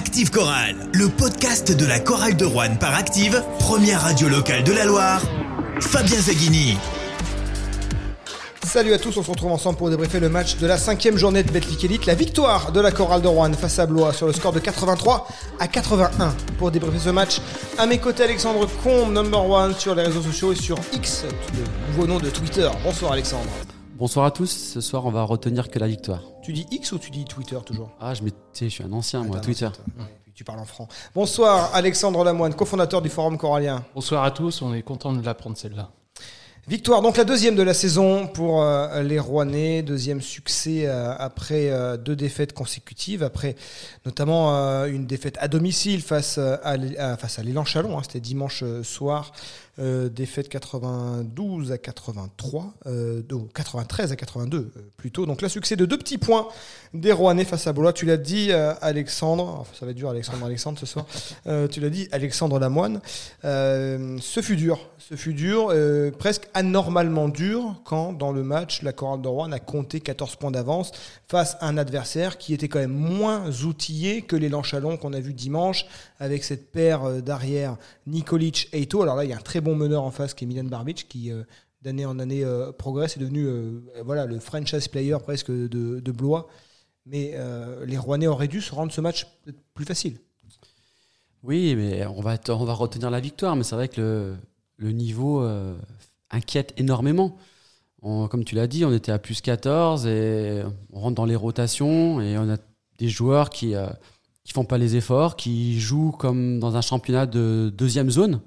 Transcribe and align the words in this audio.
Active 0.00 0.30
Chorale, 0.30 0.76
le 0.94 1.08
podcast 1.08 1.76
de 1.76 1.84
la 1.84 2.00
chorale 2.00 2.34
de 2.34 2.46
Rouen 2.46 2.74
par 2.76 2.94
Active, 2.94 3.44
première 3.58 4.00
radio 4.00 4.30
locale 4.30 4.64
de 4.64 4.72
la 4.72 4.86
Loire. 4.86 5.20
Fabien 5.78 6.18
Zaghini. 6.18 6.78
Salut 8.64 8.94
à 8.94 8.98
tous, 8.98 9.14
on 9.18 9.22
se 9.22 9.30
retrouve 9.30 9.52
ensemble 9.52 9.76
pour 9.76 9.90
débriefer 9.90 10.18
le 10.18 10.30
match 10.30 10.56
de 10.56 10.66
la 10.66 10.78
cinquième 10.78 11.18
journée 11.18 11.42
de 11.42 11.52
Betclic 11.52 11.84
Elite, 11.84 12.06
la 12.06 12.14
victoire 12.14 12.72
de 12.72 12.80
la 12.80 12.92
chorale 12.92 13.20
de 13.20 13.28
Rouen 13.28 13.52
face 13.52 13.78
à 13.78 13.84
Blois 13.84 14.14
sur 14.14 14.26
le 14.26 14.32
score 14.32 14.54
de 14.54 14.60
83 14.60 15.28
à 15.58 15.68
81. 15.68 16.34
Pour 16.58 16.70
débriefer 16.70 16.98
ce 16.98 17.10
match, 17.10 17.42
à 17.76 17.84
mes 17.84 17.98
côtés 17.98 18.22
Alexandre 18.22 18.66
Combe, 18.82 19.12
number 19.12 19.50
one 19.50 19.74
sur 19.74 19.94
les 19.94 20.04
réseaux 20.04 20.22
sociaux 20.22 20.52
et 20.52 20.56
sur 20.56 20.78
X, 20.94 21.26
le 21.52 21.92
nouveau 21.92 22.06
nom 22.06 22.18
de 22.18 22.30
Twitter. 22.30 22.70
Bonsoir 22.82 23.12
Alexandre. 23.12 23.50
Bonsoir 23.98 24.24
à 24.24 24.30
tous. 24.30 24.50
Ce 24.72 24.80
soir, 24.80 25.04
on 25.04 25.10
va 25.10 25.24
retenir 25.24 25.68
que 25.68 25.78
la 25.78 25.86
victoire. 25.86 26.22
Tu 26.50 26.54
dis 26.54 26.66
X 26.72 26.90
ou 26.90 26.98
tu 26.98 27.12
dis 27.12 27.24
Twitter 27.24 27.58
toujours? 27.64 27.90
Ah, 28.00 28.12
je, 28.12 28.22
je 28.60 28.66
suis 28.66 28.82
un 28.82 28.92
ancien, 28.92 29.22
moi, 29.22 29.38
Twitter. 29.38 29.66
Ouais, 29.66 30.04
puis 30.24 30.32
tu 30.34 30.42
parles 30.42 30.58
en 30.58 30.64
franc. 30.64 30.88
Bonsoir 31.14 31.70
Alexandre 31.76 32.24
Lamoine, 32.24 32.54
cofondateur 32.54 33.00
du 33.00 33.08
Forum 33.08 33.38
Corallien. 33.38 33.84
Bonsoir 33.94 34.24
à 34.24 34.32
tous, 34.32 34.60
on 34.60 34.74
est 34.74 34.82
content 34.82 35.12
de 35.12 35.24
l'apprendre 35.24 35.56
celle-là. 35.56 35.90
Victoire, 36.66 37.02
donc 37.02 37.16
la 37.16 37.24
deuxième 37.24 37.54
de 37.54 37.62
la 37.62 37.72
saison 37.72 38.26
pour 38.26 38.62
euh, 38.62 39.02
les 39.02 39.18
Rouennais, 39.18 39.82
deuxième 39.82 40.20
succès 40.20 40.86
euh, 40.86 41.14
après 41.18 41.70
euh, 41.70 41.96
deux 41.96 42.14
défaites 42.16 42.52
consécutives, 42.52 43.22
après 43.22 43.54
notamment 44.04 44.56
euh, 44.56 44.86
une 44.86 45.06
défaite 45.06 45.36
à 45.40 45.46
domicile 45.46 46.02
face 46.02 46.36
à, 46.36 47.16
face 47.16 47.38
à 47.38 47.42
l'élan 47.44 47.64
Chalon, 47.64 47.96
hein, 47.96 48.02
c'était 48.02 48.20
dimanche 48.20 48.62
soir, 48.82 49.32
euh, 49.78 50.08
défaite 50.08 50.48
92 50.48 51.72
à 51.72 51.78
83, 51.78 52.74
euh, 52.86 53.22
non, 53.30 53.48
93 53.54 54.12
à 54.12 54.16
82 54.16 54.58
euh, 54.58 54.80
plutôt. 54.96 55.26
Donc 55.26 55.42
là, 55.42 55.48
succès 55.48 55.76
de 55.76 55.86
deux 55.86 55.96
petits 55.96 56.18
points 56.18 56.48
des 56.92 57.12
Rouennais 57.12 57.44
face 57.44 57.66
à 57.66 57.72
Blois. 57.72 57.92
Tu 57.92 58.04
l'as 58.04 58.16
dit, 58.16 58.48
euh, 58.50 58.74
Alexandre, 58.82 59.64
ça 59.78 59.86
va 59.86 59.92
être 59.92 59.96
dur, 59.96 60.10
Alexandre, 60.10 60.44
Alexandre 60.44 60.78
ce 60.78 60.86
soir. 60.86 61.06
Tu 61.70 61.80
l'as 61.80 61.90
dit, 61.90 62.08
Alexandre 62.12 62.58
Lamoine. 62.58 63.00
Ce 63.42 64.40
fut 64.42 64.56
dur, 64.56 64.78
ce 64.98 65.14
fut 65.14 65.34
dur, 65.34 65.72
presque 66.18 66.48
anormalement 66.54 67.28
dur 67.28 67.80
quand 67.84 68.12
dans 68.12 68.32
le 68.32 68.42
match 68.42 68.82
la 68.82 68.92
chorale 68.92 69.22
de 69.22 69.28
Rouen 69.28 69.52
a 69.52 69.58
compté 69.58 70.00
14 70.00 70.36
points 70.36 70.50
d'avance 70.50 70.92
face 71.28 71.56
à 71.60 71.68
un 71.68 71.78
adversaire 71.78 72.38
qui 72.38 72.54
était 72.54 72.68
quand 72.68 72.80
même 72.80 72.92
moins 72.92 73.50
outillé 73.62 74.22
que 74.22 74.36
l'élan 74.36 74.62
Chalon 74.62 74.96
qu'on 74.96 75.12
a 75.12 75.20
vu 75.20 75.32
dimanche 75.32 75.86
avec 76.18 76.44
cette 76.44 76.70
paire 76.70 77.22
d'arrière 77.22 77.76
Nikolic 78.06 78.68
et 78.72 78.80
Ito. 78.80 79.02
Alors 79.02 79.16
là, 79.16 79.24
il 79.24 79.30
y 79.30 79.32
a 79.32 79.36
un 79.36 79.40
très 79.40 79.60
bon 79.60 79.69
meneur 79.74 80.02
en 80.02 80.10
face 80.10 80.34
qui 80.34 80.44
est 80.44 80.46
Milan 80.46 80.64
Barbic 80.64 81.06
qui 81.08 81.30
euh, 81.30 81.42
d'année 81.82 82.06
en 82.06 82.18
année 82.18 82.44
euh, 82.44 82.72
progresse 82.72 83.16
est 83.16 83.20
devenu 83.20 83.46
euh, 83.46 83.80
voilà 84.04 84.26
le 84.26 84.38
franchise 84.38 84.88
player 84.88 85.16
presque 85.22 85.50
de, 85.50 86.12
Blois. 86.12 86.48
Mais 87.06 87.34
les 87.86 87.96
Rouennais 87.96 88.26
auraient 88.26 88.46
dû 88.46 88.60
se 88.60 88.74
rendre 88.74 88.92
ce 88.92 89.00
match 89.00 89.26
plus 89.74 89.86
facile. 89.86 90.18
Oui, 91.42 91.74
mais 91.74 92.06
on 92.06 92.20
va, 92.20 92.36
on 92.50 92.64
va 92.64 92.74
retenir 92.74 93.10
la 93.10 93.20
victoire. 93.20 93.56
Mais 93.56 93.64
c'est 93.64 93.74
vrai 93.74 93.88
que 93.88 94.00
le, 94.00 94.36
le 94.76 94.92
niveau 94.92 95.44
inquiète 96.30 96.74
énormément. 96.76 97.36
Comme 98.02 98.44
tu 98.44 98.54
l'as 98.54 98.66
dit, 98.66 98.84
on 98.84 98.92
était 98.92 99.12
à 99.12 99.18
plus 99.18 99.40
14 99.40 100.06
et 100.06 100.62
on 100.92 101.00
rentre 101.00 101.16
dans 101.16 101.24
les 101.24 101.36
rotations 101.36 102.20
et 102.20 102.38
on 102.38 102.48
a 102.50 102.58
des 102.98 103.08
joueurs 103.08 103.50
qui 103.50 103.74
ne 103.74 104.52
font 104.52 104.64
pas 104.64 104.78
les 104.78 104.96
efforts, 104.96 105.36
qui 105.36 105.80
jouent 105.80 106.12
comme 106.12 106.60
dans 106.60 106.76
un 106.76 106.80
championnat 106.82 107.26
de 107.26 107.72
deuxième 107.76 108.10
zone. 108.10 108.40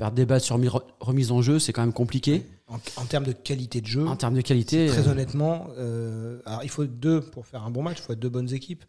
Perdre 0.00 0.16
des 0.16 0.24
balles 0.24 0.40
sur 0.40 0.56
mi- 0.56 0.68
remise 0.98 1.30
en 1.30 1.42
jeu, 1.42 1.58
c'est 1.58 1.72
quand 1.74 1.82
même 1.82 1.92
compliqué. 1.92 2.46
En, 2.68 2.76
en 2.96 3.04
termes 3.04 3.24
de 3.24 3.32
qualité 3.32 3.80
de 3.82 3.86
jeu, 3.86 4.06
En 4.06 4.16
termes 4.16 4.34
de 4.34 4.40
qualité, 4.40 4.86
très 4.86 5.06
euh, 5.08 5.12
honnêtement, 5.12 5.68
euh, 5.76 6.40
alors 6.46 6.62
il 6.62 6.70
faut 6.70 6.86
deux 6.86 7.20
pour 7.20 7.46
faire 7.46 7.64
un 7.64 7.70
bon 7.70 7.82
match, 7.82 7.98
il 7.98 8.02
faut 8.04 8.14
deux 8.14 8.28
bonnes 8.30 8.52
équipes. 8.54 8.82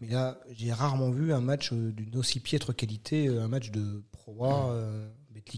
Mais 0.00 0.08
là, 0.08 0.38
j'ai 0.52 0.70
rarement 0.72 1.10
vu 1.10 1.32
un 1.32 1.40
match 1.40 1.72
euh, 1.72 1.90
d'une 1.92 2.16
aussi 2.18 2.38
piètre 2.40 2.74
qualité, 2.76 3.28
un 3.28 3.48
match 3.48 3.70
de 3.70 4.02
Pro 4.12 4.44
A, 4.44 4.70
euh, 4.72 5.08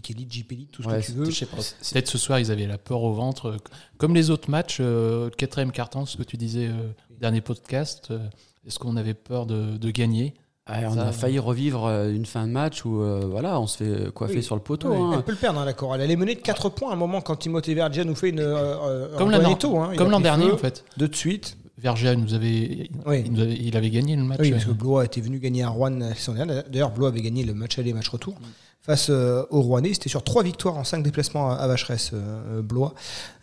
Elite, 0.09 0.31
JP 0.31 0.51
Elite, 0.53 0.71
tout 0.71 0.83
ce 0.83 0.87
Ouais, 0.87 1.01
que 1.01 1.05
tu 1.05 1.11
veux. 1.11 1.25
Peut-être 1.25 2.07
ce 2.07 2.17
soir, 2.17 2.39
ils 2.39 2.49
avaient 2.49 2.65
la 2.67 2.77
peur 2.77 3.03
au 3.03 3.13
ventre. 3.13 3.57
Comme 3.97 4.15
les 4.15 4.29
autres 4.29 4.49
matchs, 4.49 4.77
euh, 4.79 5.29
quatrième 5.31 5.73
carton, 5.73 6.05
ce 6.05 6.15
que 6.15 6.23
tu 6.23 6.37
disais 6.37 6.67
euh, 6.69 6.91
dernier 7.19 7.41
podcast, 7.41 8.07
euh, 8.11 8.19
est-ce 8.65 8.79
qu'on 8.79 8.95
avait 8.95 9.13
peur 9.15 9.45
de, 9.45 9.75
de 9.77 9.91
gagner? 9.91 10.33
Ouais, 10.69 10.85
on 10.85 10.93
Ça, 10.93 11.07
a 11.07 11.11
failli 11.11 11.39
revivre 11.39 11.85
euh, 11.85 12.13
une 12.13 12.25
fin 12.25 12.45
de 12.45 12.51
match 12.51 12.85
où 12.85 13.01
euh, 13.01 13.25
voilà, 13.29 13.59
on 13.59 13.65
se 13.67 13.77
fait 13.83 14.11
coiffer 14.13 14.35
Oui. 14.37 14.43
sur 14.43 14.55
le 14.55 14.61
poteau. 14.61 14.89
Ouais, 14.89 14.97
hein. 14.97 15.11
Elle 15.15 15.23
peut 15.23 15.31
le 15.31 15.37
perdre, 15.37 15.59
hein, 15.59 15.65
la 15.65 15.73
chorale. 15.73 16.01
Elle 16.01 16.11
est 16.11 16.15
menée 16.15 16.35
de 16.35 16.41
4 16.41 16.69
points 16.69 16.91
à 16.91 16.93
un 16.93 16.97
moment 16.97 17.19
quand 17.21 17.35
Timothée 17.35 17.73
Vergia 17.73 18.03
nous 18.03 18.15
fait 18.15 18.29
une. 18.29 18.39
euh, 18.39 18.75
euh, 18.83 19.17
Comme 19.17 19.31
l'an 19.31 19.39
hein. 19.39 20.21
Dernier, 20.21 20.45
feu 20.47 20.53
en 20.53 20.57
fait. 20.57 20.85
De 20.97 21.07
de 21.07 21.15
suite. 21.15 21.57
Vergia 21.79 22.15
nous 22.15 22.35
avait, 22.35 22.89
Oui. 23.07 23.23
il, 23.25 23.33
nous 23.33 23.41
avait, 23.41 23.55
il 23.59 23.75
avait 23.75 23.89
gagné 23.89 24.15
le 24.15 24.23
match. 24.23 24.39
Oui, 24.39 24.51
parce 24.51 24.65
que 24.65 24.69
euh, 24.69 24.73
Blois 24.75 25.03
était 25.03 25.19
venu 25.19 25.39
gagner 25.39 25.63
à 25.63 25.69
Rouen 25.69 25.89
la 25.89 26.13
saison 26.13 26.33
dernière. 26.35 26.63
D'ailleurs, 26.69 26.91
Blois 26.91 27.07
avait 27.07 27.21
gagné 27.23 27.43
le 27.43 27.55
match 27.55 27.79
aller, 27.79 27.91
match 27.91 28.09
retour 28.09 28.35
face 28.83 29.07
euh, 29.09 29.43
aux 29.51 29.61
Rouennais. 29.61 29.93
C'était 29.93 30.09
sur 30.09 30.23
trois 30.23 30.41
victoires 30.43 30.77
en 30.77 30.83
cinq 30.83 31.03
déplacements 31.03 31.51
à, 31.51 31.55
à 31.55 31.67
Vacheresse, 31.67 32.11
euh, 32.13 32.59
euh, 32.59 32.61
Blois. 32.61 32.93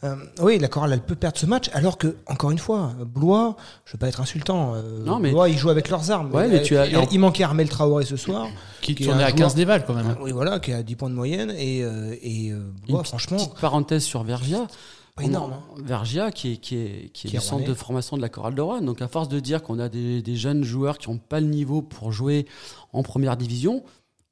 Euh, 0.04 0.16
oui, 0.40 0.58
la 0.58 0.68
chorale, 0.68 0.92
elle 0.92 1.00
peut 1.00 1.14
perdre 1.14 1.38
ce 1.38 1.46
match, 1.46 1.70
alors 1.72 1.96
que, 1.96 2.16
encore 2.26 2.50
une 2.50 2.58
fois, 2.58 2.92
Blois, 3.06 3.56
je 3.84 3.92
veux 3.92 3.98
pas 3.98 4.08
être 4.08 4.20
insultant, 4.20 4.72
euh, 4.74 5.04
Non, 5.04 5.18
mais- 5.20 5.30
Blois, 5.30 5.48
ils 5.48 5.56
jouent 5.56 5.70
avec 5.70 5.88
leurs 5.90 6.10
armes. 6.10 6.32
Ouais, 6.34 6.48
mais 6.48 6.62
tu 6.62 6.76
as- 6.76 6.86
il, 6.86 6.98
il 7.12 7.18
manquait 7.20 7.44
Armel 7.44 7.68
Traoré 7.68 8.04
ce 8.04 8.16
soir, 8.16 8.48
qui 8.80 8.94
qui 8.94 9.04
est 9.04 9.06
tournait 9.06 9.22
un 9.22 9.26
à 9.26 9.28
joueur- 9.30 9.38
15 9.38 9.54
des 9.54 9.64
balles 9.64 9.84
quand 9.86 9.94
même. 9.94 10.16
oui, 10.20 10.32
voilà, 10.32 10.58
qui 10.58 10.72
a 10.72 10.82
10 10.82 10.96
points 10.96 11.10
de 11.10 11.14
moyenne, 11.14 11.52
et, 11.56 11.78
et 11.80 12.46
Une 12.48 12.72
Blois, 12.88 13.04
franchement, 13.04 13.36
petite 13.36 13.54
parenthèse 13.60 14.02
sur 14.02 14.24
Vergia. 14.24 14.66
pas 15.14 15.22
énorme. 15.24 15.52
hein. 15.52 15.62
Vergia, 15.84 16.30
qui 16.32 16.52
est, 16.52 16.56
qui 16.56 16.76
est, 16.76 17.10
qui 17.12 17.26
est 17.26 17.30
Qui 17.30 17.36
est 17.36 17.40
le 17.40 17.44
centre 17.44 17.64
de 17.64 17.74
formation 17.74 18.16
de 18.16 18.22
la 18.22 18.28
chorale 18.28 18.54
de 18.54 18.60
Rouen. 18.60 18.80
Donc, 18.80 19.02
à 19.02 19.08
force 19.08 19.28
de 19.28 19.38
dire 19.40 19.62
qu'on 19.62 19.78
a 19.80 19.88
des, 19.88 20.20
des 20.22 20.36
jeunes 20.36 20.62
joueurs 20.64 20.98
qui 20.98 21.10
n'ont 21.10 21.18
pas 21.18 21.40
le 21.40 21.46
niveau 21.46 21.82
pour 21.82 22.10
jouer 22.12 22.46
en 22.92 23.02
première 23.02 23.36
division, 23.36 23.82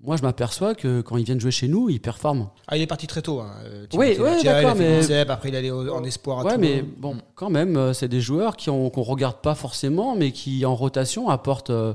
moi, 0.02 0.16
je 0.16 0.22
m'aperçois 0.22 0.74
que 0.74 1.00
quand 1.00 1.16
ils 1.16 1.24
viennent 1.24 1.40
jouer 1.40 1.50
chez 1.50 1.68
nous, 1.68 1.88
ils 1.88 2.00
performent. 2.00 2.48
Ah, 2.68 2.76
il 2.76 2.82
est 2.82 2.86
parti 2.86 3.06
très 3.06 3.22
tôt. 3.22 3.40
Hein, 3.40 3.52
euh, 3.64 3.86
Oui, 3.94 4.16
ouais, 4.18 4.42
d'accord, 4.42 4.74
mais- 4.76 5.00
après 5.28 5.48
il 5.48 5.54
est 5.54 5.58
allé 5.58 5.70
au- 5.70 5.90
en 5.92 6.04
espoir 6.04 6.40
à 6.40 6.44
Ouais, 6.44 6.54
Toulon. 6.54 6.60
mais 6.68 6.82
bon, 6.82 7.16
quand 7.34 7.50
même, 7.50 7.76
euh, 7.76 7.92
c'est 7.94 8.08
des 8.08 8.20
joueurs 8.20 8.56
qui 8.56 8.68
ont- 8.70 8.90
qu'on 8.90 9.02
regarde 9.02 9.36
pas 9.40 9.54
forcément, 9.54 10.14
mais 10.14 10.32
qui, 10.32 10.64
en 10.66 10.74
rotation, 10.74 11.28
apportent 11.30 11.70
euh, 11.70 11.94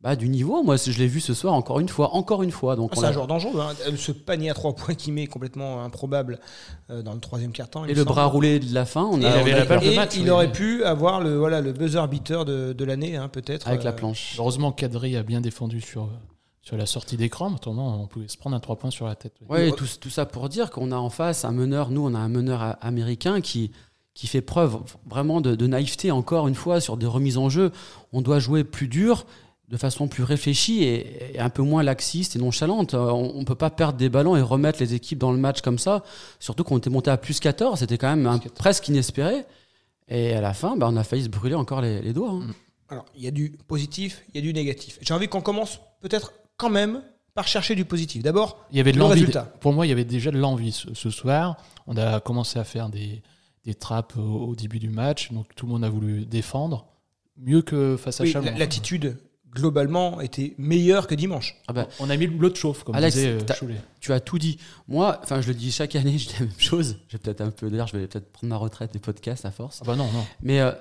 bah, 0.00 0.16
du 0.16 0.28
niveau. 0.28 0.62
Moi, 0.64 0.76
je 0.76 0.96
l'ai 0.98 1.06
vu 1.06 1.20
ce 1.20 1.32
soir 1.34 1.54
encore 1.54 1.78
une 1.80 1.88
fois. 1.88 2.14
Encore 2.14 2.42
une 2.42 2.50
fois. 2.52 2.74
Donc, 2.76 2.90
Ah, 2.92 2.96
c'est 2.98 3.04
a- 3.06 3.08
un 3.08 3.12
joueur 3.12 3.26
dangereux. 3.28 3.60
hein. 3.60 3.72
Ce 3.96 4.10
panier 4.12 4.50
à 4.50 4.54
trois 4.54 4.74
points 4.74 4.94
qui 4.94 5.10
met 5.12 5.26
complètement 5.26 5.82
improbable 5.84 6.38
euh, 6.90 7.02
dans 7.02 7.12
le 7.14 7.20
troisième 7.20 7.52
quart-temps. 7.52 7.84
il 7.84 7.90
Et 7.90 7.94
le 7.94 8.00
semble. 8.02 8.12
bras 8.12 8.24
roulé 8.26 8.58
de 8.60 8.72
la 8.74 8.84
fin, 8.84 9.04
on 9.04 9.20
Et 9.20 9.24
a, 9.26 9.28
il 9.28 9.32
avait 9.40 9.52
on 9.52 9.56
a- 9.56 9.58
la 9.58 9.64
balle 9.64 9.80
de 9.80 9.86
et 9.86 9.96
match, 9.96 10.16
il 10.16 10.22
oui. 10.24 10.30
aurait 10.30 10.50
pu 10.52 10.82
avoir 10.84 11.20
le, 11.20 11.36
voilà, 11.36 11.60
le 11.60 11.72
buzzer 11.72 12.06
beater 12.08 12.44
de, 12.44 12.72
de 12.72 12.84
l'année, 12.84 13.16
hein, 13.16 13.28
peut-être. 13.28 13.66
avec 13.68 13.82
la 13.84 13.92
planche. 13.92 14.36
Heureusement, 14.38 14.70
Kadri 14.72 15.16
a 15.16 15.22
bien 15.24 15.40
défendu 15.40 15.80
sur, 15.80 16.08
sur 16.62 16.76
la 16.76 16.86
sortie 16.86 17.16
d'écran. 17.16 17.50
Maintenant, 17.50 18.00
on 18.00 18.06
pouvait 18.06 18.28
se 18.28 18.38
prendre 18.38 18.56
un 18.56 18.60
3 18.60 18.76
points 18.76 18.90
sur 18.90 19.06
la 19.06 19.14
tête. 19.16 19.34
Ouais, 19.48 19.68
et 19.68 19.72
tout, 19.72 19.86
tout 20.00 20.10
ça 20.10 20.26
pour 20.26 20.48
dire 20.48 20.70
qu'on 20.70 20.90
a 20.92 20.96
en 20.96 21.10
face 21.10 21.44
un 21.44 21.52
meneur, 21.52 21.90
nous 21.90 22.06
on 22.06 22.14
a 22.14 22.18
un 22.18 22.28
meneur 22.28 22.76
américain 22.80 23.40
qui, 23.40 23.72
qui 24.14 24.26
fait 24.26 24.40
preuve 24.42 24.78
vraiment 25.06 25.40
de, 25.40 25.54
de 25.54 25.66
naïveté 25.66 26.10
encore 26.10 26.46
une 26.48 26.54
fois 26.54 26.80
sur 26.80 26.96
des 26.96 27.06
remises 27.06 27.36
en 27.38 27.48
jeu. 27.48 27.72
On 28.12 28.22
doit 28.22 28.38
jouer 28.38 28.62
plus 28.64 28.86
dur, 28.88 29.26
de 29.68 29.76
façon 29.76 30.06
plus 30.06 30.22
réfléchie 30.22 30.84
et, 30.84 31.34
et 31.34 31.40
un 31.40 31.48
peu 31.50 31.62
moins 31.62 31.82
laxiste 31.82 32.36
et 32.36 32.38
nonchalante. 32.38 32.94
Euh, 32.94 33.10
On 33.10 33.40
ne 33.40 33.44
peut 33.44 33.54
pas 33.54 33.70
perdre 33.70 33.98
des 33.98 34.08
ballons 34.08 34.36
et 34.36 34.42
remettre 34.42 34.78
les 34.80 34.94
équipes 34.94 35.18
dans 35.18 35.32
le 35.32 35.38
match 35.38 35.62
comme 35.62 35.78
ça, 35.78 36.04
surtout 36.38 36.62
qu'on 36.62 36.78
était 36.78 36.90
monté 36.90 37.10
à 37.10 37.16
plus 37.16 37.40
14, 37.40 37.78
c'était 37.80 37.98
quand 37.98 38.08
même 38.14 38.26
un- 38.26 38.38
Plus 38.38 38.50
14. 38.50 38.54
presque 38.58 38.88
inespéré. 38.88 39.44
Et 40.08 40.34
à 40.34 40.40
la 40.42 40.52
fin, 40.52 40.76
bah, 40.76 40.88
on 40.90 40.96
a 40.96 41.04
failli 41.04 41.24
se 41.24 41.28
brûler 41.28 41.54
encore 41.54 41.80
les, 41.80 42.02
les 42.02 42.12
doigts. 42.12 42.32
hein. 42.32 42.46
Alors, 42.88 43.06
il 43.16 43.22
y 43.22 43.26
a 43.26 43.30
du 43.30 43.52
positif, 43.66 44.22
il 44.28 44.34
y 44.36 44.38
a 44.38 44.42
du 44.42 44.52
négatif. 44.52 44.98
J'ai 45.00 45.14
envie 45.14 45.26
qu'on 45.28 45.40
commence 45.40 45.80
peut-être 46.02 46.34
quand 46.56 46.70
même 46.70 47.02
par 47.34 47.48
chercher 47.48 47.74
du 47.74 47.84
positif. 47.84 48.22
D'abord, 48.22 48.58
Il 48.70 48.76
y 48.76 48.80
avait 48.80 48.92
de 48.92 48.96
Le 48.98 49.02
l'envie. 49.02 49.14
résultat. 49.20 49.42
Pour 49.60 49.72
moi, 49.72 49.86
il 49.86 49.88
y 49.88 49.92
avait 49.92 50.04
déjà 50.04 50.30
de 50.30 50.38
l'envie 50.38 50.72
ce, 50.72 50.92
ce 50.94 51.10
soir. 51.10 51.56
On 51.86 51.96
a 51.96 52.20
commencé 52.20 52.58
à 52.58 52.64
faire 52.64 52.88
des, 52.90 53.22
des 53.64 53.74
trappes 53.74 54.16
au, 54.18 54.20
au 54.48 54.54
début 54.54 54.78
du 54.78 54.90
match, 54.90 55.32
donc 55.32 55.46
tout 55.56 55.66
le 55.66 55.72
monde 55.72 55.84
a 55.84 55.88
voulu 55.88 56.26
défendre. 56.26 56.86
Mieux 57.38 57.62
que 57.62 57.96
face 57.96 58.20
à 58.20 58.24
oui, 58.24 58.32
Chalon. 58.32 58.52
l'attitude 58.58 59.16
globalement 59.54 60.20
était 60.20 60.54
meilleure 60.58 61.06
que 61.06 61.14
dimanche. 61.14 61.56
Ah 61.68 61.72
bah, 61.72 61.88
On 62.00 62.08
a 62.10 62.16
mis 62.16 62.26
l'eau 62.26 62.48
de 62.50 62.56
chauffe, 62.56 62.84
comme 62.84 62.94
Alex, 62.94 63.14
disait 63.16 63.28
euh, 63.28 63.74
tu 64.00 64.12
as 64.12 64.20
tout 64.20 64.38
dit. 64.38 64.58
Moi, 64.88 65.18
enfin, 65.22 65.40
je 65.40 65.48
le 65.48 65.54
dis 65.54 65.70
chaque 65.72 65.94
année, 65.96 66.16
je 66.18 66.28
dis 66.28 66.34
la 66.38 66.46
même 66.46 66.58
chose. 66.58 66.98
Je 67.08 67.16
vais 67.16 67.18
peut-être 67.18 67.40
un 67.40 67.50
peu, 67.50 67.70
d'ailleurs, 67.70 67.86
je 67.88 67.96
vais 67.96 68.06
peut-être 68.06 68.30
prendre 68.32 68.50
ma 68.50 68.56
retraite 68.56 68.92
des 68.92 68.98
podcasts 68.98 69.44
à 69.46 69.50
force. 69.50 69.80
Ah 69.82 69.86
bah 69.86 69.96
non, 69.96 70.04
non. 70.12 70.24
Mais 70.42 70.60
euh, 70.60 70.72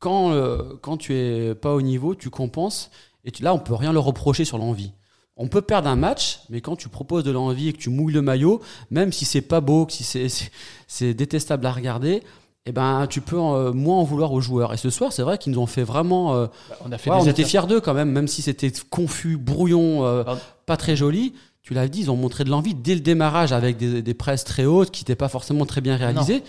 quand, 0.00 0.32
euh, 0.32 0.76
quand 0.82 0.96
tu 0.96 1.14
es 1.14 1.54
pas 1.54 1.72
au 1.74 1.82
niveau, 1.82 2.14
tu 2.16 2.30
compenses. 2.30 2.90
Et 3.24 3.30
tu- 3.30 3.42
là, 3.42 3.54
on 3.54 3.58
peut 3.58 3.74
rien 3.74 3.92
leur 3.92 4.04
reprocher 4.04 4.44
sur 4.44 4.58
l'envie. 4.58 4.92
On 5.36 5.48
peut 5.48 5.62
perdre 5.62 5.88
un 5.88 5.96
match, 5.96 6.40
mais 6.48 6.60
quand 6.60 6.76
tu 6.76 6.88
proposes 6.88 7.24
de 7.24 7.32
l'envie 7.32 7.68
et 7.68 7.72
que 7.72 7.78
tu 7.78 7.90
mouilles 7.90 8.14
le 8.14 8.22
maillot, 8.22 8.60
même 8.90 9.12
si 9.12 9.24
c'est 9.24 9.40
pas 9.42 9.60
beau, 9.60 9.84
que 9.86 9.92
si 9.92 10.04
c'est- 10.04 11.14
détestable 11.14 11.66
à 11.66 11.72
regarder, 11.72 12.22
eh 12.66 12.72
ben, 12.72 13.06
tu 13.08 13.20
peux 13.20 13.36
euh, 13.38 13.72
moins 13.72 13.98
en 13.98 14.04
vouloir 14.04 14.32
aux 14.32 14.40
joueurs. 14.40 14.72
Et 14.72 14.76
ce 14.76 14.90
soir, 14.90 15.12
c'est 15.12 15.22
vrai 15.22 15.36
qu'ils 15.36 15.52
nous 15.52 15.58
ont 15.58 15.66
fait 15.66 15.82
vraiment. 15.82 16.34
euh, 16.34 16.46
Bah, 16.70 16.76
On 16.86 16.92
a 16.92 16.98
fait 16.98 17.10
ouais, 17.10 17.16
des 17.18 17.22
on 17.24 17.26
était 17.30 17.44
fiers 17.44 17.66
d'eux 17.68 17.80
quand 17.80 17.94
même, 17.94 18.10
même 18.10 18.28
si 18.28 18.42
c'était 18.42 18.72
confus, 18.90 19.36
brouillon, 19.36 20.04
euh, 20.04 20.22
pas 20.66 20.76
très 20.76 20.94
joli. 20.96 21.34
Tu 21.62 21.74
l'as 21.74 21.88
dit, 21.88 22.00
ils 22.02 22.10
ont 22.10 22.16
montré 22.16 22.44
de 22.44 22.50
l'envie 22.50 22.74
dès 22.74 22.94
le 22.94 23.00
démarrage 23.00 23.52
avec 23.52 23.76
des, 23.76 24.02
des 24.02 24.14
presses 24.14 24.44
très 24.44 24.64
hautes 24.66 24.90
qui 24.92 25.02
n'étaient 25.02 25.14
pas 25.16 25.28
forcément 25.28 25.66
très 25.66 25.80
bien 25.80 25.96
réalisées. 25.96 26.42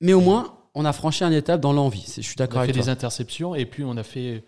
Mais 0.00 0.12
au 0.12 0.20
moins, 0.20 0.54
on 0.74 0.84
a 0.84 0.92
franchi 0.92 1.24
un 1.24 1.32
étape 1.32 1.60
dans 1.60 1.72
l'envie. 1.72 2.04
Je 2.16 2.22
suis 2.22 2.34
On 2.38 2.42
d'accord 2.42 2.58
a 2.60 2.64
fait 2.64 2.70
avec 2.70 2.76
des 2.76 2.82
toi. 2.84 2.92
interceptions 2.92 3.54
et 3.54 3.66
puis 3.66 3.82
on 3.84 3.96
a 3.96 4.02
fait 4.02 4.44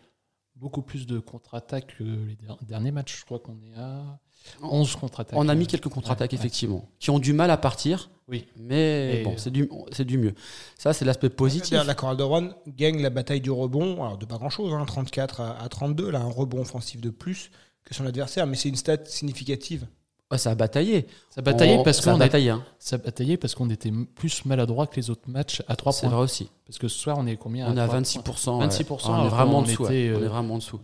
beaucoup 0.57 0.83
plus 0.83 1.07
de 1.07 1.19
contre-attaques 1.19 1.97
que 1.99 2.05
les 2.05 2.37
der- 2.37 2.57
derniers 2.63 2.91
matchs. 2.93 3.19
Je 3.21 3.25
crois 3.25 3.39
qu'on 3.39 3.57
est 3.63 3.75
à 3.79 4.19
11 4.63 4.95
contre-attaques. 4.97 5.39
On 5.39 5.49
a 5.49 5.55
mis 5.55 5.67
quelques 5.67 5.89
contre-attaques, 5.89 6.33
Ouais, 6.33 6.39
ouais. 6.39 6.41
effectivement, 6.45 6.89
qui 6.99 7.11
ont 7.11 7.19
du 7.19 7.33
mal 7.33 7.51
à 7.51 7.57
partir, 7.57 8.11
Oui. 8.29 8.47
mais 8.57 9.21
Et- 9.21 9.25
bon, 9.25 9.35
c'est 9.37 9.51
du, 9.51 9.69
c'est 9.93 10.05
du 10.05 10.19
mieux. 10.19 10.35
Ça, 10.79 10.93
c'est 10.93 11.05
l'aspect 11.05 11.31
positif. 11.31 11.73
La 11.73 11.95
chorale 11.95 12.17
de 12.17 12.23
Rouen 12.23 12.51
gagne 12.69 13.01
la 13.03 13.11
bataille 13.11 13.41
du 13.41 13.51
rebond, 13.51 14.03
alors 14.03 14.19
de 14.19 14.27
pas 14.27 14.37
grand 14.37 14.51
chose, 14.51 14.73
34 14.87 15.41
à, 15.41 15.61
à 15.61 15.69
32, 15.69 16.11
là, 16.11 16.21
un 16.21 16.31
rebond 16.31 16.61
offensif 16.61 17.01
de 17.01 17.11
plus 17.11 17.51
que 17.85 17.95
son 17.95 18.07
adversaire, 18.07 18.47
mais 18.47 18.57
c'est 18.57 18.69
une 18.69 18.77
stat 18.77 19.05
significative. 19.07 19.87
Ouais, 20.35 20.39
ça 20.39 20.51
a 20.51 20.55
bataillé. 20.57 21.07
Ça 21.31 21.43
bataillait 21.43 21.77
On- 21.79 21.83
parce 21.85 22.01
ça 22.01 22.11
a 22.11 22.15
qu'on 22.15 22.21
a- 22.21 22.25
bataillé, 22.25 22.51
hein. 22.51 22.65
ça 22.79 22.99
bataillait 22.99 23.37
parce 23.37 23.55
qu'on 23.55 23.71
était 23.71 23.93
plus 24.17 24.45
maladroit 24.45 24.87
que 24.89 24.97
les 24.97 25.11
autres 25.11 25.29
matchs 25.29 25.63
à 25.69 25.77
3 25.77 25.93
C'est 25.93 26.01
points. 26.07 26.11
vrai 26.17 26.23
aussi. 26.25 26.49
Parce 26.67 26.79
que 26.79 26.89
ce 26.89 26.99
soir, 26.99 27.17
on 27.19 27.27
est 27.27 27.37
combien 27.37 27.67
On 27.73 27.77
est 27.77 27.81
à 27.81 27.87
trois 27.87 28.01
26%. 28.01 28.45
points 28.57 28.59
ouais. 28.59 28.65
26%, 28.67 29.11
On 29.13 29.27
est 29.27 29.29
vraiment 29.29 29.59
en 29.59 29.63
dessous. 29.63 29.85
était, 29.85 30.11
ouais. 30.11 30.17
On 30.21 30.25
est 30.25 30.29
vraiment 30.29 30.55
en 30.55 30.59
dessous. 30.59 30.81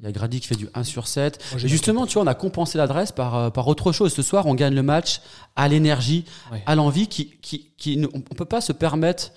Il 0.00 0.04
y 0.04 0.08
a 0.08 0.12
Grady 0.12 0.40
qui 0.40 0.48
fait 0.48 0.56
du 0.56 0.68
1 0.74 0.82
sur 0.84 1.06
7. 1.06 1.38
Moi, 1.52 1.58
justement, 1.58 2.06
tu 2.06 2.14
vois, 2.14 2.22
on 2.24 2.26
a 2.26 2.34
compensé 2.34 2.78
l'adresse 2.78 3.10
par, 3.12 3.34
euh, 3.36 3.50
par 3.50 3.66
autre 3.68 3.92
chose. 3.92 4.12
Ce 4.12 4.22
soir, 4.22 4.46
on 4.46 4.54
gagne 4.54 4.74
le 4.74 4.82
match 4.82 5.20
à 5.56 5.68
l'énergie, 5.68 6.24
Ouais. 6.52 6.62
à 6.66 6.74
l'envie, 6.74 7.06
qui, 7.08 7.38
qui, 7.40 7.72
qui, 7.78 8.04
on 8.12 8.18
ne 8.18 8.22
peut 8.22 8.44
pas 8.44 8.60
se 8.60 8.72
permettre 8.72 9.32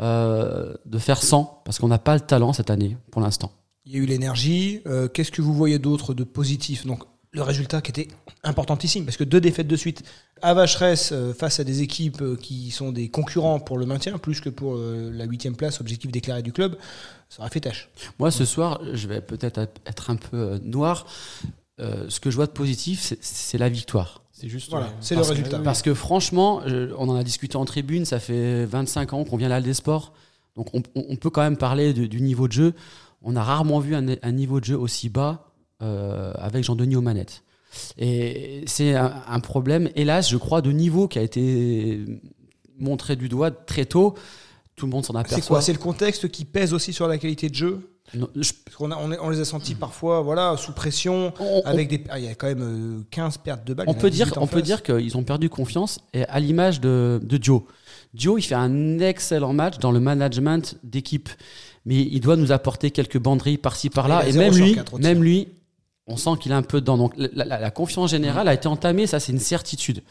euh, 0.00 0.74
de 0.86 0.98
faire 0.98 1.22
100 1.22 1.62
parce 1.64 1.78
qu'on 1.78 1.88
n'a 1.88 1.98
pas 1.98 2.14
le 2.14 2.20
talent 2.20 2.52
cette 2.52 2.70
année, 2.70 2.96
pour 3.10 3.20
l'instant. 3.20 3.52
Il 3.86 3.92
y 3.92 3.96
a 3.96 3.98
eu 3.98 4.06
l'énergie. 4.06 4.80
euh, 4.86 5.08
Qu'est-ce 5.08 5.30
que 5.30 5.42
vous 5.42 5.54
voyez 5.54 5.78
d'autre 5.78 6.14
de 6.14 6.24
positif? 6.24 6.86
Donc, 6.86 7.04
le 7.32 7.42
résultat 7.42 7.80
qui 7.80 7.90
était 7.90 8.08
importantissime, 8.42 9.04
parce 9.04 9.16
que 9.16 9.24
deux 9.24 9.40
défaites 9.40 9.68
de 9.68 9.76
suite 9.76 10.02
à 10.42 10.52
Vacheresse 10.54 11.10
euh, 11.12 11.32
face 11.32 11.60
à 11.60 11.64
des 11.64 11.82
équipes 11.82 12.20
euh, 12.22 12.36
qui 12.36 12.70
sont 12.72 12.90
des 12.90 13.08
concurrents 13.08 13.60
pour 13.60 13.78
le 13.78 13.86
maintien, 13.86 14.18
plus 14.18 14.40
que 14.40 14.48
pour 14.48 14.74
euh, 14.74 15.10
la 15.14 15.24
huitième 15.26 15.54
place, 15.54 15.80
objectif 15.80 16.10
déclaré 16.10 16.42
du 16.42 16.52
club, 16.52 16.76
ça 17.28 17.42
aurait 17.42 17.50
fait 17.50 17.60
tâche. 17.60 17.88
Moi, 18.18 18.30
ce 18.32 18.44
soir, 18.44 18.80
je 18.92 19.06
vais 19.06 19.20
peut-être 19.20 19.58
être 19.86 20.10
un 20.10 20.16
peu 20.16 20.58
noir. 20.64 21.06
Euh, 21.78 22.06
ce 22.08 22.18
que 22.20 22.30
je 22.30 22.36
vois 22.36 22.46
de 22.46 22.50
positif, 22.50 23.14
c'est- 23.20 23.58
la 23.58 23.68
victoire. 23.68 24.22
C'est 24.32 24.48
juste. 24.48 24.70
Voilà, 24.70 24.88
c'est 25.00 25.14
le 25.14 25.20
Parce 25.20 25.28
que- 25.30 25.34
résultat. 25.34 25.58
Parce 25.60 25.82
que 25.82 25.94
franchement, 25.94 26.62
je- 26.66 26.92
on 26.98 27.08
en 27.08 27.14
a 27.16 27.22
discuté 27.24 27.56
en 27.56 27.64
tribune, 27.64 28.04
ça 28.04 28.18
fait 28.18 28.64
25 28.64 29.12
ans 29.12 29.24
qu'on 29.24 29.36
vient 29.36 29.46
à 29.46 29.50
l'Al 29.50 29.62
des 29.62 29.74
Sports. 29.74 30.12
Donc 30.56 30.66
on, 30.74 31.16
peut 31.16 31.30
quand 31.30 31.42
même 31.42 31.56
parler 31.56 31.92
de- 31.94 32.06
du 32.06 32.20
niveau 32.20 32.48
de 32.48 32.52
jeu. 32.52 32.74
On 33.22 33.36
a 33.36 33.42
rarement 33.44 33.78
vu 33.80 33.94
un, 33.94 34.04
un 34.22 34.32
niveau 34.32 34.58
de 34.60 34.64
jeu 34.64 34.76
aussi 34.78 35.08
bas 35.08 35.49
avec 35.80 36.64
Jean-Denis 36.64 36.96
aux 36.96 37.00
manettes. 37.02 37.42
Et 37.98 38.64
c'est 38.66 38.94
un, 38.96 39.12
un 39.28 39.40
problème, 39.40 39.88
hélas, 39.94 40.28
je 40.30 40.36
crois, 40.36 40.60
de 40.60 40.72
niveau 40.72 41.06
qui 41.08 41.18
a 41.18 41.22
été 41.22 42.00
montré 42.78 43.16
du 43.16 43.28
doigt 43.28 43.50
très 43.50 43.84
tôt. 43.84 44.14
Tout 44.76 44.86
le 44.86 44.92
monde 44.92 45.04
s'en 45.04 45.12
C'est 45.12 45.18
aperçoit. 45.20 45.46
quoi 45.56 45.60
C'est 45.62 45.72
le 45.72 45.78
contexte 45.78 46.28
qui 46.30 46.44
pèse 46.44 46.72
aussi 46.74 46.92
sur 46.92 47.06
la 47.06 47.18
qualité 47.18 47.48
de 47.48 47.54
jeu 47.54 47.90
Non, 48.14 48.28
je- 48.34 48.50
Parce 48.64 48.76
qu'on 48.76 48.90
a- 48.90 48.96
on, 48.96 49.28
les 49.30 49.40
a 49.40 49.44
sentis 49.44 49.74
parfois 49.74 50.20
voilà, 50.22 50.56
sous 50.56 50.72
pression, 50.72 51.32
on- 51.38 51.60
on- 51.64 51.66
avec 51.66 51.88
des. 51.88 52.02
ah, 52.08 52.18
Il 52.18 52.24
y 52.24 52.28
a 52.28 52.34
quand 52.34 52.46
même 52.48 52.62
euh, 52.62 53.02
15 53.10 53.38
pertes 53.38 53.64
de 53.66 53.74
balles. 53.74 53.86
On 53.88 53.94
peut 53.94 54.10
dire, 54.10 54.26
18 54.26 54.38
en 54.38 54.42
on 54.42 54.46
peut 54.48 54.62
dire 54.62 54.82
qu'ils 54.82 55.16
ont 55.16 55.22
perdu 55.22 55.48
confiance 55.50 56.00
et 56.14 56.24
à 56.24 56.40
l'image 56.40 56.80
de, 56.80 57.20
de 57.22 57.38
Joe. 57.42 57.62
Joe, 58.14 58.40
il 58.40 58.42
fait 58.42 58.54
un 58.56 58.98
excellent 58.98 59.52
match 59.52 59.78
dans 59.78 59.92
le 59.92 60.00
management 60.00 60.76
d'équipe, 60.82 61.28
mais 61.84 62.00
il 62.00 62.18
doit 62.20 62.36
nous 62.36 62.50
apporter 62.50 62.90
quelques 62.90 63.18
banderilles 63.18 63.58
par-ci 63.58 63.90
par-là. 63.90 64.26
Et 64.26 64.32
même 64.32 64.54
lui, 64.54 64.76
même 64.98 65.22
lui, 65.22 65.48
on 66.10 66.16
sent 66.16 66.30
qu'il 66.40 66.52
est 66.52 66.54
un 66.56 66.62
peu 66.62 66.80
dedans. 66.80 66.96
Donc 66.98 67.14
la, 67.16 67.44
la- 67.44 67.58
la 67.60 67.70
confiance 67.70 68.10
générale 68.10 68.48
a 68.48 68.54
été 68.54 68.66
entamée, 68.68 69.06
ça 69.06 69.20
c'est 69.20 69.32
une 69.32 69.38
certitude. 69.38 70.02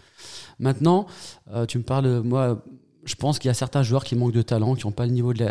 Maintenant, 0.59 1.05
euh, 1.53 1.65
tu 1.65 1.77
me 1.77 1.83
parles, 1.83 2.21
moi, 2.21 2.63
je 3.05 3.15
pense 3.15 3.39
qu'il 3.39 3.47
y 3.47 3.51
a 3.51 3.53
certains 3.53 3.81
joueurs 3.83 4.03
qui 4.03 4.15
manquent 4.15 4.33
de 4.33 4.41
talent, 4.41 4.75
qui 4.75 4.85
n'ont 4.85 4.91
pas 4.91 5.05
le 5.05 5.11
niveau 5.13 5.33
de 5.33 5.45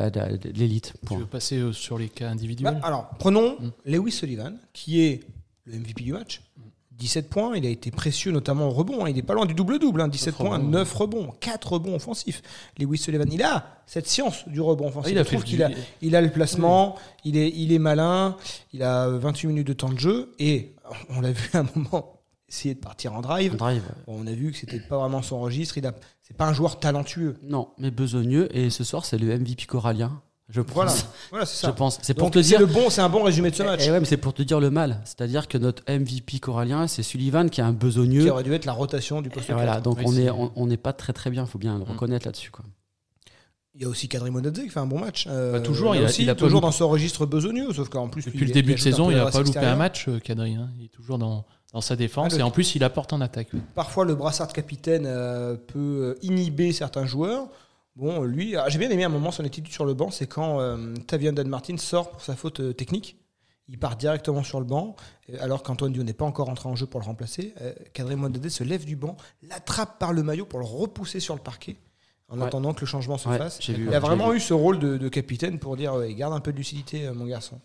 l'élite. 0.58 0.92
Tu 1.08 1.16
veux 1.16 1.26
passer 1.26 1.56
euh, 1.56 1.72
sur 1.72 1.98
les 1.98 2.08
cas 2.08 2.26
Bah, 2.26 2.32
individuels 2.32 2.80
alors, 2.82 3.08
prenons 3.18 3.56
Mm. 3.60 3.70
Lewis 3.86 4.12
Sullivan, 4.12 4.54
qui 4.72 5.00
est 5.02 5.20
le 5.64 5.78
MVP 5.78 6.02
du 6.04 6.12
match. 6.12 6.42
17 6.98 7.28
points, 7.30 7.56
il 7.56 7.64
a 7.64 7.68
été 7.68 7.90
précieux 7.90 8.32
notamment 8.32 8.66
au 8.66 8.70
rebond. 8.70 9.04
hein. 9.04 9.08
Il 9.08 9.14
n'est 9.16 9.22
pas 9.22 9.34
loin 9.34 9.46
du 9.46 9.54
double-double. 9.54 10.00
hein. 10.00 10.08
17 10.08 10.26
Neuf 10.26 10.36
points, 10.48 10.56
rebonds. 10.58 10.68
9 10.68 10.94
rebonds, 10.94 11.34
4 11.40 11.72
rebonds 11.72 11.94
offensifs. 11.94 12.42
Lewis 12.78 12.98
Sullivan, 12.98 13.28
il 13.32 13.42
a 13.42 13.82
cette 13.86 14.08
science 14.08 14.48
du 14.48 14.60
rebond 14.60 14.88
offensif. 14.88 15.08
Ah, 15.08 15.12
il 15.12 15.18
a 15.18 15.22
Je 15.22 15.28
trouve 15.28 15.40
fait 15.40 15.46
qu'il 15.46 15.56
du- 15.58 15.62
a, 15.62 15.70
il 16.02 16.16
a 16.16 16.20
le 16.20 16.30
placement, 16.30 16.96
il, 17.24 17.36
est, 17.36 17.50
il 17.54 17.72
est 17.72 17.78
malin, 17.78 18.36
il 18.72 18.82
a 18.82 19.08
28 19.08 19.46
minutes 19.46 19.66
de 19.68 19.72
temps 19.72 19.90
de 19.90 19.98
jeu. 19.98 20.34
Et 20.38 20.74
on 21.10 21.20
l'a 21.20 21.32
vu 21.32 21.48
à 21.54 21.58
un 21.60 21.66
moment 21.74 22.14
essayer 22.48 22.74
de 22.74 22.80
partir 22.80 23.12
en 23.14 23.20
drive. 23.20 23.56
Drive. 23.56 23.84
Bon, 24.06 24.18
on 24.22 24.26
a 24.26 24.32
vu 24.32 24.50
que 24.52 24.56
c'était 24.58 24.80
pas 24.80 24.98
vraiment 24.98 25.22
son 25.22 25.38
registre. 25.40 25.78
Il 25.78 25.86
a, 25.86 25.92
c'est 26.22 26.36
pas 26.36 26.46
un 26.46 26.52
joueur 26.52 26.80
talentueux. 26.80 27.36
Non, 27.42 27.68
mais 27.78 27.90
besogneux. 27.90 28.48
Et 28.56 28.70
ce 28.70 28.84
soir, 28.84 29.04
c'est 29.04 29.18
le 29.18 29.38
MVP 29.38 29.66
corallien. 29.66 30.20
Je 30.50 30.62
pense. 30.62 30.74
Voilà, 30.74 30.92
voilà 31.30 31.46
c'est 31.46 31.56
Je 31.56 31.60
ça. 31.60 31.72
pense. 31.72 31.98
C'est 32.02 32.14
pour 32.14 32.30
te 32.30 32.38
dire. 32.38 32.58
le 32.58 32.64
bon, 32.66 32.88
c'est 32.88 33.02
un 33.02 33.10
bon 33.10 33.22
résumé 33.22 33.50
de 33.50 33.54
ce 33.56 33.62
match. 33.62 33.82
Eh 33.86 33.90
ouais, 33.90 34.00
mais 34.00 34.06
c'est 34.06 34.16
pour 34.16 34.32
te 34.32 34.42
dire 34.42 34.60
le 34.60 34.70
mal. 34.70 35.02
C'est-à-dire 35.04 35.46
que 35.46 35.58
notre 35.58 35.82
MVP 35.90 36.38
corallien, 36.40 36.86
c'est 36.86 37.02
Sullivan 37.02 37.50
qui 37.50 37.60
est 37.60 37.64
un 37.64 37.72
besogneux. 37.74 38.22
Qui 38.24 38.30
aurait 38.30 38.44
dû 38.44 38.54
être 38.54 38.64
la 38.64 38.72
rotation 38.72 39.20
du 39.20 39.28
poste 39.28 39.50
voilà, 39.50 39.74
4. 39.74 39.82
donc 39.82 39.98
Oui, 40.06 40.26
on 40.56 40.66
n'est 40.66 40.78
pas 40.78 40.94
très 40.94 41.12
très 41.12 41.28
bien, 41.30 41.44
il 41.44 41.48
faut 41.50 41.58
bien 41.58 41.74
le 41.78 41.84
Mm. 41.84 41.88
reconnaître 41.90 42.26
là-dessus. 42.26 42.50
Quoi. 42.50 42.64
Il 43.74 43.82
y 43.82 43.84
a 43.84 43.88
aussi 43.88 44.08
Kadri 44.08 44.30
Monadze 44.30 44.58
qui 44.62 44.70
fait 44.70 44.80
un 44.80 44.86
bon 44.86 44.98
match. 44.98 45.26
Euh, 45.28 45.52
Bah, 45.52 45.60
toujours, 45.60 45.94
il 45.94 46.02
a- 46.02 46.06
aussi, 46.06 46.22
il 46.22 46.30
a 46.30 46.34
pas 46.34 46.38
toujours 46.40 46.62
dans 46.62 46.72
ce 46.72 46.82
registre 46.82 47.26
besogneux, 47.26 47.72
sauf 47.74 47.88
qu'en 47.90 48.08
plus 48.08 48.24
Depuis 48.24 48.38
il- 48.40 48.46
le 48.48 48.52
début 48.54 48.74
de 48.74 48.80
saison, 48.80 49.10
il 49.10 49.16
n'a 49.18 49.26
pas 49.26 49.42
loupé 49.42 49.58
un 49.58 49.76
match, 49.76 50.08
euh, 50.08 50.18
Kadri. 50.18 50.54
hein. 50.54 50.70
Il 50.78 50.86
est 50.86 50.88
toujours 50.88 51.18
dans, 51.18 51.44
dans 51.74 51.80
sa 51.82 51.94
défense 51.94 52.32
Ah, 52.34 52.38
et 52.38 52.42
en 52.42 52.50
plus, 52.50 52.74
il 52.74 52.82
apporte 52.82 53.12
en 53.12 53.20
attaque. 53.20 53.50
Parfois, 53.74 54.04
le 54.06 54.14
brassard 54.14 54.48
de 54.48 54.52
capitaine 54.54 55.04
euh, 55.06 55.56
peut 55.56 56.16
inhiber 56.22 56.72
certains 56.72 57.04
joueurs. 57.04 57.48
Bon, 57.98 58.22
lui, 58.22 58.54
ah, 58.56 58.68
j'ai 58.68 58.78
bien 58.78 58.88
aimé 58.90 59.02
un 59.02 59.08
moment 59.08 59.32
son 59.32 59.44
attitude 59.44 59.72
sur 59.72 59.84
le 59.84 59.92
banc, 59.92 60.10
c'est 60.12 60.28
quand 60.28 60.60
euh, 60.60 60.94
Tavian 61.08 61.32
Dan 61.32 61.48
Martin 61.48 61.76
sort 61.78 62.10
pour 62.12 62.22
sa 62.22 62.36
faute 62.36 62.60
euh, 62.60 62.72
technique. 62.72 63.16
Il 63.68 63.76
part 63.76 63.96
directement 63.96 64.44
sur 64.44 64.60
le 64.60 64.66
banc, 64.66 64.94
euh, 65.32 65.36
alors 65.40 65.64
qu'Antoine 65.64 65.92
Dion 65.92 66.04
n'est 66.04 66.12
pas 66.12 66.24
encore 66.24 66.48
entré 66.48 66.68
en 66.68 66.76
jeu 66.76 66.86
pour 66.86 67.00
le 67.00 67.06
remplacer. 67.06 67.54
Euh, 67.60 67.72
Kadri 67.92 68.14
Monadze 68.14 68.48
se 68.50 68.62
lève 68.62 68.84
du 68.84 68.94
banc, 68.94 69.16
l'attrape 69.42 69.98
par 69.98 70.12
le 70.12 70.22
maillot 70.22 70.46
pour 70.46 70.60
le 70.60 70.64
repousser 70.64 71.18
sur 71.18 71.34
le 71.34 71.40
parquet, 71.40 71.74
en 72.28 72.38
Ouais. 72.38 72.46
attendant 72.46 72.72
que 72.72 72.80
le 72.82 72.86
changement 72.86 73.18
se 73.18 73.28
Ouais, 73.28 73.36
fasse. 73.36 73.60
vu, 73.68 73.86
Il 73.88 73.92
a 73.94 73.98
vraiment 73.98 74.32
eu 74.32 74.38
ce 74.38 74.54
rôle 74.54 74.78
de, 74.78 74.96
de 74.96 75.08
capitaine 75.08 75.58
pour 75.58 75.76
dire 75.76 75.94
ouais, 75.94 76.14
garde 76.14 76.32
un 76.34 76.40
peu 76.40 76.52
de 76.52 76.56
lucidité, 76.56 77.04
euh, 77.08 77.14
mon 77.14 77.26
garçon. 77.26 77.60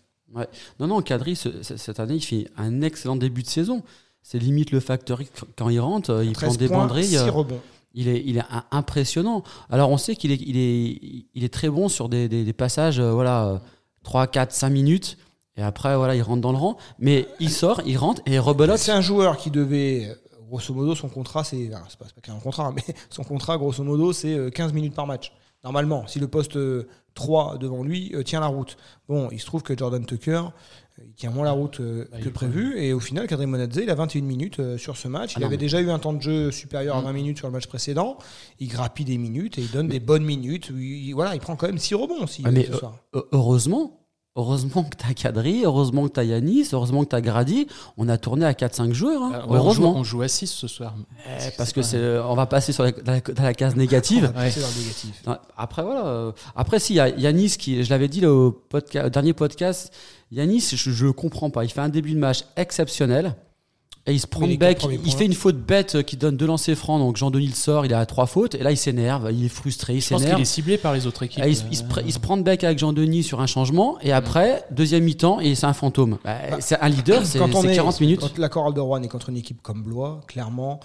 Non, 0.80 0.88
non, 0.88 1.00
Kadri, 1.00 1.36
ce- 1.36 1.62
ce- 1.62 1.76
cette 1.76 2.00
année, 2.00 2.16
il 2.16 2.20
fait 2.24 2.48
un 2.56 2.82
excellent 2.82 3.14
début 3.14 3.44
de 3.44 3.48
saison. 3.48 3.84
C'est 4.20 4.38
limite 4.40 4.72
le 4.72 4.80
facteur 4.80 5.20
quand 5.56 5.68
il 5.68 5.78
rentre, 5.78 6.24
il 6.24 6.32
13 6.32 6.48
prend 6.48 6.58
des 6.58 6.66
points, 6.66 6.78
banderilles. 6.78 7.04
6 7.08 7.16
euh, 7.18 7.30
rebonds. 7.30 7.60
Il 7.94 8.08
est, 8.08 8.22
il 8.26 8.38
est 8.38 8.44
impressionnant. 8.72 9.42
Alors 9.70 9.90
on 9.90 9.96
sait 9.98 10.16
qu'il 10.16 10.32
est, 10.32 10.40
il 10.44 10.56
est, 10.56 11.26
il 11.34 11.44
est 11.44 11.52
très 11.52 11.68
bon 11.70 11.88
sur 11.88 12.08
des, 12.08 12.28
des- 12.28 12.52
passages, 12.52 12.98
euh, 12.98 13.12
voilà, 13.12 13.46
euh, 13.46 13.58
3, 14.02 14.26
4, 14.26 14.52
5 14.52 14.68
minutes. 14.70 15.16
Et 15.56 15.62
après, 15.62 15.96
voilà, 15.96 16.16
il 16.16 16.22
rentre 16.22 16.40
dans 16.40 16.50
le 16.50 16.58
rang. 16.58 16.76
Mais 16.98 17.28
il 17.38 17.50
sort, 17.50 17.80
il 17.86 17.96
rentre 17.96 18.20
et 18.26 18.38
rebelote. 18.40 18.78
C'est 18.78 18.90
un 18.92 19.00
joueur 19.00 19.36
qui 19.36 19.50
devait, 19.52 20.06
euh, 20.08 20.14
grosso 20.48 20.74
modo, 20.74 20.96
son 20.96 21.08
contrat, 21.08 21.44
c'est. 21.44 21.70
C'est 21.88 21.98
pas, 21.98 22.06
pas 22.06 22.40
contrat, 22.42 22.72
mais 22.76 22.82
son 23.10 23.22
contrat, 23.22 23.56
grosso 23.56 23.84
modo, 23.84 24.12
c'est 24.12 24.34
euh, 24.34 24.50
15 24.50 24.72
minutes 24.72 24.94
par 24.94 25.06
match. 25.06 25.32
Normalement, 25.64 26.06
si 26.06 26.18
le 26.20 26.28
poste 26.28 26.56
euh, 26.56 26.86
3 27.14 27.58
devant 27.58 27.82
lui 27.82 28.12
euh, 28.14 28.22
tient 28.22 28.40
la 28.40 28.46
route. 28.48 28.76
Bon, 29.08 29.28
il 29.32 29.40
se 29.40 29.46
trouve 29.46 29.62
que 29.62 29.76
Jordan 29.76 30.04
Tucker, 30.04 30.42
euh, 30.98 31.02
il 31.06 31.14
tient 31.14 31.30
moins 31.30 31.44
la 31.44 31.52
route 31.52 31.80
euh, 31.80 32.06
Bah, 32.12 32.18
que 32.22 32.28
prévu. 32.28 32.78
Et 32.78 32.92
au 32.92 33.00
final, 33.00 33.26
Kadri 33.26 33.46
Monadze, 33.46 33.80
il 33.82 33.88
a 33.88 33.94
21 33.94 34.22
minutes 34.22 34.60
euh, 34.60 34.76
sur 34.78 34.96
ce 34.96 35.08
match. 35.08 35.32
Ah 35.36 35.40
il 35.40 35.44
avait 35.44 35.52
mais- 35.52 35.56
déjà 35.58 35.80
eu 35.80 35.90
un 35.90 35.98
temps 35.98 36.12
de 36.12 36.20
jeu 36.20 36.50
supérieur 36.50 36.96
à 36.96 37.00
Mm. 37.00 37.04
20 37.04 37.12
minutes 37.12 37.38
sur 37.38 37.46
le 37.46 37.52
match 37.52 37.66
précédent. 37.66 38.18
Il 38.60 38.68
grappille 38.68 39.06
des 39.06 39.16
minutes 39.18 39.58
et 39.58 39.62
il 39.62 39.70
donne 39.70 39.88
des 39.88 40.00
bonnes 40.00 40.24
minutes. 40.24 40.70
Il, 40.76 41.12
voilà, 41.14 41.34
il 41.34 41.40
prend 41.40 41.56
quand 41.56 41.66
même 41.66 41.78
6 41.78 41.94
rebonds 41.94 42.22
aussi 42.24 42.42
mais, 42.42 42.68
euh, 42.68 42.72
ce 42.72 42.78
soir. 42.78 42.96
Euh, 43.14 43.22
Heureusement, 43.32 44.03
heureusement 44.36 44.82
que 44.84 44.96
t'as 44.96 45.14
Kadri, 45.14 45.64
heureusement 45.64 46.04
que 46.08 46.12
t'as 46.12 46.24
Yanis, 46.24 46.68
heureusement 46.72 47.04
que 47.04 47.08
t'as 47.10 47.20
Grady. 47.20 47.66
On 47.96 48.08
a 48.08 48.18
tourné 48.18 48.44
à 48.44 48.52
4-5 48.52 48.92
joueurs. 48.92 49.22
hein. 49.22 49.42
On, 49.46 49.48
joue, 49.50 49.54
heureusement. 49.54 49.94
on 49.96 50.04
joue 50.04 50.22
à 50.22 50.28
6 50.28 50.46
ce 50.48 50.66
soir. 50.66 50.94
Eh, 51.26 51.50
parce 51.56 51.72
que 51.72 51.82
c'est, 51.82 51.96
euh, 51.98 52.24
on 52.26 52.34
va 52.34 52.46
passer 52.46 52.72
sur 52.72 52.82
la, 52.84 52.92
dans 52.92 53.12
la- 53.12 53.20
dans 53.20 53.42
la 53.42 53.54
case 53.54 53.76
négative. 53.76 54.24
On 54.34 54.38
va 54.38 54.44
passer 54.44 54.60
dans 54.60 54.66
le 54.68 54.80
négatif. 54.80 55.22
Non, 55.26 55.36
Après, 55.56 55.82
voilà. 55.82 56.06
euh, 56.06 56.32
Après, 56.56 56.78
si, 56.80 56.94
y 56.94 57.00
a 57.00 57.08
Yanis 57.08 57.50
qui, 57.58 57.84
je 57.84 57.90
l'avais 57.90 58.08
dit 58.08 58.20
là, 58.20 58.32
au, 58.32 58.50
podca- 58.70 59.06
au 59.06 59.10
dernier 59.10 59.32
podcast, 59.34 59.92
Yanis, 60.32 60.60
je, 60.74 60.90
je 60.90 61.06
le 61.06 61.12
comprends 61.12 61.50
pas. 61.50 61.64
Il 61.64 61.70
fait 61.70 61.80
un 61.80 61.88
début 61.88 62.12
de 62.12 62.18
match 62.18 62.44
exceptionnel. 62.56 63.36
Et 64.06 64.12
il 64.12 64.20
se 64.20 64.26
prend 64.26 64.46
de 64.46 64.54
bec, 64.56 64.86
il 65.04 65.12
fait 65.14 65.24
une 65.24 65.32
faute 65.32 65.56
bête 65.56 65.94
euh, 65.94 66.02
qui 66.02 66.18
donne 66.18 66.36
deux 66.36 66.44
lancers 66.46 66.76
francs. 66.76 67.00
Donc 67.00 67.16
Jean-Denis 67.16 67.46
le 67.46 67.54
sort, 67.54 67.86
il 67.86 67.94
à 67.94 68.04
trois 68.04 68.26
fautes. 68.26 68.54
Et 68.54 68.58
là, 68.58 68.70
il 68.70 68.76
s'énerve, 68.76 69.30
il 69.32 69.46
est 69.46 69.48
frustré, 69.48 69.94
il 69.94 70.02
Je 70.02 70.08
pense 70.10 70.18
qu'il 70.18 70.24
s'énerve. 70.26 70.42
est 70.42 70.44
ciblé 70.44 70.76
par 70.76 70.92
les 70.92 71.06
autres 71.06 71.22
équipes. 71.22 71.42
Il, 71.46 71.56
se- 71.56 71.62
il 71.70 71.76
se 71.78 71.82
Euh, 71.84 72.02
il 72.04 72.12
se 72.12 72.18
prend 72.18 72.36
de 72.36 72.42
bec 72.42 72.62
avec 72.64 72.78
Jean-Denis 72.78 73.22
sur 73.22 73.40
un 73.40 73.46
changement. 73.46 73.96
Et 74.02 74.12
après, 74.12 74.64
deuxième 74.70 75.04
mi-temps, 75.04 75.40
et 75.40 75.54
c'est 75.54 75.64
un 75.64 75.72
fantôme. 75.72 76.18
Bah, 76.22 76.36
c'est 76.60 76.78
un 76.80 76.88
leader, 76.90 77.24
c'est 77.24 77.38
quand 77.38 77.54
on 77.54 77.62
c'est 77.62 77.72
est 77.72 77.76
40 77.76 77.98
minutes. 78.02 78.20
Quand 78.20 78.36
la 78.36 78.48
chorale 78.50 78.74
de 78.74 78.80
Rouen 78.80 79.02
est 79.02 79.08
contre 79.08 79.30
une 79.30 79.38
équipe 79.38 79.62
comme 79.62 79.82
Blois, 79.82 80.20
clairement, 80.26 80.80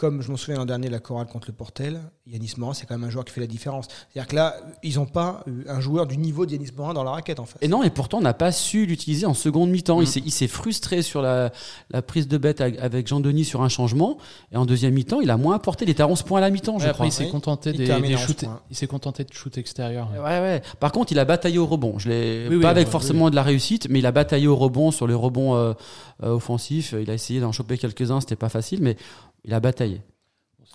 comme 0.00 0.22
je 0.22 0.30
m'en 0.30 0.38
souviens 0.38 0.56
l'an 0.58 0.64
dernier, 0.64 0.88
la 0.88 0.98
chorale 0.98 1.26
contre 1.26 1.48
le 1.48 1.52
Portel, 1.52 2.00
Yanis 2.26 2.54
Morin, 2.56 2.72
c'est 2.72 2.86
quand 2.86 2.96
même 2.96 3.06
un 3.06 3.10
joueur 3.10 3.26
qui 3.26 3.32
fait 3.34 3.40
la 3.42 3.46
différence. 3.46 3.86
C'est-à-dire 4.10 4.28
que 4.30 4.34
là, 4.34 4.56
ils 4.82 4.94
n'ont 4.96 5.04
pas 5.04 5.44
un 5.68 5.78
joueur 5.80 6.06
du 6.06 6.16
niveau 6.16 6.46
de 6.46 6.52
Yanis 6.52 6.70
Morin 6.74 6.94
dans 6.94 7.04
la 7.04 7.10
raquette 7.10 7.38
en 7.38 7.44
face. 7.44 7.58
Et 7.60 7.68
non, 7.68 7.82
et 7.82 7.90
pourtant, 7.90 8.16
on 8.16 8.22
n'a 8.22 8.32
pas 8.32 8.50
su 8.50 8.86
l'utiliser 8.86 9.26
en 9.26 9.34
seconde 9.34 9.68
mi-temps. 9.68 9.98
Mm. 9.98 10.02
Il 10.02 10.06
s'est- 10.06 10.22
Il 10.24 10.30
s'est 10.30 10.48
frustré 10.48 11.02
sur 11.02 11.20
la, 11.20 11.52
la 11.90 12.00
prise 12.00 12.28
de 12.28 12.38
bête 12.38 12.62
avec 12.62 13.08
Jean-Denis 13.08 13.44
sur 13.44 13.60
un 13.60 13.68
changement. 13.68 14.16
Et 14.52 14.56
en 14.56 14.64
deuxième 14.64 14.94
mi-temps, 14.94 15.20
il 15.20 15.28
a 15.30 15.36
moins 15.36 15.56
apporté. 15.56 15.84
Il 15.84 15.90
était 15.90 16.02
à 16.02 16.08
11 16.08 16.22
points 16.22 16.38
à 16.38 16.40
la 16.40 16.48
mi-temps, 16.50 16.78
je 16.78 16.88
crois. 16.92 17.04
il 17.04 17.12
s'est 17.12 17.24
Oui. 17.24 17.30
contenté 17.30 17.72
des, 17.72 17.84
des 17.84 17.90
à 17.90 17.98
11 17.98 18.16
shoots- 18.16 18.44
points. 18.46 18.60
Il 18.70 18.76
s'est 18.76 18.86
contenté 18.86 19.24
de 19.24 19.32
shoot 19.34 19.58
extérieur. 19.58 20.08
Ouais, 20.14 20.18
ouais. 20.40 20.62
Par 20.80 20.92
contre, 20.92 21.12
il 21.12 21.18
a 21.18 21.26
bataillé 21.26 21.58
au 21.58 21.66
rebond. 21.66 21.98
Je 21.98 22.08
l'ai 22.08 22.46
Oui, 22.48 22.56
oui, 22.56 22.62
pas 22.62 22.70
avec 22.70 22.86
oui, 22.86 22.90
forcément 22.92 23.28
de 23.28 23.34
la 23.36 23.42
réussite, 23.42 23.86
mais 23.90 23.98
il 23.98 24.06
a 24.06 24.12
bataillé 24.12 24.46
au 24.46 24.56
rebond 24.56 24.92
sur 24.92 25.06
le 25.06 25.14
rebond 25.14 25.56
euh, 25.56 25.74
euh, 26.22 26.30
offensif. 26.30 26.94
Il 26.98 27.10
a 27.10 27.14
essayé 27.14 27.40
d'en 27.40 27.52
choper 27.52 27.76
quelques-uns, 27.76 28.20
c'était 28.20 28.36
pas 28.36 28.48
facile, 28.48 28.78
mais 28.82 28.96
il 29.44 29.54
a 29.54 29.60
bataillé. 29.60 30.02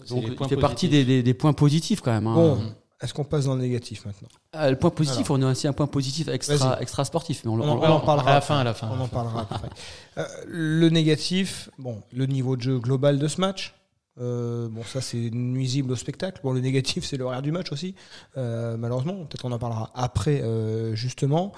Donc, 0.10 0.24
il 0.28 0.48
fait 0.48 0.58
partie 0.58 0.90
des, 0.90 1.06
des- 1.06 1.24
des 1.24 1.34
points 1.34 1.54
positifs 1.54 2.02
quand 2.02 2.12
même. 2.12 2.28
hein. 2.28 2.34
Bon, 2.36 2.60
est-ce 3.02 3.14
qu'on 3.14 3.24
passe 3.24 3.46
dans 3.46 3.56
le 3.56 3.62
négatif 3.62 4.06
maintenant? 4.06 4.28
Ah, 4.52 4.70
le 4.70 4.78
point 4.78 4.90
positif, 4.90 5.30
on 5.30 5.42
a 5.42 5.52
aussi 5.52 5.68
un 5.68 5.74
point 5.74 5.88
positif 5.88 6.28
extra, 6.28 6.82
extra 6.82 7.06
sportif, 7.06 7.44
mais 7.46 7.52
on, 7.52 7.56
en 7.56 7.78
on- 7.78 7.80
parle. 7.80 7.92
on- 7.94 8.00
parlera 8.06 8.30
à 8.30 8.34
la 8.34 8.38
après. 8.38 8.48
fin, 8.48 8.58
à 8.60 8.64
la 8.64 8.74
fin. 8.74 8.90
On 8.92 9.02
en 9.04 9.08
parlera 9.08 9.42
après. 9.50 9.70
Euh, 10.18 10.24
le 10.48 10.90
négatif, 10.90 11.70
bon, 11.78 12.02
le 12.14 12.26
niveau 12.26 12.56
de 12.58 12.62
jeu 12.62 12.80
global 12.80 13.20
de 13.20 13.28
ce 13.28 13.40
match. 13.42 13.74
Euh, 14.22 14.70
bon, 14.70 14.82
ça 14.84 15.02
c'est 15.02 15.30
nuisible 15.32 15.92
au 15.92 15.96
spectacle. 15.96 16.40
Bon, 16.44 16.54
le 16.54 16.62
négatif, 16.62 17.04
c'est 17.04 17.18
l'horaire 17.18 17.42
du 17.42 17.52
match 17.52 17.72
aussi. 17.72 17.96
Euh, 18.38 18.78
malheureusement, 18.78 19.14
peut-être 19.26 19.42
qu'on 19.42 19.52
en 19.52 19.60
parlera 19.60 19.92
après, 19.94 20.42
euh, 20.42 20.96
justement. 20.96 21.52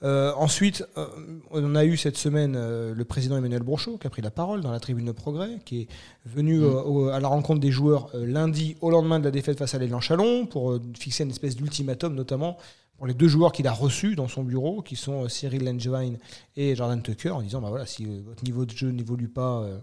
Ensuite, 0.00 0.84
on 1.50 1.74
a 1.74 1.84
eu 1.84 1.96
cette 1.96 2.16
semaine 2.16 2.52
le 2.92 3.04
président 3.04 3.36
Emmanuel 3.36 3.62
Brochot 3.64 3.98
qui 3.98 4.06
a 4.06 4.10
pris 4.10 4.22
la 4.22 4.30
parole 4.30 4.60
dans 4.60 4.70
la 4.70 4.78
tribune 4.78 5.06
de 5.06 5.12
progrès, 5.12 5.58
qui 5.64 5.80
est 5.82 5.88
venu 6.24 6.62
au- 6.64 7.08
à 7.08 7.18
la 7.18 7.26
rencontre 7.26 7.58
des 7.60 7.72
joueurs 7.72 8.08
lundi 8.14 8.76
au 8.80 8.90
lendemain 8.90 9.18
de 9.18 9.24
la 9.24 9.32
défaite 9.32 9.58
face 9.58 9.74
à 9.74 9.78
l'élan 9.78 10.00
Chalon 10.00 10.46
pour 10.46 10.78
fixer 10.96 11.24
une 11.24 11.30
espèce 11.30 11.56
d'ultimatum, 11.56 12.14
notamment 12.14 12.58
pour 12.98 13.06
les 13.06 13.14
deux 13.14 13.28
joueurs 13.28 13.52
qu'il 13.52 13.66
a 13.66 13.72
reçus 13.72 14.14
dans 14.16 14.28
son 14.28 14.42
bureau, 14.42 14.82
qui 14.82 14.96
sont 14.96 15.24
euh, 15.24 15.28
Cyril 15.28 15.64
Langevin 15.64 16.14
et 16.56 16.74
Jordan 16.76 17.00
Tucker, 17.00 17.30
en 17.30 17.40
disant 17.42 17.60
bah 17.62 17.68
voilà, 17.70 17.86
si 17.86 18.04
euh, 18.04 18.20
votre 18.26 18.44
niveau 18.44 18.66
de 18.66 18.72
jeu 18.72 18.90
n'évolue 18.90 19.28
pas, 19.28 19.62
euh, 19.62 19.78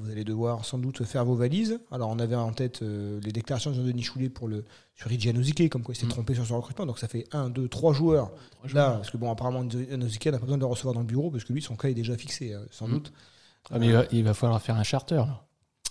vous 0.00 0.10
allez 0.10 0.24
devoir 0.24 0.64
sans 0.64 0.78
doute 0.78 1.04
faire 1.04 1.24
vos 1.24 1.34
valises. 1.34 1.78
Alors 1.90 2.08
on 2.08 2.18
avait 2.18 2.36
en 2.36 2.52
tête 2.52 2.82
euh, 2.82 3.20
les 3.22 3.32
déclarations 3.32 3.70
de 3.72 3.76
Jean-Denis 3.76 4.02
Choulet 4.02 4.28
pour 4.28 4.48
le 4.48 4.64
sur 4.96 5.10
Anozike, 5.10 5.68
comme 5.70 5.82
quoi 5.82 5.94
il 5.94 5.98
s'est 5.98 6.06
Mm. 6.06 6.10
trompé 6.10 6.34
sur 6.34 6.46
son 6.46 6.56
recrutement. 6.58 6.86
Donc 6.86 6.98
ça 6.98 7.08
fait 7.08 7.26
un, 7.32 7.50
deux, 7.50 7.68
trois 7.68 7.92
joueurs 7.92 8.30
Trois 8.52 8.68
joueurs. 8.68 8.90
là, 8.90 8.96
parce 8.96 9.10
que 9.10 9.16
bon 9.16 9.30
apparemment 9.30 9.60
Anozike 9.92 10.26
n'a 10.26 10.32
pas 10.32 10.38
besoin 10.44 10.56
de 10.58 10.62
le 10.62 10.66
recevoir 10.66 10.94
dans 10.94 11.00
le 11.00 11.06
bureau 11.06 11.30
parce 11.30 11.44
que 11.44 11.52
lui 11.52 11.62
son 11.62 11.74
cas 11.76 11.88
est 11.88 11.94
déjà 11.94 12.16
fixé, 12.16 12.52
euh, 12.54 12.64
sans 12.70 12.86
Mm. 12.86 12.92
doute. 12.92 13.12
Ah, 13.70 13.78
mais 13.78 13.86
il, 13.86 13.92
va, 13.92 14.04
il 14.12 14.24
va 14.24 14.34
falloir 14.34 14.60
faire 14.62 14.76
un 14.76 14.82
charter. 14.82 15.16
là. 15.16 15.44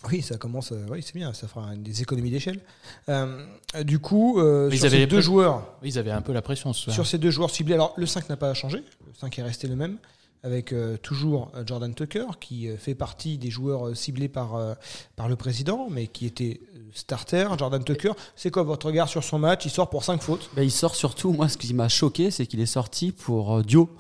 Oui, 0.10 0.22
ça 0.22 0.38
commence. 0.38 0.72
euh, 0.72 0.86
oui, 0.90 1.02
c'est 1.04 1.16
bien, 1.16 1.34
ça 1.34 1.48
fera 1.48 1.76
des 1.76 2.02
économies 2.02 2.32
d'échelle. 2.32 2.62
Euh, 3.10 3.44
du 3.84 4.00
coup, 4.00 4.40
euh, 4.40 4.70
Ils 4.72 4.78
sur 4.78 4.86
avaient 4.86 4.96
ces 4.96 5.00
les 5.02 5.08
deux 5.08 5.22
joueurs, 5.22 5.76
ils 5.84 5.98
avaient 6.00 6.12
un 6.12 6.22
peu 6.22 6.32
la 6.32 6.42
pression 6.42 6.72
ce 6.74 6.84
soir. 6.86 6.94
Sur 6.94 7.06
ces 7.06 7.18
deux 7.18 7.32
joueurs 7.32 7.50
ciblés, 7.50 7.74
alors 7.74 7.94
le 7.98 8.06
5 8.06 8.30
n'a 8.30 8.38
pas 8.38 8.54
changé, 8.54 8.78
le 8.78 9.14
5 9.20 9.38
est 9.40 9.44
resté 9.44 9.68
le 9.68 9.76
même, 9.76 9.98
avec 10.42 10.72
euh, 10.72 10.96
toujours 10.98 11.52
Jordan 11.66 11.94
Tucker, 11.94 12.26
qui 12.40 12.70
euh, 12.70 12.78
fait 12.78 12.96
partie 12.96 13.38
des 13.38 13.50
joueurs 13.50 13.88
euh, 13.90 13.94
ciblés 13.96 14.30
par, 14.30 14.56
euh, 14.56 14.74
par 15.18 15.28
le 15.28 15.36
président, 15.36 15.88
mais 15.92 16.08
qui 16.08 16.26
était 16.26 16.62
starter. 16.94 17.48
Jordan 17.58 17.84
Tucker, 17.84 18.14
c'est 18.38 18.52
quoi 18.52 18.64
votre 18.64 18.86
regard 18.88 19.10
sur 19.10 19.24
son 19.24 19.38
match? 19.38 19.66
Il 19.66 19.70
sort 19.70 19.90
pour 19.90 20.06
5 20.06 20.22
fautes. 20.22 20.50
Ben, 20.56 20.64
il 20.64 20.72
sort 20.72 20.96
surtout, 20.96 21.34
moi 21.34 21.50
ce 21.50 21.58
qui 21.58 21.74
m'a 21.74 21.90
choqué, 21.90 22.32
c'est 22.32 22.48
qu'il 22.48 22.62
est 22.62 22.66
sorti 22.66 23.12
pour 23.12 23.58
euh, 23.58 23.64
Dio. 23.64 23.90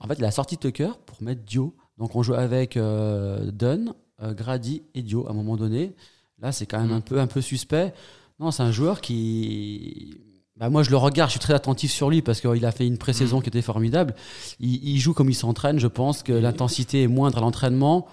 En 0.00 0.06
fait, 0.08 0.16
il 0.18 0.24
a 0.26 0.30
sorti 0.32 0.58
Tucker 0.58 0.90
pour 1.06 1.22
mettre 1.22 1.42
Dio. 1.44 1.74
Donc 1.96 2.14
on 2.14 2.22
joue 2.22 2.34
avec 2.34 2.76
euh, 2.76 3.50
Dunn, 3.52 3.94
Grady 4.22 4.82
et 4.94 5.02
Dio 5.02 5.26
à 5.26 5.30
un 5.30 5.34
moment 5.34 5.56
donné. 5.56 5.92
Là, 6.40 6.52
c'est 6.52 6.66
quand 6.66 6.78
même 6.80 6.90
Mm. 6.90 6.94
un, 6.94 7.00
peu, 7.00 7.20
un 7.20 7.26
peu 7.26 7.40
suspect. 7.40 7.94
Non, 8.40 8.50
c'est 8.50 8.62
un 8.62 8.72
joueur 8.72 9.00
qui. 9.00 10.16
Bah, 10.56 10.70
moi, 10.70 10.82
je 10.82 10.90
le 10.90 10.96
regarde, 10.96 11.30
je 11.30 11.32
suis 11.32 11.40
très 11.40 11.54
attentif 11.54 11.90
sur 11.90 12.10
lui 12.10 12.22
parce 12.22 12.40
qu'il 12.40 12.64
a 12.64 12.70
fait 12.72 12.86
une 12.86 12.98
pré-saison 12.98 13.40
qui 13.40 13.48
était 13.48 13.62
formidable. 13.62 14.14
Il, 14.60 14.84
il 14.88 14.98
joue 15.00 15.12
comme 15.14 15.28
il 15.30 15.34
s'entraîne. 15.34 15.78
Je 15.80 15.88
pense 15.88 16.22
que 16.22 16.32
l'intensité 16.32 17.02
est 17.02 17.08
moindre 17.08 17.38
à 17.38 17.40
l'entraînement. 17.40 18.06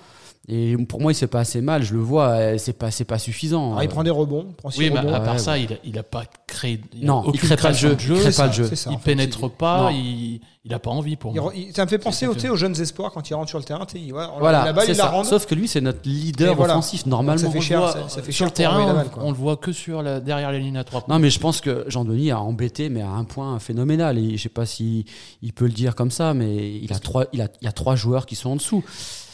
Et 0.47 0.75
pour 0.89 0.99
moi, 0.99 1.11
il 1.11 1.15
se 1.15 1.19
fait 1.21 1.27
pas 1.27 1.41
assez 1.41 1.61
mal. 1.61 1.83
Je 1.83 1.93
le 1.93 1.99
vois, 2.01 2.29
euh, 2.29 2.57
c'est 2.57 2.73
pas, 2.73 2.89
c'est 2.89 3.05
pas 3.05 3.19
suffisant. 3.19 3.71
Alors, 3.73 3.83
il 3.83 3.89
prend 3.89 4.03
des 4.03 4.09
rebonds, 4.09 4.47
il 4.49 4.55
prend 4.55 4.69
six 4.71 4.79
Oui, 4.79 4.89
mais 4.91 4.99
rebonds. 4.99 5.13
à 5.13 5.19
part 5.19 5.33
ouais, 5.33 5.39
ça, 5.39 5.57
il, 5.59 5.71
a, 5.71 5.75
il 5.83 5.97
a 5.99 6.03
pas 6.03 6.23
créé. 6.47 6.81
il 6.95 7.03
a 7.03 7.05
Non, 7.05 7.21
il 7.25 7.29
aucune 7.29 7.41
crée 7.41 7.55
pas 7.57 7.69
le 7.69 7.75
jeu. 7.75 7.89
de 7.89 8.01
Il 8.01 8.07
jeu. 8.07 8.15
crée 8.15 8.31
pas 8.31 8.47
le 8.47 8.51
jeu. 8.53 8.75
ça, 8.75 8.89
il 8.91 8.97
fait, 8.97 9.03
pénètre 9.03 9.49
pas. 9.51 9.91
Il, 9.93 10.41
il 10.65 10.73
a 10.73 10.79
pas 10.79 10.89
envie 10.91 11.15
pour 11.15 11.31
il 11.35 11.39
moi. 11.41 11.51
il- 11.55 11.73
ça 11.73 11.85
me 11.85 11.89
fait 11.89 11.97
penser 11.99 12.25
au- 12.27 12.33
fait. 12.33 12.49
aux 12.49 12.55
jeunes 12.55 12.79
espoirs 12.81 13.11
quand 13.11 13.27
ils 13.29 13.33
rentrent 13.35 13.49
sur 13.49 13.59
le 13.59 13.63
terrain. 13.63 13.85
il- 13.95 14.13
ouais, 14.13 14.25
Voilà, 14.39 14.65
la 14.65 14.73
balle, 14.73 14.85
c'est 14.87 14.91
il 14.93 14.97
la 14.97 15.03
ça. 15.05 15.09
rend. 15.11 15.23
Sauf 15.23 15.45
que 15.45 15.53
lui, 15.55 15.67
c'est 15.67 15.79
notre 15.81 16.01
leader 16.05 16.55
voilà. 16.55 16.73
offensif, 16.73 17.05
normalement. 17.05 17.41
Ça 17.45 17.51
fait 17.51 17.57
On 17.59 17.61
cher, 17.61 17.79
le 17.79 17.85
voit, 17.85 17.93
ça- 17.93 18.09
ça 18.09 18.21
fait 18.23 18.31
sur 18.31 18.39
cher 18.39 18.47
le 18.47 18.53
terrain, 18.53 18.81
on, 18.83 18.93
balle, 18.95 19.09
quoi. 19.09 19.23
on 19.23 19.29
le 19.31 19.37
voit 19.37 19.57
que 19.57 19.71
sur 19.71 20.01
la, 20.01 20.19
derrière 20.19 20.51
la 20.51 20.57
ligne 20.59 20.77
à 20.77 20.83
trois 20.83 21.01
points. 21.01 21.15
Non, 21.15 21.21
mais 21.21 21.29
je 21.29 21.39
pense 21.39 21.61
que 21.61 21.85
Jean-Denis 21.87 22.31
a 22.31 22.39
embêté, 22.41 22.89
mais 22.89 23.01
à 23.01 23.09
un 23.09 23.23
point 23.25 23.59
phénoménal. 23.59 24.17
Et 24.17 24.37
je 24.37 24.41
sais 24.43 24.49
pas 24.49 24.65
si 24.65 25.05
il 25.43 25.53
peut 25.53 25.65
le 25.65 25.71
dire 25.71 25.93
comme 25.95 26.11
ça, 26.11 26.33
mais 26.33 26.75
il 26.81 26.91
a 26.93 26.99
trois, 26.99 27.25
il 27.31 27.41
a, 27.41 27.47
il 27.61 27.65
y 27.65 27.67
a 27.67 27.71
trois 27.71 27.95
joueurs 27.95 28.25
qui 28.25 28.35
sont 28.35 28.49
en 28.51 28.55
dessous. 28.55 28.83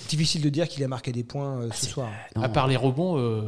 Difficile 0.07 0.41
de 0.41 0.49
dire 0.49 0.67
qu'il 0.67 0.83
a 0.83 0.87
marqué 0.87 1.11
des 1.11 1.23
points 1.23 1.59
euh, 1.61 1.69
ce 1.73 1.85
soir. 1.87 2.09
Non. 2.35 2.43
À 2.43 2.49
part 2.49 2.67
les 2.67 2.75
rebonds, 2.77 3.17
euh, 3.17 3.41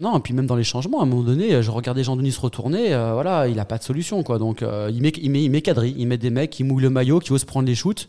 Non, 0.00 0.16
et 0.16 0.20
puis 0.20 0.34
même 0.34 0.46
dans 0.46 0.56
les 0.56 0.64
changements, 0.64 1.00
à 1.00 1.02
un 1.04 1.06
moment 1.06 1.22
donné, 1.22 1.62
je 1.62 1.70
regardais 1.70 2.02
Jean-Denis 2.04 2.32
se 2.32 2.40
retourner, 2.40 2.92
euh, 2.94 3.12
voilà, 3.14 3.48
il 3.48 3.58
a 3.60 3.64
pas 3.64 3.78
de 3.78 3.82
solution, 3.84 4.22
quoi. 4.22 4.38
Donc, 4.38 4.62
euh, 4.62 4.90
il 4.92 5.02
met, 5.02 5.10
il 5.10 5.30
met, 5.30 5.42
il 5.44 5.50
met 5.50 5.62
quadrille, 5.62 5.94
il 5.98 6.06
met 6.06 6.18
des 6.18 6.30
mecs 6.30 6.50
qui 6.50 6.64
mouillent 6.64 6.82
le 6.82 6.90
maillot, 6.90 7.20
qui 7.20 7.32
osent 7.32 7.44
prendre 7.44 7.66
les 7.66 7.74
shoots. 7.74 8.08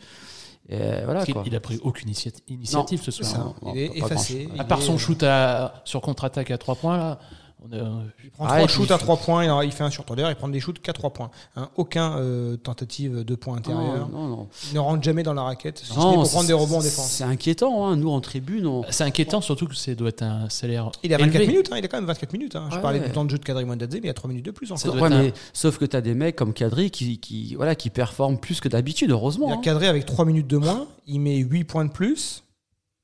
Et 0.70 0.78
voilà, 1.04 1.26
quoi. 1.26 1.44
il 1.46 1.56
a 1.56 1.60
pris 1.60 1.80
aucune 1.84 2.10
initiati- 2.10 2.44
initiative 2.48 3.02
ce 3.04 3.12
soir. 3.12 3.30
ça. 3.30 3.38
non, 3.40 3.74
il 3.74 3.80
est 3.82 3.98
effacé. 3.98 4.48
il 4.54 4.62
À 4.62 4.64
part 4.64 4.80
est, 4.80 4.84
son 4.84 4.94
euh, 4.94 4.98
shoot 4.98 5.22
à, 5.24 5.82
sur 5.86 6.00
contre-attaque 6.02 6.50
à 6.52 6.58
3 6.58 6.76
points, 6.76 6.98
là, 6.98 7.20
on 7.64 7.72
a- 7.74 8.04
Il 8.24 8.32
prend 8.32 8.46
Ah, 8.48 8.68
shoots 8.68 8.90
à 8.92 8.98
fait- 8.98 9.04
3 9.04 9.18
points, 9.18 9.44
il, 9.44 9.52
en- 9.52 9.62
il 9.62 9.72
fait 9.72 9.84
un 9.84 9.90
sur 9.90 10.04
trois. 10.04 10.16
D'ailleurs, 10.16 10.32
il 10.32 10.36
prend 10.36 10.48
des 10.48 10.60
shoots 10.60 10.80
qu'à 10.82 10.94
3 10.94 11.12
points. 11.12 11.30
Hein, 11.56 11.70
aucun 11.76 12.18
euh, 12.18 12.58
tentative 12.58 13.24
de 13.24 13.36
points 13.36 13.58
intérieurs. 13.58 14.10
Non, 14.10 14.18
non, 14.24 14.28
non. 14.28 14.48
Il 14.70 14.74
ne 14.76 14.80
rentre 14.80 15.04
jamais 15.04 15.22
dans 15.24 15.34
la 15.34 15.44
raquette, 15.44 15.80
si 15.80 15.96
Non, 15.98 16.14
pour 16.16 16.26
c'est- 16.26 16.32
prendre 16.32 16.48
des 16.48 16.54
rebonds 16.54 16.78
en 16.80 16.82
défense. 16.82 17.10
C'est 17.12 17.24
inquiétant, 17.24 17.86
hein. 17.88 17.96
nous 17.98 18.10
en 18.10 18.20
tribune. 18.22 18.66
on- 18.68 18.84
c'est 18.90 19.04
inquiétant, 19.04 19.42
surtout 19.42 19.68
que 19.68 19.76
ça 19.76 19.94
doit 19.96 20.10
être 20.10 20.24
un 20.24 20.50
salaire. 20.50 20.92
Il 21.04 21.14
a 21.14 21.18
24 21.18 21.36
élevé. 21.36 21.48
minutes, 21.52 21.70
hein, 21.72 21.78
il 21.78 21.86
a 21.86 21.88
quand 21.88 21.98
même 21.98 22.06
24 22.08 22.34
minutes. 22.34 22.56
hein. 22.56 22.68
Je 22.72 22.76
Ouais, 22.78 22.82
parlais 22.82 23.00
ouais. 23.00 23.06
du 23.08 23.12
temps 23.12 23.26
de 23.26 23.30
jeu 23.30 23.38
de 23.38 23.44
Kadri 23.44 23.66
Mwandadze, 23.66 23.94
mais 23.94 24.00
il 24.00 24.06
y 24.06 24.10
a 24.10 24.14
3 24.14 24.28
minutes 24.28 24.46
de 24.46 24.52
plus 24.52 24.72
encore. 24.72 24.96
Ouais, 24.96 25.04
un- 25.04 25.10
mais, 25.24 25.34
sauf 25.54 25.78
que 25.78 25.86
tu 25.86 25.96
as 25.96 26.02
des 26.02 26.14
mecs 26.16 26.36
comme 26.36 26.54
Kadri 26.54 26.90
qui, 26.92 27.20
qui, 27.20 27.54
voilà, 27.56 27.76
qui 27.76 27.90
performent 27.92 28.40
plus 28.40 28.60
que 28.60 28.70
d'habitude, 28.70 29.10
Il 29.10 29.14
heureusement. 29.14 29.50
a 29.50 29.54
hein. 29.54 29.58
cadré 29.62 29.88
avec 29.88 30.06
3 30.06 30.26
minutes 30.26 30.48
de 30.48 30.58
moins, 30.58 30.88
il 31.08 31.20
met 31.20 31.38
8 31.38 31.64
points 31.64 31.86
de 31.86 31.92
plus. 31.92 32.44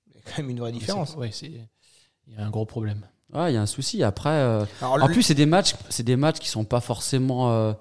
Il 0.08 0.16
y 0.16 0.18
a 0.20 0.22
quand 0.32 0.42
même 0.42 0.50
une 0.50 0.60
vraie 0.60 0.72
différence. 0.72 1.16
Il 1.44 2.34
y 2.34 2.38
a 2.38 2.46
un 2.46 2.50
gros 2.50 2.66
problème. 2.66 3.06
Ouais, 3.34 3.52
il 3.52 3.56
y 3.56 3.58
a 3.58 3.62
un 3.62 3.66
souci. 3.66 4.04
Après, 4.04 4.30
euh, 4.30 4.64
Alors, 4.82 4.94
en 5.04 5.08
le- 5.08 5.14
plus, 5.14 5.22
c'est 5.24 5.34
des 5.36 5.46
matchs, 5.46 5.76
c'est 5.90 6.04
des 6.04 6.16
matchs 6.16 6.40
qui 6.40 6.48
sont 6.50 6.64
pas 6.64 6.80
forcément, 6.80 7.52
euh, 7.52 7.74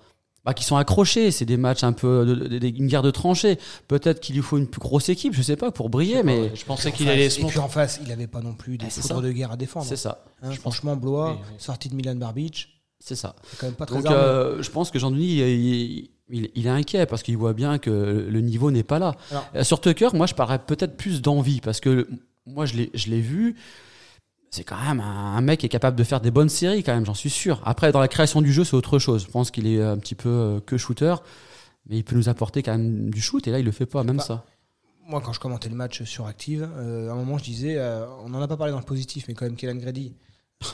bah, 0.45 0.55
qui 0.55 0.65
sont 0.65 0.76
accrochés. 0.76 1.31
C'est 1.31 1.45
des 1.45 1.57
matchs 1.57 1.85
un 1.85 1.93
peu, 1.93 2.25
de- 2.26 2.35
de- 2.35 2.59
de- 2.59 2.67
une 2.67 2.88
guerre 2.88 3.03
de 3.03 3.11
tranchées. 3.12 3.59
Peut-être 3.88 4.21
qu'il 4.21 4.35
lui 4.37 4.43
faut 4.43 4.59
une 4.59 4.67
plus 4.67 4.81
grosse 4.81 5.09
équipe, 5.09 5.35
je 5.35 5.43
sais 5.43 5.57
pas, 5.57 5.71
pour 5.71 5.88
briller, 5.88 6.23
mais 6.25 6.55
je 6.55 6.65
pensais 6.65 6.88
en 6.88 6.93
qu'il 6.93 7.09
allait 7.09 7.31
se 7.31 7.37
Et 7.37 7.38
puis 7.38 7.45
montrer. 7.45 7.59
en 7.61 7.69
face, 7.69 8.00
il 8.03 8.09
n'avait 8.09 8.26
pas 8.26 8.41
non 8.41 8.55
plus 8.55 8.76
des 8.76 8.87
Ah, 8.87 8.91
foudres 8.91 9.23
de 9.23 9.31
guerre 9.33 9.53
à 9.53 9.57
défendre. 9.57 9.87
c'est 9.87 9.97
ça, 9.97 10.25
Hein, 10.43 10.49
Je 10.50 10.57
pense- 10.57 10.59
franchement, 10.59 10.97
Blois, 10.97 11.33
Oui, 11.33 11.38
oui. 11.50 11.55
sorti 11.59 11.88
de 11.88 11.95
Milan 11.95 12.17
Barbic, 12.17 12.83
c'est 13.00 13.15
ça. 13.17 13.35
c'est 13.50 13.59
quand 13.59 13.67
même 13.67 13.75
pas 13.76 13.87
très 13.87 13.97
Donc, 14.03 14.07
euh, 14.07 14.62
je 14.62 14.71
pense 14.71 14.91
que 14.91 14.99
Jean-Denis, 14.99 15.38
il, 15.38 16.09
il- 16.29 16.50
il 16.57 16.67
est 16.67 16.71
inquiet 16.71 17.07
parce 17.07 17.23
qu'il 17.23 17.37
voit 17.37 17.53
bien 17.53 17.79
que 17.79 17.91
le 18.29 18.41
niveau 18.41 18.71
n'est 18.73 18.83
pas 18.83 18.99
là. 18.99 19.15
Alors- 19.31 19.65
Sur 19.65 19.81
Tucker, 19.81 20.09
moi, 20.15 20.26
je 20.26 20.35
parlerais 20.35 20.59
peut-être 20.59 20.97
plus 20.97 21.23
d'envie 21.23 21.61
parce 21.61 21.79
que 21.81 22.09
moi, 22.47 22.67
je 22.67 22.75
l'ai, 22.75 22.91
je 22.95 23.11
l'ai 23.11 23.21
vu. 23.21 23.55
C'est 24.50 24.65
quand 24.65 24.81
même 24.83 25.00
un, 25.00 25.41
mec 25.41 25.61
qui 25.61 25.67
est 25.67 25.71
capable 25.71 25.97
de 25.97 26.05
faire 26.05 26.21
des 26.21 26.31
bonnes 26.31 26.49
séries, 26.49 26.83
quand 26.83 26.95
même, 26.95 27.05
j'en 27.05 27.15
suis 27.15 27.31
sûr. 27.31 27.61
Après, 27.65 27.93
dans 27.93 28.00
la 28.00 28.09
création 28.09 28.41
du 28.41 28.53
jeu, 28.53 28.65
c'est 28.65 28.75
autre 28.76 28.99
chose. 28.99 29.25
Je 29.26 29.31
pense 29.31 29.50
qu'il 29.50 29.67
est 29.67 29.83
un 29.83 29.99
petit 29.99 30.15
peu 30.15 30.29
euh, 30.29 30.61
que 30.61 30.76
shooter, 30.76 31.15
mais 31.88 31.99
il 31.99 32.05
peut 32.05 32.17
nous 32.17 32.29
apporter 32.29 32.62
quand 32.62 32.73
même 32.73 33.11
du 33.11 33.21
shoot 33.21 33.47
et 33.47 33.50
là, 33.50 33.59
il 33.59 33.65
le 33.65 33.73
fait 33.73 33.87
pas, 33.87 34.03
même 34.05 34.17
Bah, 34.19 34.23
ça. 34.25 34.45
Moi, 35.09 35.21
quand 35.21 35.33
je 35.33 35.38
commentais 35.41 35.69
le 35.69 35.76
match 35.76 36.03
sur 36.03 36.26
Active, 36.26 36.69
euh, 36.79 37.09
à 37.11 37.12
un 37.12 37.17
moment, 37.17 37.38
je 37.38 37.45
disais, 37.45 37.76
euh, 37.76 38.07
on 38.25 38.29
n'en 38.31 38.43
a 38.43 38.49
pas 38.49 38.57
parlé 38.57 38.73
dans 38.73 38.79
le 38.81 38.85
positif, 38.85 39.26
mais 39.29 39.35
quand 39.35 39.45
même, 39.45 39.55
Kellan 39.57 39.76
Grady. 39.76 40.15
euh, 40.65 40.67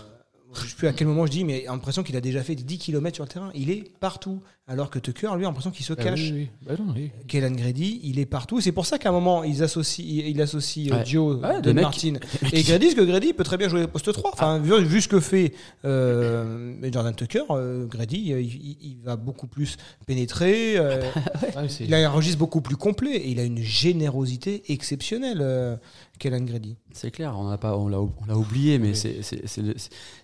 je 0.55 0.63
ne 0.63 0.67
sais 0.69 0.75
plus 0.77 0.89
à 0.89 0.93
quel 0.93 1.07
moment 1.07 1.27
je 1.27 1.31
dis, 1.33 1.45
mais 1.45 1.65
l'impression 1.67 2.03
qu'il 2.03 2.17
a 2.17 2.21
déjà 2.21 2.43
fait 2.43 2.55
10 2.55 2.79
km 2.79 3.15
sur 3.17 3.25
le 3.25 3.29
terrain. 3.31 3.51
Il 3.55 3.71
est 3.71 3.85
partout. 4.01 4.41
Alors 4.69 4.91
que 4.91 5.01
Tucker, 5.01 5.29
lui, 5.37 5.45
a 5.45 5.49
l'impression 5.49 5.73
qu'il 5.73 5.85
se 5.85 5.93
Ah 5.93 6.03
cache. 6.03 6.21
oui, 6.21 6.33
oui. 6.33 6.49
Bah 6.65 6.75
non, 6.79 6.93
oui. 6.95 7.11
Kellan 7.27 7.51
Grady, 7.51 8.01
il 8.05 8.21
est 8.21 8.27
partout. 8.27 8.61
C'est 8.61 8.71
pour 8.71 8.87
ça 8.87 8.97
qu'à 8.97 9.09
un 9.09 9.13
moment, 9.13 9.43
ils 9.43 9.63
associent, 9.65 10.05
il 10.07 10.41
associe 10.41 10.89
euh, 10.93 10.97
Ouais. 10.99 11.03
Dio, 11.03 11.35
Ouais, 11.41 11.61
de 11.61 11.73
Martin 11.73 12.13
mecs 12.13 12.55
et 12.55 12.63
Grady, 12.63 12.87
parce 12.87 12.95
que 12.95 13.01
Grady 13.05 13.33
peut 13.33 13.43
très 13.43 13.57
bien 13.57 13.69
jouer 13.69 13.89
poste 13.89 14.13
3. 14.13 14.31
Enfin, 14.33 14.59
vu, 14.61 14.81
vu 14.85 15.01
ce 15.01 15.09
que 15.09 15.19
fait 15.19 15.53
euh, 15.85 16.75
Jordan 16.93 17.15
Tucker, 17.15 17.43
euh, 17.51 17.87
Grady, 17.87 18.33
euh, 18.33 18.41
il, 18.41 18.55
il- 18.55 18.77
il 18.83 18.99
va 19.03 19.17
beaucoup 19.17 19.47
plus 19.49 19.77
pénétrer. 20.07 20.77
euh, 20.79 21.01
Ah 21.57 21.65
il 21.81 21.93
a 21.93 22.07
un 22.07 22.11
registre 22.11 22.39
beaucoup 22.39 22.61
plus 22.61 22.77
complet 22.77 23.17
et 23.17 23.31
il 23.31 23.41
a 23.41 23.45
une 23.45 23.59
générosité 23.63 24.63
exceptionnelle, 24.69 25.39
euh, 25.41 25.77
Kellan 26.19 26.41
Grady. 26.45 26.77
C'est 26.95 27.11
clair, 27.11 27.35
on 27.39 27.49
l'a 27.51 27.59
pas, 27.59 27.77
on 27.77 27.89
l'a, 27.89 27.99
on 28.01 28.11
l'a 28.29 28.37
oublié, 28.37 28.79
mais 28.79 28.91
Oui. 28.91 29.23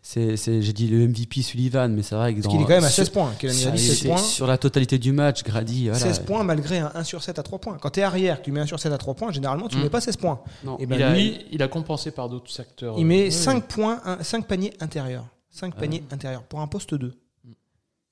c'est, 0.03 0.61
j'ai 0.63 0.73
dit 0.73 0.89
le 0.89 1.07
MVP 1.09 1.43
Sullivan, 1.43 1.89
mais 1.93 2.03
c'est 2.03 2.15
vrai 2.15 2.35
que 2.35 2.41
Parce 2.43 2.53
qu'il 2.53 2.61
est 2.63 2.65
quand 2.65 2.71
même 2.71 2.85
à 2.85 2.89
sur- 2.89 3.05
16 3.05 3.11
points. 3.11 3.33
Kylian 3.39 3.53
sur, 3.55 3.69
Grady, 3.71 3.83
16 3.87 3.99
c'est- 4.01 4.09
points. 4.09 4.17
sur 4.19 4.47
la 4.47 4.59
totalité 4.59 4.99
du 4.99 5.13
match, 5.13 5.43
Grady, 5.45 5.89
voilà. 5.89 5.99
16 5.99 6.21
points 6.21 6.43
malgré 6.45 6.79
un 6.79 6.91
1 6.95 7.05
sur 7.05 7.23
7 7.23 7.39
à 7.39 7.43
3 7.43 7.59
points. 7.59 7.79
Quand 7.81 7.91
tu 7.91 8.01
es 8.01 8.03
arrière, 8.03 8.41
que 8.41 8.45
tu 8.45 8.53
mets 8.53 8.61
1 8.61 8.67
sur 8.67 8.79
7 8.81 8.93
à 8.93 8.99
3 8.99 9.15
points, 9.15 9.33
généralement, 9.33 9.69
tu 9.69 9.77
ne 9.77 9.81
Mm. 9.81 9.85
mets 9.85 9.91
pas 9.91 10.01
16 10.01 10.17
points. 10.17 10.41
Non. 10.65 10.77
Et 10.79 10.87
ben 10.87 10.97
il, 10.97 11.03
a, 11.03 11.13
lui, 11.15 11.47
il 11.51 11.63
a 11.63 11.69
compensé 11.69 12.11
par 12.11 12.29
d'autres 12.29 12.51
secteurs. 12.51 12.95
il 12.99 13.07
met 13.07 13.25
Oui, 13.25 13.33
5 13.33 13.65
points, 13.67 14.01
5 14.23 14.47
paniers 14.47 14.73
intérieurs. 14.81 15.25
5 15.51 15.75
Ouais. 15.75 15.81
paniers 15.81 16.05
intérieurs 16.11 16.43
pour 16.45 16.61
un 16.61 16.67
poste 16.67 16.95
2. 16.95 17.15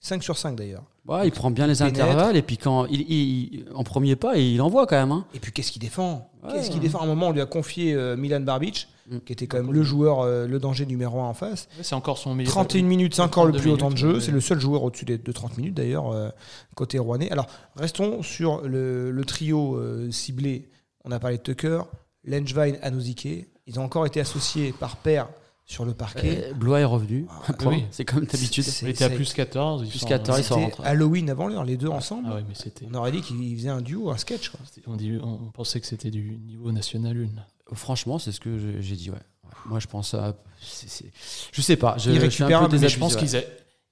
Mm. 0.03 0.07
5 0.07 0.23
sur 0.23 0.39
5 0.39 0.57
d'ailleurs. 0.57 0.85
Ouais, 1.09 1.27
il 1.29 1.31
prend 1.33 1.51
bien 1.53 1.67
les 1.69 1.75
pénètre. 1.77 2.01
intervalles 2.01 2.37
et 2.37 2.43
puis 2.43 2.59
quand 2.59 2.87
il, 2.87 3.03
il- 3.03 3.55
il- 3.55 3.65
en 3.75 3.85
premier 3.85 4.17
pas, 4.17 4.37
il 4.37 4.61
envoie 4.61 4.87
quand 4.87 4.97
même. 4.97 5.13
Hein. 5.13 5.25
Et 5.35 5.39
puis 5.39 5.53
qu'est-ce 5.53 5.71
qu'il 5.73 5.81
défend? 5.83 6.31
Ouais, 6.43 6.53
Qu'est-ce 6.55 6.71
qu'il 6.71 6.81
défend? 6.81 6.99
À 7.01 7.05
un 7.05 7.07
moment, 7.07 7.29
on 7.29 7.33
lui 7.33 7.41
a 7.41 7.47
confié 7.47 7.95
euh, 7.95 8.17
Milan 8.17 8.41
Barbic, 8.41 8.89
Mm. 9.09 9.19
qui 9.21 9.33
était 9.33 9.47
quand 9.47 9.59
même 9.59 9.73
le 9.73 9.83
joueur, 9.85 10.21
euh, 10.21 10.49
le 10.49 10.59
danger 10.59 10.85
numéro 10.85 11.21
1 11.21 11.25
en 11.29 11.35
face. 11.35 11.69
Ouais, 11.79 11.85
C'est 11.85 11.95
encore 11.95 12.19
son 12.19 12.35
meilleur. 12.35 12.53
31 12.53 12.83
minutes, 12.83 13.15
c'est 13.15 13.23
encore 13.23 13.45
le 13.47 13.53
32 13.53 13.63
plus 13.63 13.71
haut 13.71 13.77
temps 13.77 13.91
de 13.91 13.97
jeu. 13.97 14.15
ouais. 14.15 14.21
C'est 14.21 14.33
le 14.33 14.41
seul 14.41 14.59
joueur 14.61 14.83
au-dessus 14.83 15.05
des- 15.05 15.17
de 15.19 15.33
30 15.33 15.57
minutes 15.59 15.75
d'ailleurs, 15.75 16.11
euh, 16.11 16.29
côté 16.75 16.99
rouennais. 16.99 17.31
Alors, 17.31 17.47
restons 17.77 18.23
sur 18.25 18.63
le, 18.63 19.13
le 19.13 19.25
trio 19.25 19.77
euh, 19.77 20.11
ciblé. 20.11 20.69
On 21.05 21.13
a 21.13 21.21
parlé 21.21 21.37
de 21.37 21.43
Tucker, 21.43 21.83
Lenchwein, 22.25 22.73
Anozike. 22.83 23.47
Ils 23.69 23.79
ont 23.79 23.85
encore 23.85 24.07
été 24.07 24.19
associés 24.19 24.73
par 24.79 24.97
paire 24.97 25.29
sur 25.67 25.85
le 25.85 25.93
parquet. 25.95 26.47
Euh, 26.51 26.55
Blois 26.55 26.81
est 26.81 26.85
revenu. 26.85 27.27
Ah, 27.29 27.53
oui. 27.67 27.85
C'est 27.91 28.05
comme 28.05 28.25
d'habitude. 28.25 28.65
Il 28.83 28.89
était 28.89 29.05
à 29.05 29.11
plus 29.11 29.33
14. 29.35 29.83
ils 29.85 29.91
Plus 29.91 29.99
sont- 29.99 30.07
14, 30.07 30.39
ils 30.39 30.45
sont 30.45 30.61
rentrés. 30.61 30.85
Halloween 30.87 31.29
avant 31.29 31.49
l'heure, 31.49 31.65
les 31.65 31.77
deux 31.77 31.89
ensemble. 31.89 32.29
Ah 32.31 32.37
ouais, 32.37 32.45
mais 32.49 32.55
c'était. 32.55 32.87
On 32.91 32.95
aurait 32.95 33.13
dit 33.13 33.21
qu'ils 33.21 33.57
faisaient 33.57 33.69
un 33.69 33.81
duo, 33.83 34.11
un 34.11 34.17
sketch. 34.17 34.49
Quoi. 34.51 34.61
On, 34.87 34.97
dit- 34.97 35.19
on 35.23 35.51
pensait 35.53 35.81
que 35.81 35.87
c'était 35.87 36.11
du 36.11 36.39
niveau 36.47 36.71
national 36.73 37.17
1. 37.71 37.75
Franchement, 37.75 38.19
c'est 38.21 38.31
ce 38.33 38.39
que 38.41 38.81
j'ai 38.81 38.95
dit. 38.97 39.11
Ouais. 39.11 39.17
Ouais. 39.17 39.51
Moi, 39.67 39.81
je 39.81 39.87
pense 39.89 40.15
à. 40.15 40.37
c'est- 40.63 40.89
c'est- 40.89 41.11
Je 41.53 41.61
sais 41.61 41.77
pas. 41.77 41.97
Je, 41.99 42.13
je 42.13 42.27
suis 42.29 42.45
un 42.45 42.69
peu 42.69 42.79
mais 42.79 42.89
je 42.89 42.99
pense 42.99 43.15
ouais. 43.15 43.21
qu'ils 43.21 43.37
a- 43.37 43.41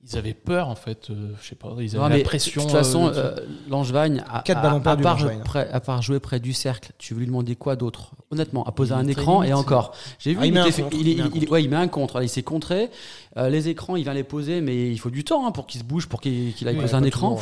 ils 0.06 0.18
avaient 0.18 0.34
peur, 0.34 0.68
en 0.68 0.74
fait. 0.74 1.08
euh, 1.10 1.32
je 1.42 1.48
sais 1.48 1.54
pas, 1.54 1.74
ils 1.78 1.96
avaient 1.96 2.08
mais 2.10 2.18
la 2.18 2.24
pression. 2.24 2.62
De 2.62 2.66
toute 2.66 2.76
façon, 2.76 3.06
euh, 3.06 3.12
euh, 3.14 3.46
Langevin, 3.68 4.18
à, 4.28 4.42
Quatre 4.42 4.58
à- 4.58 4.62
ballons 4.62 4.76
à 4.76 4.80
perdus, 4.80 5.02
part, 5.02 5.42
près- 5.44 5.68
à 5.70 5.80
part 5.80 6.02
jouer 6.02 6.20
près 6.20 6.40
du 6.40 6.52
cercle, 6.52 6.92
tu 6.98 7.14
veux 7.14 7.20
lui 7.20 7.26
demander 7.26 7.56
quoi 7.56 7.74
d'autre? 7.76 8.12
Honnêtement, 8.30 8.64
à 8.64 8.72
poser 8.72 8.92
Il 8.94 8.98
un 8.98 9.06
écran 9.08 9.42
et 9.42 9.52
encore. 9.52 9.94
J'ai 10.18 10.32
vu, 10.32 10.38
Ah, 10.42 10.46
il 10.46 10.52
met 10.52 10.60
un 10.60 10.70
fait- 10.70 10.82
contre, 10.82 10.96
il, 10.96 11.08
il 11.08 11.18
il- 11.34 11.42
il- 11.44 11.48
ouais, 11.50 11.64
il 11.64 11.70
met 11.70 11.76
un 11.76 11.88
contre. 11.88 12.22
Il 12.22 12.28
s'est 12.28 12.42
contré. 12.42 12.90
Euh, 13.36 13.48
les 13.48 13.68
écrans, 13.68 13.96
il 13.96 14.02
vient 14.04 14.14
les 14.14 14.24
poser, 14.24 14.60
mais 14.60 14.90
il 14.90 14.98
faut 14.98 15.10
du 15.10 15.24
temps 15.24 15.46
hein, 15.46 15.52
pour 15.52 15.66
qu'il 15.66 15.80
se 15.80 15.84
bouge, 15.84 16.06
pour 16.06 16.20
qu'il 16.20 16.52
qu'il 16.54 16.68
aille 16.68 16.74
Oui, 16.76 16.82
poser 16.82 16.94
un 16.94 17.02
écran. 17.04 17.38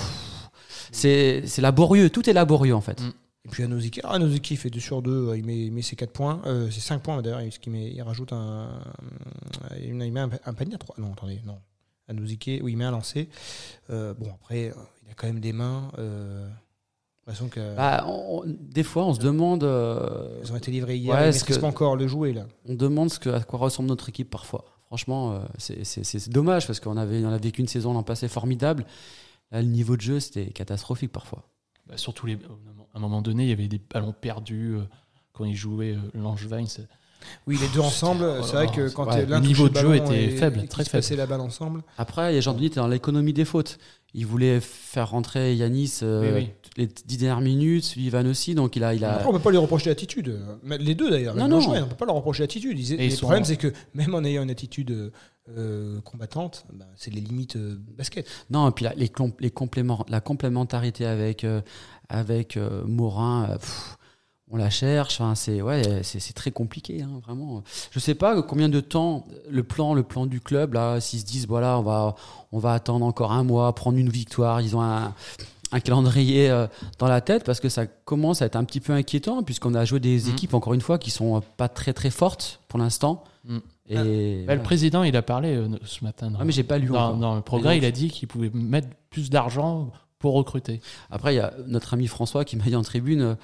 C'est 0.92 1.42
c'est 1.47 1.62
laborieux. 1.62 2.11
Tout 2.11 2.28
est 2.28 2.33
laborieux 2.33 2.75
en 2.75 2.81
fait. 2.81 3.00
Mm. 3.00 3.12
Et 3.45 3.49
puis 3.49 3.64
Anoziki, 3.64 4.00
ah, 4.04 4.11
Anoziki 4.12 4.54
fait 4.57 4.71
2 4.71 4.78
sur 4.78 5.02
2, 5.02 5.35
il 5.37 5.45
met, 5.45 5.59
il 5.59 5.73
met 5.73 5.83
ses 5.83 5.97
4 5.97 6.12
points, 6.12 6.40
euh, 6.47 6.69
c'est 6.71 6.78
5 6.81 7.02
points 7.02 7.21
d'ailleurs, 7.23 7.40
qu'il 7.61 7.73
met- 7.73 7.90
il 7.90 8.00
rajoute 8.02 8.33
un, 8.33 8.69
il 9.83 9.95
met 9.95 10.21
un, 10.21 10.31
un 10.45 10.52
panier 10.54 10.76
à 10.76 10.78
3. 10.78 10.95
Non, 10.99 11.12
attendez, 11.12 11.40
non. 11.45 11.59
Anoziki, 12.12 12.61
oui, 12.62 12.73
il 12.73 12.76
met 12.76 12.85
un 12.85 12.90
lancé. 12.92 13.28
Euh, 13.90 14.14
bon, 14.14 14.31
après, 14.35 14.69
euh, 14.71 14.75
il 15.04 15.11
a 15.11 15.14
quand 15.14 15.26
même 15.26 15.40
des 15.40 15.52
mains. 15.52 15.90
Euh, 15.99 16.49
que 17.50 17.76
Bah, 17.76 18.04
on- 18.09 18.42
on- 18.42 18.45
des 18.47 18.83
fois, 18.83 19.04
on 19.07 19.14
se 19.14 19.21
demande, 19.21 19.62
euh, 19.64 20.40
ils 20.42 20.52
ont 20.52 20.57
été 20.57 20.71
livrés 20.71 20.97
hier, 20.97 21.14
ouais, 21.14 21.31
ils 21.31 21.42
que- 21.45 21.54
pas 21.59 21.66
encore 21.69 21.97
le 21.97 22.07
jouet 22.09 22.33
là. 22.33 22.47
on 22.69 22.75
demande 22.75 23.11
ce 23.11 23.19
que, 23.21 23.31
à 23.31 23.40
quoi 23.42 23.59
ressemble 23.61 23.88
notre 23.88 24.09
équipe 24.09 24.28
parfois. 24.28 24.64
Franchement, 24.87 25.33
euh, 25.33 25.38
c'est- 25.57 25.85
c'est 25.85 26.04
c'est 26.04 26.28
dommage 26.28 26.66
parce 26.66 26.81
qu'on 26.81 26.97
avait, 26.97 27.25
on 27.25 27.31
a 27.33 27.38
vécu 27.38 27.61
une 27.62 27.69
saison 27.69 27.95
l'an 27.95 28.02
passé 28.02 28.28
formidable. 28.28 28.85
Là, 29.52 29.62
le 29.62 29.69
niveau 29.69 29.97
de 29.97 30.00
jeu, 30.02 30.21
c'était 30.21 30.47
catastrophique 30.47 31.12
parfois. 31.12 31.45
bah, 31.87 31.97
surtout, 31.97 32.26
les, 32.26 32.35
à 32.35 32.99
un 32.99 33.00
moment 33.00 33.23
donné, 33.23 33.42
il 33.45 33.49
y 33.49 33.52
avait 33.52 33.66
des 33.69 33.78
ballons 33.81 34.12
perdus 34.19 34.75
euh, 34.76 34.83
quand 35.33 35.45
ils 35.45 35.57
jouaient 35.57 35.95
euh, 35.97 36.11
Langevin. 36.14 36.64
Oui, 37.47 37.59
les 37.61 37.69
deux 37.69 37.81
ensemble, 37.81 38.25
oh 38.25 38.43
c'est 38.43 38.52
vrai 38.52 38.67
que 38.69 38.88
quand 38.93 39.07
ouais, 39.07 39.26
l'un 39.26 39.41
le 39.41 39.47
niveau 39.47 39.69
de 39.69 39.76
jeu 39.76 39.88
ballon 39.88 39.95
était 40.05 40.25
et- 40.25 40.37
faible, 40.37 40.61
et 40.64 40.69
très 40.69 40.85
se 40.85 40.91
faible. 40.91 41.02
passaient 41.02 41.17
la 41.17 41.26
balle 41.26 41.41
ensemble. 41.41 41.83
Après, 41.99 42.41
Jean-Denis 42.41 42.67
était 42.67 42.76
dans 42.81 42.88
l'économie 42.88 43.33
des 43.33 43.45
fautes. 43.45 43.79
Il 44.14 44.26
voulait 44.26 44.61
faire 44.61 45.09
rentrer 45.11 45.55
Yanis 45.55 46.00
euh, 46.02 46.21
Oui, 46.37 46.43
oui. 46.43 46.50
les 46.76 46.87
dix 47.07 47.17
dernières 47.17 47.41
minutes, 47.41 47.85
Sullivan 47.85 48.26
aussi, 48.26 48.55
donc 48.55 48.76
il 48.76 48.85
a, 48.85 48.93
il 48.93 49.05
a, 49.07 49.14
Après, 49.14 49.26
on 49.29 49.33
peut 49.33 49.38
pas 49.38 49.50
lui 49.50 49.57
reprocher 49.57 49.88
l'attitude. 49.88 50.38
Les 50.64 50.95
deux 50.95 51.11
d'ailleurs. 51.11 51.35
Non, 51.35 51.49
non. 51.49 51.61
Langevin, 51.61 51.85
on 51.85 51.88
peut 51.88 51.95
pas 51.97 52.05
leur 52.05 52.17
reprocher 52.17 52.43
l'attitude. 52.43 52.76
Le 52.79 53.09
sont- 53.11 53.21
problème, 53.23 53.45
c'est 53.45 53.57
que 53.57 53.73
même 53.95 54.14
en 54.14 54.23
ayant 54.23 54.43
une 54.43 54.50
attitude 54.50 55.12
euh, 55.57 56.00
combattante, 56.02 56.67
bah, 56.75 56.85
c'est 56.97 57.11
les 57.12 57.23
limites 57.23 57.57
euh, 57.57 57.76
basket. 57.97 58.29
Non, 58.50 58.69
et 58.69 58.73
puis 58.73 58.85
la, 58.85 58.93
les, 58.95 59.09
com- 59.09 59.33
les 59.41 59.50
compléments, 59.50 60.05
la 60.11 60.21
complémentarité 60.21 61.07
avec, 61.07 61.43
euh, 61.45 61.62
avec 62.11 62.59
euh, 62.59 62.85
Morin, 62.87 63.49
euh, 63.50 63.57
pff, 63.57 63.97
on 64.53 64.57
la 64.57 64.71
cherche. 64.71 65.21
Enfin, 65.21 65.35
c'est 65.35 65.63
ouais, 65.63 66.03
c'est 66.03 66.35
très 66.35 66.51
compliqué, 66.53 67.03
hein, 67.03 67.21
vraiment. 67.25 67.63
Je 67.91 67.99
sais 67.99 68.15
pas 68.15 68.41
combien 68.43 68.69
de 68.69 68.81
temps 68.81 69.27
le 69.51 69.63
plan, 69.63 69.95
le 69.95 70.03
plan 70.03 70.27
du 70.27 70.41
club 70.41 70.75
là, 70.75 71.01
s'ils 71.01 71.21
se 71.21 71.25
disent 71.25 71.47
voilà, 71.49 71.79
on 71.79 71.83
va, 71.83 72.15
on 72.53 72.59
va 72.59 72.75
attendre 72.75 73.05
encore 73.05 73.33
un 73.33 73.43
mois, 73.45 73.75
prendre 73.75 73.99
une 73.99 74.11
victoire. 74.11 74.61
Ils 74.61 74.77
ont 74.77 74.83
un, 74.83 75.15
un 75.73 75.81
calendrier 75.81 76.51
euh, 76.51 76.67
dans 76.99 77.09
la 77.09 77.21
tête 77.23 77.45
parce 77.45 77.59
que 77.61 77.69
ça 77.71 77.87
commence 77.87 78.43
à 78.43 78.47
être 78.47 78.57
un 78.57 78.65
petit 78.65 78.81
peu 78.81 78.93
inquiétant 78.93 79.43
puisqu'on 79.43 79.75
a 79.75 79.85
joué 79.87 80.01
des 80.01 80.25
Mm. 80.27 80.31
équipes 80.31 80.55
encore 80.55 80.75
une 80.75 80.83
fois 80.83 80.99
qui 80.99 81.11
sont 81.11 81.37
euh, 81.37 81.41
pas 81.57 81.69
très 81.69 81.93
très 81.95 82.11
fortes 82.11 82.61
pour 82.69 82.79
l'instant. 82.79 83.25
Mm. 83.47 83.59
Et 83.89 83.95
Bah, 83.97 84.03
voilà. 84.05 84.55
Le 84.57 84.63
président, 84.63 85.03
il 85.03 85.17
a 85.17 85.23
parlé 85.23 85.55
euh, 85.57 85.69
ce 85.85 86.05
matin. 86.05 86.31
dans- 86.31 86.38
Ah, 86.41 86.45
mais 86.45 86.53
j'ai 86.53 86.62
pas 86.62 86.77
lu 86.79 86.88
dans, 86.88 87.17
dans 87.17 87.35
le 87.35 87.41
progrès, 87.41 87.79
il 87.79 87.85
a 87.87 87.91
dit 87.91 88.11
qu'il 88.11 88.29
pouvait 88.29 88.51
mettre 88.55 88.88
plus 89.11 89.29
d'argent 89.31 89.91
pour 90.19 90.35
recruter. 90.35 90.81
Après, 91.11 91.35
il 91.35 91.38
y 91.38 91.41
a 91.41 91.53
notre 91.67 91.95
ami 91.95 92.07
François 92.07 92.45
qui 92.45 92.57
m'a 92.57 92.65
dit 92.65 92.77
en 92.77 92.83
tribune 92.83 93.21
euh, 93.23 93.35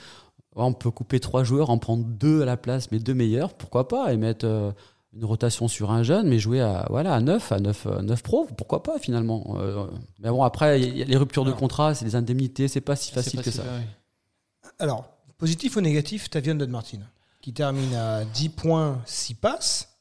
on 0.57 0.73
peut 0.73 0.91
couper 0.91 1.21
trois 1.21 1.45
joueurs, 1.45 1.71
en 1.71 1.79
prendre 1.79 2.05
deux 2.05 2.43
à 2.43 2.45
la 2.45 2.57
place, 2.57 2.91
mais 2.91 2.99
deux 2.99 3.15
meilleurs, 3.15 3.55
pourquoi 3.55 3.87
pas, 3.89 4.13
et 4.13 4.17
mettre 4.17 4.47
euh, 4.47 4.73
une 5.15 5.25
rotation 5.25 5.69
sur 5.69 5.91
un 5.91 6.03
jeune, 6.03 6.29
mais 6.29 6.39
jouer 6.39 6.61
à, 6.61 6.87
voilà, 6.91 7.15
à 7.15 7.21
9, 7.21 7.53
à 7.53 7.61
9, 7.61 7.87
euh, 7.87 8.03
9 8.03 8.23
pro, 8.23 8.47
pourquoi 8.57 8.83
pas 8.83 8.99
finalement. 8.99 9.57
Euh, 9.59 9.87
mais 10.21 10.29
bon, 10.31 10.43
après, 10.43 10.81
il 10.81 10.97
y 10.99 11.03
a 11.03 11.05
les 11.07 11.17
ruptures 11.17 11.45
de 11.45 11.53
contrat, 11.53 11.95
c'est 11.95 12.05
des 12.05 12.17
indemnités, 12.17 12.69
c'est 12.69 12.81
pas 12.81 12.97
si 12.97 13.13
facile 13.13 13.39
pas 13.39 13.43
que 13.45 13.51
si- 13.51 13.57
ça. 13.59 13.65
Alors, 14.79 15.09
positif 15.39 15.77
ou 15.77 15.81
négatif, 15.81 16.29
Tavion 16.31 16.55
Don 16.55 16.69
Martin, 16.69 16.99
qui 17.41 17.53
termine 17.53 17.95
à 17.95 18.25
10 18.25 18.49
points, 18.51 19.01
6 19.07 19.35
passes, 19.35 19.98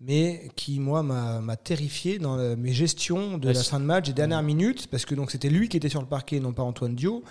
mais 0.00 0.50
qui, 0.56 0.78
moi, 0.78 1.02
m'a 1.02 1.56
terrifié 1.56 2.18
dans 2.18 2.36
la- 2.36 2.54
mes 2.56 2.72
gestions 2.72 3.38
de 3.38 3.46
la 3.48 3.54
fin 3.70 3.80
de 3.80 3.84
match, 3.86 4.06
des 4.06 4.12
dernières 4.12 4.42
minutes, 4.42 4.88
parce 4.88 5.06
que 5.06 5.14
donc 5.14 5.30
c'était 5.30 5.48
lui 5.48 5.68
qui 5.68 5.76
était 5.78 5.88
sur 5.88 6.00
le 6.02 6.06
parquet, 6.06 6.38
non 6.40 6.52
pas 6.52 6.62
Antoine 6.62 6.94
Dio. 6.94 7.24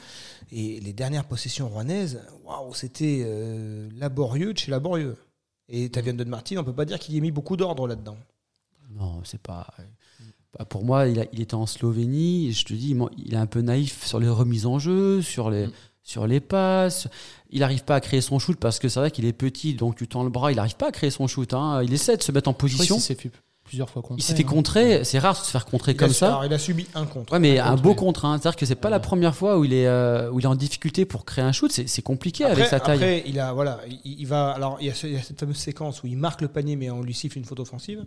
Et 0.51 0.79
les 0.79 0.93
dernières 0.93 1.25
possessions 1.25 1.69
rouennaises, 1.69 2.21
waouh, 2.43 2.73
c'était 2.73 3.21
euh, 3.25 3.89
laborieux 3.97 4.53
de 4.53 4.57
chez 4.57 4.71
laborieux. 4.71 5.15
Et 5.69 5.89
Tavion 5.89 6.13
Don 6.13 6.25
Martin, 6.25 6.57
on 6.57 6.63
peut 6.63 6.73
pas 6.73 6.85
dire 6.85 6.99
qu'il 6.99 7.15
y 7.15 7.17
ait 7.17 7.21
mis 7.21 7.31
beaucoup 7.31 7.55
d'ordre 7.57 7.87
là-dedans. 7.87 8.17
Non, 8.95 9.21
c'est 9.23 9.41
pas. 9.41 9.67
bah, 10.57 10.65
Pour 10.65 10.85
moi, 10.85 11.07
il, 11.07 11.19
a- 11.19 11.25
il 11.33 11.41
était 11.41 11.55
en 11.55 11.65
Slovénie, 11.65 12.47
et 12.47 12.51
je 12.51 12.65
te 12.65 12.73
dis, 12.73 12.95
il 13.17 13.33
est 13.33 13.37
un 13.37 13.47
peu 13.47 13.61
naïf 13.61 14.05
sur 14.05 14.19
les 14.19 14.29
remises 14.29 14.65
en 14.65 14.79
jeu, 14.79 15.21
sur 15.21 15.49
les. 15.49 15.67
Mm. 15.67 15.71
Sur 16.07 16.27
les 16.27 16.39
passes, 16.39 17.07
il 17.49 17.61
n'arrive 17.61 17.83
pas 17.83 17.95
à 17.95 17.99
créer 17.99 18.21
son 18.21 18.37
shoot 18.37 18.57
parce 18.59 18.77
que 18.77 18.87
c'est 18.89 18.99
vrai 18.99 19.09
qu'il 19.09 19.25
est 19.25 19.33
petit, 19.33 19.73
donc 19.73 19.95
tu 19.95 20.07
tends 20.07 20.23
le 20.23 20.29
bras, 20.29 20.51
il 20.51 20.55
n'arrive 20.57 20.75
pas 20.75 20.89
à 20.89 20.91
créer 20.91 21.09
son 21.09 21.25
shoot. 21.25 21.51
hein. 21.55 21.81
Il 21.83 21.91
essaie 21.93 22.15
de 22.15 22.21
se 22.21 22.31
mettre 22.31 22.47
en 22.47 22.53
position. 22.53 22.99
plusieurs 23.63 23.89
fois 23.89 24.03
contrer. 24.03 24.19
Il 24.19 24.23
s'est 24.23 24.35
fait 24.35 24.43
hein. 24.43 24.47
contrer, 24.47 25.03
c'est 25.03 25.17
rare 25.17 25.33
de 25.33 25.43
se 25.43 25.49
faire 25.49 25.65
contrer 25.65 25.93
Il 25.93 25.97
comme 25.97 26.11
a, 26.11 26.13
ça. 26.13 26.27
alors, 26.27 26.45
il 26.45 26.53
a 26.53 26.59
subi 26.59 26.85
un 26.93 27.07
contre. 27.07 27.33
Ouais, 27.33 27.39
mais 27.39 27.57
Un 27.57 27.75
beau 27.75 27.95
contre, 27.95 28.25
hein. 28.25 28.37
c'est-à-dire 28.39 28.55
que 28.55 28.67
c'est 28.67 28.75
pas 28.75 28.91
la 28.91 28.99
première 28.99 29.35
fois 29.35 29.57
où 29.57 29.65
il 29.65 29.73
est 29.73 29.87
euh, 29.87 30.29
où 30.29 30.39
il 30.39 30.43
est 30.43 30.47
en 30.47 30.53
difficulté 30.53 31.05
pour 31.05 31.25
créer 31.25 31.43
un 31.43 31.51
shoot. 31.51 31.71
C'est 31.71 31.87
c'est 31.89 32.03
compliqué 32.03 32.43
Après, 32.43 32.57
avec 32.57 32.67
sa 32.69 32.79
taille. 32.79 32.97
après, 32.97 33.23
il 33.25 33.39
a 33.39 33.51
voilà, 33.53 33.79
il, 33.89 34.19
il 34.19 34.27
va 34.27 34.51
alors 34.51 34.77
il 34.81 34.85
y, 34.85 34.91
a 34.91 34.93
ce- 34.93 35.07
il 35.07 35.13
y 35.13 35.17
a 35.17 35.23
cette 35.23 35.39
fameuse 35.39 35.57
séquence 35.57 36.03
où 36.03 36.07
il 36.07 36.17
marque 36.19 36.41
le 36.41 36.49
panier 36.49 36.75
mais 36.75 36.91
on 36.91 37.01
lui 37.01 37.15
siffle 37.15 37.39
une 37.39 37.45
faute 37.45 37.59
offensive. 37.59 38.05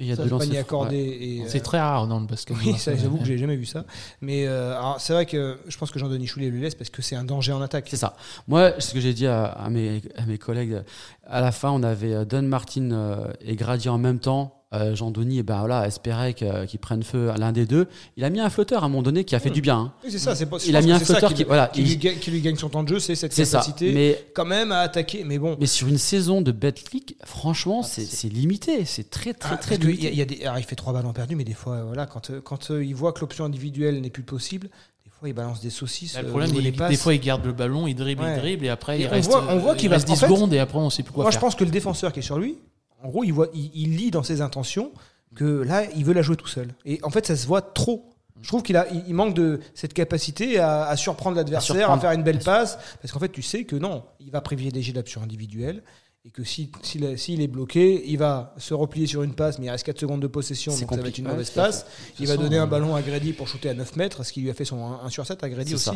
Il 0.00 0.06
y 0.06 0.12
a 0.12 0.16
Ça, 0.16 0.22
panier 0.22 0.30
lancers- 0.54 0.58
accordé 0.60 0.96
ouais. 0.96 1.02
et 1.26 1.42
C'est 1.46 1.58
euh, 1.58 1.62
très 1.62 1.78
rare 1.78 2.06
dans 2.06 2.18
le 2.20 2.26
basket. 2.26 2.56
Oui, 2.56 2.74
j'avoue 2.84 3.18
que 3.18 3.24
j'ai 3.24 3.38
jamais 3.38 3.56
vu 3.56 3.66
ça. 3.66 3.84
Mais 4.20 4.46
euh, 4.46 4.74
c'est 4.98 5.12
vrai 5.12 5.26
que 5.26 5.58
je 5.68 5.76
pense 5.78 5.90
que 5.90 5.98
Jean-Denis 5.98 6.26
Choulet 6.26 6.50
le 6.50 6.58
laisse 6.58 6.74
parce 6.74 6.90
que 6.90 7.02
c'est 7.02 7.16
un 7.16 7.24
danger 7.24 7.52
en 7.52 7.60
attaque. 7.62 7.86
C'est 7.90 7.96
ça. 7.96 8.16
Moi, 8.48 8.72
ce 8.80 8.92
que 8.94 9.00
j'ai 9.00 9.12
dit 9.14 9.26
à, 9.26 9.44
à 9.44 9.68
mes, 9.70 10.02
à 10.16 10.24
mes 10.26 10.38
collègues, 10.38 10.82
à 11.26 11.40
la 11.40 11.52
fin, 11.52 11.70
on 11.70 11.82
avait 11.82 12.14
euh, 12.14 12.24
Don 12.24 12.42
Martin 12.42 12.90
euh, 12.92 13.32
et 13.40 13.56
Grady 13.56 13.88
en 13.88 13.98
même 13.98 14.18
temps. 14.18 14.56
Euh, 14.72 14.94
Jean-Denis, 14.94 15.38
eh 15.40 15.42
ben, 15.42 15.58
voilà, 15.58 15.84
espérait 15.88 16.32
qu'ils 16.32 16.78
prennent 16.80 17.02
feu 17.02 17.28
à 17.30 17.36
l'un 17.36 17.50
des 17.50 17.66
deux. 17.66 17.88
Il 18.16 18.22
a 18.22 18.30
mis 18.30 18.38
un 18.38 18.48
flotteur 18.50 18.84
à 18.84 18.86
un 18.86 18.88
moment 18.88 19.02
donné 19.02 19.24
qui 19.24 19.34
a 19.34 19.40
fait 19.40 19.50
Mm. 19.50 19.52
du 19.54 19.60
bien. 19.62 19.76
hein. 19.76 19.92
Oui, 20.04 20.12
c'est 20.12 20.20
ça. 20.20 20.36
c'est 20.36 20.46
pas- 20.46 20.58
Il 20.64 20.76
a 20.76 20.80
mis 20.80 20.92
un 20.92 21.00
flotteur 21.00 21.30
qui, 21.30 21.38
qui, 21.38 21.44
voilà, 21.44 21.66
qui 21.66 21.80
il- 21.82 21.88
lui, 21.88 21.96
gagne, 21.96 22.18
qui 22.18 22.30
lui 22.30 22.40
gagne 22.40 22.54
son 22.54 22.68
temps 22.68 22.84
de 22.84 22.88
jeu, 22.88 23.00
c'est 23.00 23.16
cette 23.16 23.32
c'est 23.32 23.44
ça. 23.44 23.58
capacité 23.58 23.90
Mais 23.92 24.24
quand 24.32 24.44
même 24.44 24.70
à 24.70 24.78
attaquer. 24.78 25.24
Mais 25.24 25.38
bon, 25.40 25.56
mais 25.58 25.66
sur 25.66 25.88
une 25.88 25.98
saison 25.98 26.40
de 26.40 26.52
Betclic, 26.52 27.16
franchement, 27.24 27.80
Ah, 27.82 27.86
c'est 27.88 28.28
limité. 28.28 28.84
C'est 28.84 29.10
très 29.10 29.34
très 29.34 29.54
Ah, 29.54 29.56
très 29.56 29.76
limité. 29.76 30.06
a, 30.06 30.10
il 30.10 30.16
y 30.18 30.22
a 30.22 30.24
des, 30.24 30.42
alors, 30.44 30.58
il 30.60 30.64
fait 30.64 30.76
trois 30.76 30.92
ballons 30.92 31.12
perdus, 31.12 31.34
mais 31.34 31.42
des 31.42 31.52
fois, 31.52 31.74
euh, 31.78 31.82
voilà, 31.86 32.06
quand, 32.06 32.30
euh, 32.30 32.40
quand 32.40 32.70
euh, 32.70 32.84
il 32.84 32.94
voit 32.94 33.12
que 33.12 33.20
l'option 33.22 33.44
individuelle 33.46 34.00
n'est 34.00 34.08
plus 34.10 34.22
possible, 34.22 34.68
des 35.04 35.10
fois 35.10 35.28
il 35.28 35.32
balance 35.34 35.60
des 35.60 35.70
saucisses. 35.70 36.14
Bah, 36.14 36.22
le 36.22 36.28
problème, 36.28 36.52
il- 36.54 36.70
des 36.70 36.96
fois, 36.96 37.12
il 37.12 37.20
garde 37.20 37.44
le 37.44 37.52
ballon, 37.52 37.88
il 37.88 37.96
dribble, 37.96 38.22
Ouais. 38.22 38.34
il 38.36 38.40
dribble, 38.40 38.66
et 38.66 38.68
après, 38.68 38.98
Et 38.98 39.02
il 39.02 39.06
on 39.08 39.10
reste, 39.10 39.30
voit- 39.30 39.44
on 39.48 39.58
voit 39.58 39.74
qu'il 39.74 39.86
il 39.86 39.88
va- 39.88 39.96
reste 39.96 40.08
en 40.08 40.12
10 40.12 40.20
fait, 40.20 40.26
secondes, 40.26 40.54
et 40.54 40.60
après, 40.60 40.78
on 40.78 40.90
sait 40.90 41.02
plus 41.02 41.12
quoi 41.12 41.24
Moi, 41.24 41.32
je 41.32 41.40
pense 41.40 41.56
que 41.56 41.64
le 41.64 41.70
défenseur 41.72 42.12
qui 42.12 42.20
est 42.20 42.22
sur 42.22 42.38
lui, 42.38 42.56
en 43.02 43.08
gros, 43.08 43.24
il, 43.24 43.32
voit, 43.32 43.48
il, 43.54 43.70
il 43.74 43.96
lit 43.96 44.10
dans 44.10 44.22
ses 44.22 44.40
intentions 44.40 44.92
que 45.34 45.44
là, 45.62 45.84
il 45.96 46.04
veut 46.04 46.12
la 46.14 46.22
jouer 46.22 46.36
tout 46.36 46.46
seul. 46.48 46.74
Et 46.84 46.98
en 47.02 47.10
fait, 47.10 47.26
ça 47.26 47.36
se 47.36 47.46
voit 47.46 47.62
trop. 47.62 48.10
Je 48.42 48.48
trouve 48.48 48.62
qu'il 48.62 48.76
a, 48.76 48.86
il 49.06 49.14
manque 49.14 49.34
de 49.34 49.60
cette 49.74 49.92
capacité 49.92 50.58
à, 50.58 50.84
à 50.86 50.96
surprendre 50.96 51.36
l'adversaire, 51.36 51.90
à, 51.90 52.00
faire 52.00 52.12
une 52.12 52.22
belle 52.22 52.38
passe, 52.38 52.78
parce 53.02 53.12
qu'en 53.12 53.18
fait, 53.20 53.28
tu 53.28 53.42
sais 53.42 53.64
que 53.64 53.76
non, 53.76 54.02
il 54.18 54.30
va 54.30 54.40
privilégier 54.40 54.92
l'option 54.94 55.22
individuelle. 55.22 55.82
et 56.26 56.30
que 56.30 56.42
si- 56.44 56.70
s'il 56.82 57.18
s'il 57.18 57.40
est 57.40 57.48
bloqué, 57.48 58.02
il 58.06 58.18
va 58.18 58.54
se 58.58 58.74
replier 58.74 59.06
sur 59.06 59.22
une 59.22 59.34
passe, 59.34 59.58
mais 59.58 59.66
il 59.66 59.70
reste 59.70 59.84
4 59.86 59.98
secondes 60.00 60.20
de 60.20 60.26
possession, 60.26 60.72
donc 60.72 60.90
ça 60.96 61.02
va 61.02 61.08
être 61.08 61.18
une 61.18 61.24
mauvaise 61.32 61.50
passe. 61.50 61.86
Il 62.18 62.26
va 62.26 62.36
donner 62.42 62.58
un 62.58 62.66
ballon 62.66 62.94
à 62.94 63.00
Grady 63.02 63.32
pour 63.32 63.46
shooter 63.48 63.70
à 63.70 63.74
9 63.74 63.96
mètres, 63.96 64.22
ce 64.24 64.32
qui 64.32 64.40
lui 64.42 64.50
a 64.50 64.54
fait 64.54 64.66
son 64.66 64.84
1 64.84 65.08
sur 65.10 65.24
7 65.26 65.42
à 65.44 65.48
Grady 65.48 65.74
aussi. 65.76 65.90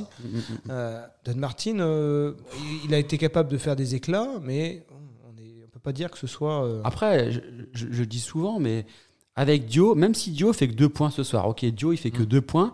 Euh, 0.71 1.03
Dan 1.27 1.39
Martin, 1.39 1.79
euh, 1.81 2.33
il- 2.87 2.95
a 2.95 2.99
été 2.99 3.19
capable 3.19 3.51
de 3.51 3.59
faire 3.59 3.77
des 3.77 3.95
éclats, 3.95 4.29
mais 4.43 4.85
pas 5.85 5.93
dire 5.93 6.11
que 6.11 6.19
ce 6.19 6.27
soit. 6.27 6.65
euh, 6.65 6.81
Après, 6.83 7.31
je, 7.31 7.41
je- 7.73 7.87
je 7.93 8.03
dis 8.05 8.19
souvent, 8.19 8.59
mais 8.59 8.85
avec 9.37 9.67
Dio, 9.67 9.95
même 9.95 10.15
si 10.15 10.31
Dio 10.33 10.53
fait 10.53 10.67
que 10.69 10.73
deux 10.75 10.89
points 10.89 11.11
ce 11.11 11.23
soir, 11.23 11.47
ok, 11.49 11.65
Dio 11.67 11.93
il 11.93 11.97
fait 11.99 12.11
que 12.11 12.23
Mm. 12.23 12.27
deux 12.27 12.41
points, 12.41 12.73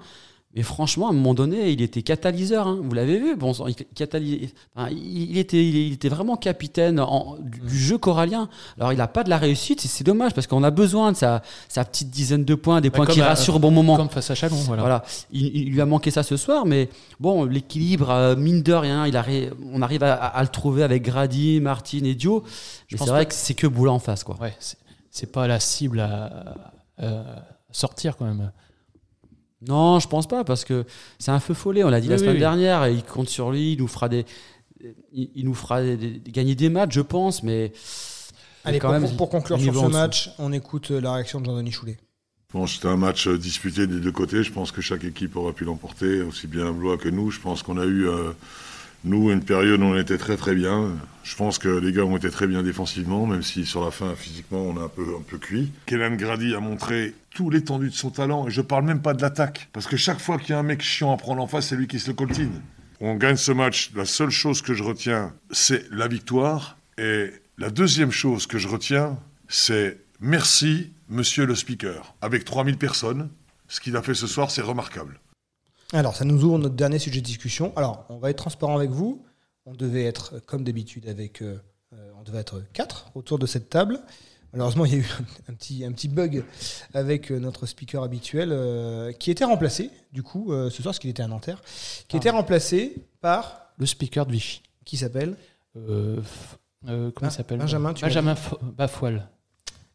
mais 0.56 0.62
franchement, 0.62 1.06
à 1.06 1.10
un 1.10 1.12
moment 1.12 1.32
donné, 1.34 1.70
il 1.70 1.80
était 1.80 2.02
catalyseur. 2.02 2.66
hein. 2.66 2.80
Vous 2.82 2.92
l'avez 2.92 3.18
vu, 3.20 3.36
bon, 3.36 3.52
il, 3.68 3.74
cataly- 3.94 4.50
enfin, 4.74 4.88
il, 4.90 5.38
était, 5.38 5.64
il 5.64 5.92
était 5.92 6.08
vraiment 6.08 6.36
capitaine 6.36 6.98
en- 6.98 7.36
du, 7.38 7.60
du 7.60 7.78
jeu 7.78 7.98
corallien. 7.98 8.48
Alors, 8.76 8.92
il 8.92 8.96
n'a 8.98 9.06
pas 9.06 9.22
de 9.22 9.30
la 9.30 9.38
réussite, 9.38 9.80
c'est 9.80 10.02
dommage 10.02 10.34
parce 10.34 10.48
qu'on 10.48 10.64
a 10.64 10.70
besoin 10.72 11.12
de 11.12 11.16
sa, 11.16 11.42
sa 11.68 11.84
petite 11.84 12.10
dizaine 12.10 12.44
de 12.44 12.54
points, 12.56 12.80
des 12.80 12.90
Bah, 12.90 12.96
points 12.96 13.06
qui 13.06 13.20
à- 13.20 13.28
rassurent 13.28 13.56
au 13.56 13.58
bon 13.60 13.70
moment. 13.70 13.96
Comme 13.96 14.08
face 14.08 14.28
à 14.30 14.34
Chalon, 14.34 14.56
voilà. 14.66 14.82
Voilà, 14.82 15.04
il, 15.30 15.46
il 15.56 15.70
lui 15.72 15.80
a 15.80 15.86
manqué 15.86 16.10
ça 16.10 16.24
ce 16.24 16.36
soir, 16.36 16.66
mais 16.66 16.88
bon, 17.20 17.44
l'équilibre, 17.44 18.10
euh, 18.10 18.34
mine 18.34 18.62
de 18.62 18.72
rien, 18.72 19.06
il 19.06 19.14
arri- 19.16 19.50
on 19.72 19.82
arrive 19.82 20.02
à, 20.02 20.14
à 20.14 20.42
le 20.42 20.48
trouver 20.48 20.82
avec 20.82 21.04
Grady, 21.04 21.60
Martin 21.60 22.02
et 22.04 22.14
Dio. 22.16 22.42
Mais 22.90 22.98
c'est 22.98 23.06
vrai 23.06 23.26
que 23.26 23.34
c'est 23.34 23.54
que 23.54 23.68
Boula 23.68 23.92
en 23.92 24.00
face, 24.00 24.24
quoi. 24.24 24.36
Ouais, 24.40 24.54
c'est- 24.58 25.30
pas 25.30 25.46
la 25.46 25.60
cible 25.60 26.00
à, 26.00 26.56
à 26.98 27.22
sortir 27.70 28.16
quand 28.16 28.24
même. 28.24 28.50
Non, 29.66 29.98
je 30.00 30.08
pense 30.08 30.26
pas, 30.26 30.42
parce 30.44 30.64
que 30.64 30.84
c'est 31.18 31.30
un 31.30 31.40
feu 31.40 31.54
follet, 31.54 31.84
on 31.84 31.90
l'a 31.90 32.00
dit 32.00 32.08
la 32.08 32.16
semaine 32.16 32.30
oui, 32.30 32.36
oui. 32.36 32.40
dernière, 32.40 32.84
et 32.86 32.94
il 32.94 33.02
compte 33.04 33.28
sur 33.28 33.50
lui, 33.50 33.72
il 33.74 33.78
nous 33.78 33.88
fera 33.88 34.08
des. 34.08 34.24
Il, 35.12 35.28
il 35.34 35.44
nous 35.44 35.54
fera 35.54 35.82
des- 35.82 35.96
des- 35.96 36.30
gagner 36.30 36.54
des 36.54 36.70
matchs, 36.70 36.94
je 36.94 37.00
pense, 37.02 37.42
mais. 37.42 37.72
Allez, 38.64 38.78
quand 38.78 38.88
pour, 38.90 39.00
même, 39.00 39.16
pour 39.16 39.28
conclure 39.30 39.60
sur 39.60 39.74
ce 39.74 39.86
match, 39.86 40.30
on 40.38 40.52
écoute 40.52 40.90
euh, 40.90 41.00
la 41.00 41.12
réaction 41.14 41.40
de 41.40 41.46
Jean-Denis 41.46 41.72
Choulet. 41.72 41.98
Bon, 42.52 42.66
c'était 42.66 42.88
un 42.88 42.96
match 42.96 43.26
euh, 43.28 43.38
disputé 43.38 43.86
des 43.86 44.00
deux 44.00 44.12
côtés. 44.12 44.42
Je 44.42 44.52
pense 44.52 44.72
que 44.72 44.80
chaque 44.80 45.04
équipe 45.04 45.36
aurait 45.36 45.52
pu 45.52 45.64
l'emporter, 45.64 46.22
aussi 46.22 46.46
bien 46.46 46.72
Blois 46.72 46.96
que 46.96 47.08
nous. 47.08 47.30
Je 47.30 47.40
pense 47.40 47.62
qu'on 47.62 47.78
a 47.78 47.84
eu, 47.84 48.08
euh, 48.08 48.32
nous, 49.04 49.30
une 49.30 49.42
période 49.42 49.80
où 49.80 49.84
on 49.84 49.98
était 49.98 50.18
très 50.18 50.36
très 50.36 50.54
bien. 50.54 50.92
Je 51.22 51.36
pense 51.36 51.58
que 51.58 51.68
les 51.68 51.92
gars 51.92 52.04
ont 52.04 52.16
été 52.16 52.30
très 52.30 52.46
bien 52.46 52.62
défensivement, 52.62 53.26
même 53.26 53.42
si 53.42 53.64
sur 53.64 53.84
la 53.84 53.90
fin, 53.90 54.14
physiquement, 54.14 54.62
on 54.62 54.76
a 54.76 54.84
un 54.84 54.88
peu, 54.88 55.14
un 55.18 55.22
peu 55.22 55.38
cuit. 55.38 55.72
Kellan 55.86 56.16
Grady 56.16 56.54
a 56.54 56.60
montré 56.60 57.14
tout 57.34 57.50
l'étendue 57.50 57.88
de 57.88 57.94
son 57.94 58.10
talent, 58.10 58.48
et 58.48 58.50
je 58.50 58.60
parle 58.60 58.84
même 58.84 59.02
pas 59.02 59.14
de 59.14 59.22
l'attaque. 59.22 59.68
Parce 59.72 59.86
que 59.86 59.96
chaque 59.96 60.20
fois 60.20 60.38
qu'il 60.38 60.50
y 60.50 60.52
a 60.52 60.58
un 60.58 60.62
mec 60.62 60.82
chiant 60.82 61.12
à 61.12 61.16
prendre 61.16 61.42
en 61.42 61.46
face, 61.46 61.68
c'est 61.68 61.76
lui 61.76 61.86
qui 61.86 61.98
se 61.98 62.08
le 62.08 62.14
coltine. 62.14 62.62
On 63.00 63.14
gagne 63.14 63.36
ce 63.36 63.52
match. 63.52 63.92
La 63.94 64.04
seule 64.04 64.30
chose 64.30 64.60
que 64.60 64.74
je 64.74 64.82
retiens, 64.82 65.32
c'est 65.50 65.90
la 65.90 66.06
victoire. 66.06 66.76
Et 66.98 67.30
la 67.56 67.70
deuxième 67.70 68.10
chose 68.10 68.46
que 68.46 68.58
je 68.58 68.68
retiens, 68.68 69.18
c'est 69.48 69.98
merci, 70.20 70.92
monsieur 71.08 71.46
le 71.46 71.54
speaker. 71.54 72.14
Avec 72.20 72.44
3000 72.44 72.76
personnes, 72.76 73.30
ce 73.68 73.80
qu'il 73.80 73.96
a 73.96 74.02
fait 74.02 74.14
ce 74.14 74.26
soir, 74.26 74.50
c'est 74.50 74.62
remarquable. 74.62 75.18
Alors, 75.92 76.14
ça 76.16 76.24
nous 76.24 76.44
ouvre 76.44 76.58
notre 76.58 76.76
dernier 76.76 76.98
sujet 76.98 77.20
de 77.20 77.26
discussion. 77.26 77.72
Alors, 77.76 78.04
on 78.08 78.18
va 78.18 78.30
être 78.30 78.36
transparent 78.38 78.76
avec 78.76 78.90
vous. 78.90 79.24
On 79.66 79.74
devait 79.74 80.04
être, 80.04 80.38
comme 80.46 80.64
d'habitude, 80.64 81.08
avec. 81.08 81.42
euh, 81.42 81.60
euh, 81.92 82.12
on 82.18 82.22
devait 82.22 82.38
être 82.38 82.62
quatre 82.72 83.10
autour 83.14 83.38
de 83.38 83.46
cette 83.46 83.68
table. 83.68 84.00
Malheureusement, 84.52 84.84
il 84.84 84.92
y 84.92 84.94
a 84.96 84.98
eu 84.98 85.08
un, 85.48 85.54
petit, 85.54 85.84
un 85.84 85.92
petit 85.92 86.08
bug 86.08 86.44
avec 86.94 87.30
euh, 87.32 87.38
notre 87.40 87.66
speaker 87.66 88.02
habituel 88.04 88.50
euh, 88.52 89.12
qui 89.12 89.30
était 89.30 89.44
remplacé, 89.44 89.90
du 90.12 90.22
coup, 90.22 90.52
euh, 90.52 90.70
ce 90.70 90.76
soir, 90.82 90.92
parce 90.92 90.98
qu'il 91.00 91.10
était 91.10 91.22
à 91.22 91.28
Nanterre, 91.28 91.60
qui 92.08 92.16
était 92.16 92.30
remplacé 92.30 92.94
par. 93.20 93.58
Le 93.78 93.86
speaker 93.86 94.26
de 94.26 94.32
Vichy. 94.32 94.62
Qui 94.84 94.96
s'appelle 94.98 95.36
Euh, 95.76 96.20
comment 96.84 97.10
Ben- 97.12 97.28
il 97.28 97.30
s'appelle? 97.30 97.58
Benjamin, 97.58 97.94
tu 97.94 98.04
Benjamin 98.04 98.34
Fo- 98.34 98.58
Bafoil. 98.62 99.26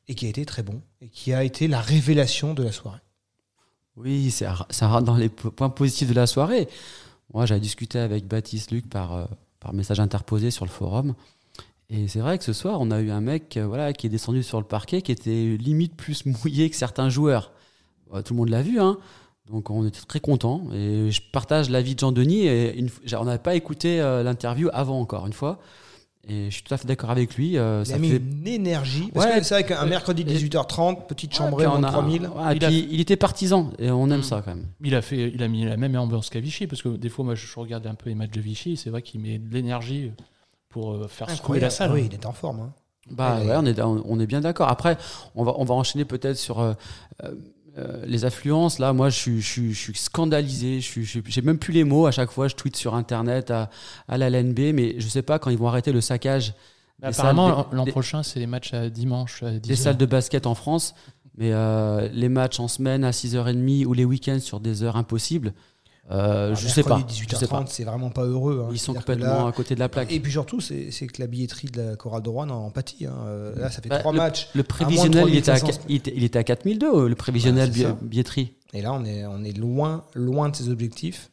Et 0.07 0.15
qui 0.15 0.25
a 0.25 0.29
été 0.29 0.43
très 0.45 0.63
bon. 0.63 0.81
Et 1.01 1.09
qui 1.09 1.33
a 1.33 1.43
été 1.43 1.67
la 1.67 1.79
révélation 1.81 2.53
de 2.53 2.63
la 2.63 2.71
soirée. 2.71 2.99
Oui, 3.97 4.29
ça, 4.31 4.65
ça 4.69 4.87
rentre 4.87 5.05
dans 5.05 5.15
les 5.15 5.29
po- 5.29 5.51
points 5.51 5.69
positifs 5.69 6.09
de 6.09 6.13
la 6.13 6.27
soirée. 6.27 6.67
Moi, 7.33 7.45
j'avais 7.45 7.61
discuté 7.61 7.99
avec 7.99 8.27
Baptiste 8.27 8.71
Luc 8.71 8.89
par, 8.89 9.13
euh, 9.13 9.25
par 9.59 9.73
message 9.73 9.99
interposé 9.99 10.51
sur 10.51 10.65
le 10.65 10.71
forum. 10.71 11.13
Et 11.89 12.07
c'est 12.07 12.19
vrai 12.19 12.37
que 12.37 12.43
ce 12.43 12.53
soir, 12.53 12.77
on 12.81 12.91
a 12.91 12.99
eu 12.99 13.11
un 13.11 13.21
mec 13.21 13.57
euh, 13.57 13.65
voilà, 13.67 13.93
qui 13.93 14.07
est 14.07 14.09
descendu 14.09 14.43
sur 14.43 14.59
le 14.59 14.65
parquet 14.65 15.01
qui 15.01 15.11
était 15.11 15.55
limite 15.57 15.95
plus 15.95 16.25
mouillé 16.43 16.69
que 16.69 16.75
certains 16.75 17.09
joueurs. 17.09 17.51
Euh, 18.13 18.21
tout 18.21 18.33
le 18.33 18.39
monde 18.39 18.49
l'a 18.49 18.61
vu, 18.61 18.79
hein. 18.79 18.97
Donc 19.49 19.69
on 19.69 19.85
était 19.87 20.01
très 20.07 20.19
contents. 20.19 20.63
Et 20.73 21.11
je 21.11 21.21
partage 21.31 21.69
l'avis 21.69 21.93
de 21.93 21.99
Jean-Denis. 21.99 22.47
Et 22.47 22.85
on 23.17 23.25
n'avait 23.25 23.37
pas 23.37 23.53
écouté 23.55 23.99
l'interview 23.99 24.69
avant, 24.73 24.99
encore 24.99 25.27
une 25.27 25.33
fois. 25.33 25.59
Et 26.27 26.45
je 26.49 26.55
suis 26.55 26.63
tout 26.63 26.73
à 26.73 26.77
fait 26.77 26.87
d'accord 26.87 27.11
avec 27.11 27.35
lui. 27.35 27.57
euh, 27.57 27.83
Il 27.85 27.89
ça 27.89 27.95
a 27.95 27.97
mis 27.99 28.09
fait- 28.09 28.17
une 28.17 28.47
énergie. 28.47 29.11
Parce 29.13 29.27
Ouais. 29.27 29.39
que 29.39 29.43
c'est 29.45 29.53
vrai 29.53 29.63
qu'un 29.63 29.85
mercredi 29.85 30.23
Et- 30.23 30.25
18h30, 30.25 31.07
petite 31.07 31.31
Ouais, 31.31 31.37
chambrée 31.37 31.67
en 31.67 31.79
on 31.79 31.83
a- 31.83 31.91
3000. 31.91 32.23
ouais, 32.23 32.53
et 32.53 32.55
Il 32.57 32.65
a- 32.65 32.69
il 32.71 32.99
était 32.99 33.15
partisan. 33.15 33.71
Et 33.77 33.91
on 33.91 34.09
aime 34.09 34.19
Mm. 34.19 34.23
ça 34.23 34.41
quand 34.43 34.55
même. 34.55 34.65
Il 34.83 34.95
a, 34.95 35.01
fait, 35.03 35.31
il 35.33 35.43
a 35.43 35.47
mis 35.47 35.65
la 35.65 35.77
même 35.77 35.95
ambiance 35.95 36.29
qu'à 36.31 36.39
Vichy, 36.39 36.65
parce 36.67 36.81
que 36.81 36.89
des 36.89 37.09
fois, 37.09 37.25
moi, 37.25 37.35
je 37.35 37.45
regarde 37.59 37.85
un 37.85 37.93
peu 37.95 38.09
les 38.09 38.15
matchs 38.15 38.31
de 38.31 38.41
Vichy, 38.41 38.75
c'est 38.75 38.89
vrai 38.89 39.01
qu'il 39.03 39.21
met 39.21 39.37
de 39.37 39.53
l'énergie 39.53 40.11
pour 40.69 40.93
euh, 40.93 41.07
faire 41.07 41.29
secouer 41.29 41.59
la 41.59 41.69
salle. 41.69 41.89
Ah 41.91 41.95
oui, 41.95 42.07
il 42.11 42.13
est 42.13 42.25
en 42.25 42.33
forme. 42.33 42.59
hein. 42.59 42.73
Bah 43.11 43.37
Ouais, 43.39 43.53
on 43.57 43.65
est, 43.67 43.79
on 43.81 44.01
on 44.07 44.19
est 44.19 44.25
bien 44.25 44.41
d'accord. 44.41 44.67
Après, 44.69 44.97
on 45.35 45.43
va, 45.43 45.53
on 45.57 45.63
va 45.63 45.75
enchaîner 45.75 46.05
peut-être 46.05 46.37
sur 46.37 46.59
euh, 46.59 46.73
euh, 47.77 48.05
les 48.05 48.25
affluences. 48.25 48.79
Là, 48.79 48.93
moi, 48.93 49.09
je 49.09 49.19
suis, 49.19 49.41
je 49.41 49.47
suis, 49.47 49.73
je 49.73 49.79
suis 49.79 49.97
scandalisé. 49.97 50.81
Je 50.81 51.01
j'ai 51.01 51.41
même 51.41 51.57
plus 51.57 51.73
les 51.73 51.83
mots. 51.83 52.05
À 52.05 52.11
chaque 52.11 52.31
fois, 52.31 52.47
je 52.47 52.55
tweete 52.55 52.77
sur 52.77 52.95
Internet 52.95 53.51
à, 53.51 53.69
à 54.07 54.17
la 54.17 54.29
LNB, 54.29 54.73
mais 54.73 54.95
je 54.99 55.07
sais 55.07 55.21
pas 55.21 55.39
quand 55.39 55.49
ils 55.49 55.57
vont 55.57 55.67
arrêter 55.67 55.91
le 55.91 56.01
saccage 56.01 56.53
des 57.01 57.07
apparemment, 57.07 57.67
l'an 57.71 57.85
prochain, 57.85 58.23
c'est 58.23 58.39
les 58.39 58.47
matchs 58.47 58.73
à 58.73 58.89
dimanche 58.89 59.43
à 59.43 59.51
10 59.51 59.67
des 59.67 59.75
salles 59.75 59.97
de 59.97 60.05
basket 60.05 60.47
en 60.47 60.55
France. 60.55 60.95
Mais 61.37 61.51
euh, 61.51 62.07
les 62.13 62.29
matchs 62.29 62.61
en 62.61 62.69
semaine 62.69 63.03
à 63.03 63.11
6h30 63.11 63.85
ou 63.85 63.93
les 63.93 64.05
week-ends 64.05 64.39
sur 64.39 64.61
des 64.61 64.83
heures 64.83 64.95
impossibles, 64.95 65.53
euh, 66.11 66.45
Alors, 66.47 66.55
je 66.57 66.67
sais 66.67 66.83
pas. 66.83 66.97
mercredi, 66.97 67.15
Je 67.29 67.35
sais 67.35 67.47
pas. 67.47 67.61
18h30, 67.61 67.67
c'est 67.69 67.83
vraiment 67.83 68.09
pas 68.09 68.23
heureux. 68.23 68.63
hein. 68.65 68.69
Ils 68.71 68.77
sont 68.79 68.93
complètement 68.93 69.25
là- 69.43 69.47
à 69.47 69.51
côté 69.51 69.73
de 69.75 69.79
la 69.79 69.89
plaque. 69.89 70.11
Et 70.11 70.19
puis 70.19 70.31
surtout, 70.31 70.61
c'est 70.61 70.89
que 71.07 71.19
la 71.21 71.27
billetterie 71.27 71.67
de 71.67 71.81
la 71.81 71.95
chorale 71.95 72.21
de 72.21 72.29
Rouen 72.29 72.49
en 72.49 72.69
pâtit. 72.69 73.05
hein. 73.05 73.15
Euh, 73.27 73.55
Là, 73.59 73.69
ça 73.71 73.81
fait 73.81 73.89
Bah, 73.89 73.99
trois 73.99 74.13
matchs. 74.13 74.49
Le 74.53 74.63
prévisionnel, 74.63 75.25
il 75.29 75.37
était, 75.37 75.51
à, 75.51 75.57
3500. 75.57 75.81
il 76.15 76.23
était, 76.23 76.37
à 76.39 76.43
4002, 76.43 77.07
le 77.07 77.15
prévisionnel 77.15 77.69
Ouais, 77.71 77.95
billetterie. 78.01 78.53
Et 78.73 78.81
là, 78.81 78.93
on 78.93 79.03
est, 79.05 79.25
on 79.25 79.43
est 79.43 79.57
loin, 79.57 80.03
loin 80.13 80.49
de 80.49 80.55
ses 80.55 80.69
objectifs. 80.69 81.31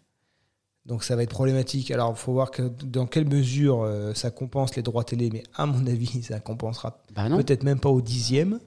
Donc 0.87 1.05
ça 1.05 1.15
va 1.15 1.23
être 1.23 1.31
problématique. 1.31 1.91
Alors, 1.93 2.13
il 2.17 2.19
faut 2.19 2.33
voir 2.33 2.51
que 2.51 2.63
dans 2.85 3.07
quelle 3.07 3.29
mesure 3.29 3.83
euh, 3.83 4.15
ça 4.15 4.31
compense 4.31 4.75
les 4.75 4.83
droits 4.83 5.05
télé, 5.05 5.31
mais 5.33 5.45
à 5.55 5.67
mon 5.67 5.87
avis, 5.87 6.23
ça 6.29 6.41
compensera 6.41 6.99
Bah 7.15 7.29
peut-être 7.29 7.63
même 7.63 7.79
pas 7.79 7.89
au 7.89 8.01
dixième 8.01 8.59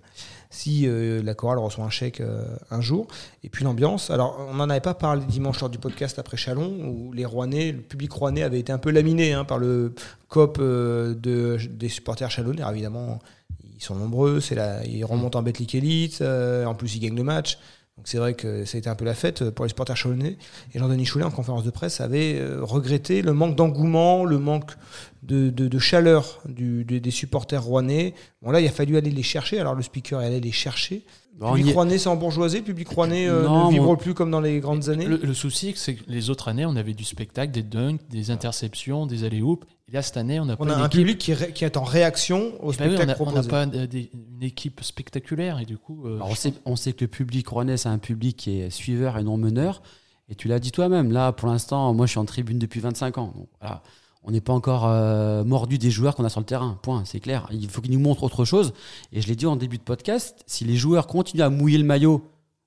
si 0.50 0.88
euh, 0.88 1.22
la 1.22 1.34
chorale 1.34 1.58
reçoit 1.58 1.84
un 1.84 1.90
chèque 1.90 2.22
euh, 2.22 2.46
un 2.72 2.80
jour. 2.80 3.08
Et 3.44 3.50
puis 3.50 3.66
l'ambiance. 3.66 4.10
Alors, 4.10 4.38
on 4.50 4.54
n'en 4.54 4.70
avait 4.70 4.80
pas 4.80 4.94
parlé 4.94 5.26
dimanche 5.26 5.60
lors 5.60 5.70
du 5.70 5.78
podcast 5.78 6.18
après 6.18 6.38
Chalon, 6.38 6.72
où 6.88 7.12
les 7.12 7.26
Rouennais, 7.26 7.74
le 7.74 7.82
public 7.82 8.14
rouennais 8.14 8.44
avait 8.44 8.60
été 8.60 8.72
un 8.72 8.78
peu 8.78 8.92
laminé 8.92 9.34
hein, 9.34 9.44
par 9.44 9.58
le 9.58 9.94
COP 10.30 10.60
de, 10.60 11.58
des 11.70 11.90
supporters 11.90 12.32
chalonnais. 12.32 12.62
Alors, 12.62 12.72
évidemment, 12.72 13.20
ils 13.76 13.84
sont 13.84 13.96
nombreux, 13.96 14.40
c'est 14.40 14.56
ils 14.88 15.04
remontent 15.04 15.38
en 15.38 15.44
Betclic 15.44 15.76
Elite, 15.76 16.22
en 16.22 16.76
plus 16.76 16.96
ils 16.96 17.02
gagnent 17.02 17.18
le 17.18 17.24
match. 17.24 17.60
Donc 17.98 18.10
c'est 18.10 18.18
vrai 18.18 18.34
que 18.34 18.66
ça 18.66 18.76
a 18.76 18.80
été 18.80 18.90
un 18.90 18.96
peu 18.96 19.06
la 19.06 19.14
fête 19.14 19.50
pour 19.52 19.64
les 19.64 19.70
supporters 19.70 19.96
chalonnais. 19.96 20.38
Et 20.74 20.80
Jean-Denis 20.80 21.06
Choulet, 21.06 21.24
en 21.24 21.32
conférence 21.32 21.64
de 21.64 21.70
presse, 21.70 22.02
avait 22.02 22.38
euh, 22.38 22.60
regretté 22.62 23.22
le 23.22 23.32
manque 23.32 23.56
d'engouement, 23.56 24.26
le 24.26 24.38
manque 24.38 24.72
de, 25.26 25.50
de- 25.50 25.68
de 25.68 25.80
chaleur 25.80 26.42
du- 26.48 26.84
des- 26.86 27.00
des 27.00 27.12
supporters 27.12 27.64
rouennais. 27.64 28.14
Bon 28.42 28.52
là, 28.52 28.62
il 28.62 28.68
a 28.68 28.72
fallu 28.72 28.96
aller 28.98 29.12
les 29.12 29.24
chercher. 29.24 29.60
Alors 29.60 29.76
le 29.76 29.82
speaker 29.84 30.22
est 30.22 30.28
allé 30.28 30.40
les 30.40 30.52
chercher. 30.52 31.04
Bon, 31.38 31.48
Le 31.48 31.52
on 31.52 31.56
y 31.56 31.60
public 31.60 31.76
rouennais, 31.76 31.98
c'est 31.98 32.08
en 32.08 32.16
bourgeoisie. 32.16 32.58
Le 32.60 32.64
public 32.64 32.88
rouennais 32.88 33.28
euh, 33.28 33.44
Non, 33.44 33.68
ne 33.68 33.74
vibre 33.74 33.98
plus 33.98 34.14
comme 34.14 34.32
dans 34.32 34.40
les 34.40 34.60
grandes 34.62 34.88
années. 34.88 35.06
Le, 35.06 35.18
le 35.18 35.34
souci, 35.34 35.74
c'est 35.76 35.96
que 35.96 36.04
les 36.08 36.30
autres 36.30 36.48
années, 36.48 36.66
on 36.66 36.78
avait 36.78 36.94
du 36.94 37.04
spectacle, 37.04 37.52
des 37.52 37.62
dunks, 37.64 38.00
des 38.10 38.32
interceptions, 38.32 39.06
des 39.06 39.26
alley-oops. 39.26 39.66
Et 39.90 39.92
là, 39.92 40.02
cette 40.02 40.16
année, 40.16 40.40
on 40.40 40.48
pas 40.48 40.56
on 40.60 40.70
a 40.70 40.74
une 40.76 40.80
un 40.82 40.86
équipe- 40.86 41.00
public 41.02 41.18
qui, 41.18 41.34
ré- 41.34 41.52
qui 41.52 41.66
est 41.66 41.76
en 41.76 41.84
réaction 41.84 42.54
au 42.64 42.72
Bah 42.72 42.86
oui, 42.88 42.94
spectacle 42.96 43.16
on 43.20 43.26
a- 43.28 43.30
on 43.32 43.34
n'a 43.34 43.44
pas 43.44 43.66
euh, 43.68 43.86
des- 43.86 44.10
une 44.14 44.44
équipe 44.44 44.82
spectaculaire. 44.82 45.60
Et 45.60 45.66
du 45.66 45.78
coup, 45.78 46.06
euh, 46.08 46.16
Alors, 46.16 46.30
on, 46.30 46.36
sait, 46.36 46.54
on 46.64 46.76
sait 46.78 46.94
que 46.94 47.04
le 47.04 47.10
public 47.10 47.46
rouennais, 47.50 47.76
c'est 47.78 47.90
un 47.90 47.98
public 47.98 48.38
qui 48.38 48.62
est 48.62 48.70
suiveur 48.70 49.18
et 49.18 49.24
non 49.24 49.36
meneur. 49.38 49.82
Et 50.30 50.36
tu 50.36 50.48
l'as 50.48 50.60
dit 50.60 50.72
toi-même, 50.72 51.12
là, 51.12 51.34
pour 51.34 51.50
l'instant, 51.50 51.94
moi, 51.94 52.06
je 52.06 52.12
suis 52.12 52.20
en 52.20 52.26
tribune 52.26 52.58
depuis 52.60 52.80
25 52.80 53.18
ans. 53.18 53.34
Donc, 53.36 53.50
voilà, 53.60 53.84
on 54.26 54.32
n'est 54.32 54.42
pas 54.42 54.54
encore 54.54 54.86
euh, 54.88 55.44
mordu 55.44 55.78
des 55.78 55.92
joueurs 55.92 56.16
qu'on 56.16 56.26
a 56.26 56.30
sur 56.30 56.42
le 56.42 56.46
terrain. 56.46 56.78
Point, 56.82 57.04
c'est 57.06 57.20
clair. 57.20 57.48
Il 57.52 57.70
faut 57.70 57.82
qu'ils 57.82 57.94
nous 57.94 58.00
montrent 58.00 58.24
autre 58.24 58.44
chose. 58.44 58.74
Et 59.14 59.22
je 59.22 59.28
l'ai 59.28 59.36
dit 59.36 59.46
en 59.46 59.56
début 59.56 59.78
de 59.78 59.84
podcast, 59.84 60.44
si 60.46 60.66
les 60.66 60.76
joueurs 60.76 61.08
continuent 61.08 61.44
à 61.44 61.50
mouiller 61.50 61.78
le 61.78 61.84
maillot 61.84 62.24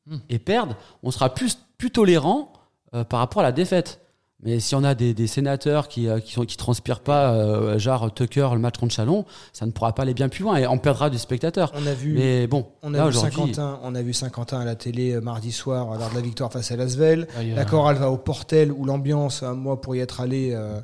Hmm. 0.08 0.16
et 0.30 0.38
perdent, 0.38 0.74
on 1.02 1.10
sera 1.10 1.34
plus, 1.34 1.58
plus 1.76 1.90
tolérant 1.90 2.52
euh, 2.94 3.04
par 3.04 3.20
rapport 3.20 3.40
à 3.40 3.42
la 3.42 3.52
défaite. 3.52 4.00
Mais 4.44 4.60
si 4.60 4.76
on 4.76 4.84
a 4.84 4.94
des, 4.94 5.14
des 5.14 5.26
sénateurs 5.26 5.88
qui 5.88 6.06
euh, 6.06 6.20
qui, 6.20 6.32
sont, 6.32 6.44
qui 6.44 6.56
transpirent 6.56 7.00
pas, 7.00 7.32
euh, 7.32 7.76
genre 7.78 8.14
Tucker 8.14 8.50
le 8.52 8.60
match 8.60 8.76
contre 8.78 8.94
Chalon, 8.94 9.24
ça 9.52 9.66
ne 9.66 9.72
pourra 9.72 9.92
pas 9.94 10.02
aller 10.02 10.14
bien 10.14 10.28
plus 10.28 10.44
loin 10.44 10.56
et 10.56 10.66
on 10.68 10.78
perdra 10.78 11.10
des 11.10 11.18
spectateurs. 11.18 11.72
On 11.74 11.84
a 11.86 11.92
vu, 11.94 12.14
Mais 12.14 12.46
bon, 12.46 12.66
on 12.82 12.90
là 12.90 13.04
a 13.04 13.08
vu 13.08 13.14
Saint-Quentin, 13.14 13.80
on 13.82 13.96
a 13.96 14.02
vu 14.02 14.12
Saint-Quentin 14.12 14.60
à 14.60 14.64
la 14.64 14.76
télé 14.76 15.12
euh, 15.12 15.20
mardi 15.20 15.50
soir 15.50 15.98
lors 15.98 16.10
de 16.10 16.14
la 16.14 16.20
victoire 16.20 16.52
face 16.52 16.70
à 16.70 16.76
Lasvel. 16.76 17.26
La 17.56 17.64
chorale 17.64 17.96
va 17.96 18.10
au 18.12 18.16
Portel 18.16 18.70
où 18.70 18.84
l'ambiance, 18.84 19.42
moi 19.42 19.80
pour 19.80 19.96
y 19.96 20.00
être 20.00 20.20
allé, 20.20 20.52
euh, 20.54 20.80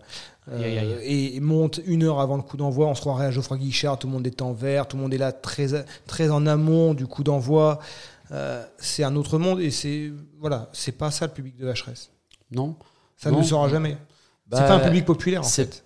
et, 1.03 1.37
et 1.37 1.41
monte 1.41 1.81
une 1.87 2.03
heure 2.03 2.19
avant 2.21 2.37
le 2.37 2.43
coup 2.43 2.57
d'envoi. 2.57 2.89
On 2.89 2.95
se 2.97 3.01
croirait 3.01 3.27
à 3.27 3.31
Geoffroy 3.31 3.57
Guichard, 3.59 3.99
tout 4.01 4.09
le 4.09 4.13
monde 4.13 4.27
est 4.27 4.43
en 4.43 4.53
vert, 4.53 4.89
tout 4.89 4.97
le 4.97 5.03
monde 5.03 5.15
est 5.15 5.19
là 5.19 5.31
très, 5.33 5.69
très 6.07 6.29
en 6.31 6.47
amont 6.47 6.93
du 6.93 7.07
coup 7.07 7.23
d'envoi. 7.23 7.79
Euh, 8.33 8.65
c'est 8.79 9.05
un 9.05 9.15
autre 9.17 9.39
monde 9.39 9.61
et 9.61 9.71
c'est 9.71 10.11
voilà, 10.41 10.69
c'est 10.73 10.93
pas 10.93 11.11
ça 11.13 11.27
le 11.27 11.33
public 11.33 11.57
de 11.57 11.67
HRS. 11.71 12.11
non. 12.51 12.75
Ça 13.17 13.31
Non. 13.31 13.37
ne 13.39 13.43
le 13.43 13.47
sera 13.49 13.69
jamais. 13.69 13.97
Bah, 14.47 14.59
c'est 14.59 14.67
pas 14.69 14.75
un 14.77 14.81
public 14.81 15.05
populaire 15.05 15.41
en 15.41 15.45
fait. 15.45 15.85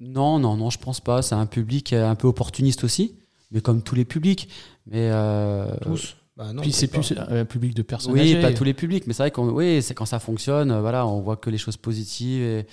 Non, 0.00 0.38
non, 0.38 0.56
non, 0.56 0.70
je 0.70 0.78
pense 0.78 1.00
pas. 1.00 1.22
C'est 1.22 1.34
un 1.34 1.46
public 1.46 1.92
euh, 1.92 2.08
un 2.08 2.14
peu 2.14 2.28
opportuniste 2.28 2.84
aussi, 2.84 3.16
mais 3.50 3.60
comme 3.60 3.82
tous 3.82 3.94
les 3.94 4.04
publics. 4.04 4.48
Mais 4.86 5.10
euh, 5.12 5.74
Tous. 5.82 6.16
Bah 6.36 6.52
non, 6.52 6.62
Puis 6.62 6.70
c'est 6.72 6.86
plus 6.86 7.12
un 7.16 7.44
public 7.44 7.74
de 7.74 7.82
personnes 7.82 8.12
Oui, 8.12 8.20
âgées. 8.20 8.40
pas 8.40 8.52
tous 8.52 8.62
les 8.62 8.72
publics, 8.74 9.08
mais 9.08 9.12
c'est 9.12 9.24
vrai 9.24 9.30
qu'on, 9.32 9.48
oui, 9.48 9.82
c'est 9.82 9.92
quand 9.94 10.06
ça 10.06 10.20
fonctionne, 10.20 10.70
euh, 10.70 10.80
voilà, 10.80 11.04
on 11.04 11.20
voit 11.20 11.36
que 11.36 11.50
les 11.50 11.58
choses 11.58 11.76
positives 11.76 12.40
et, 12.42 12.66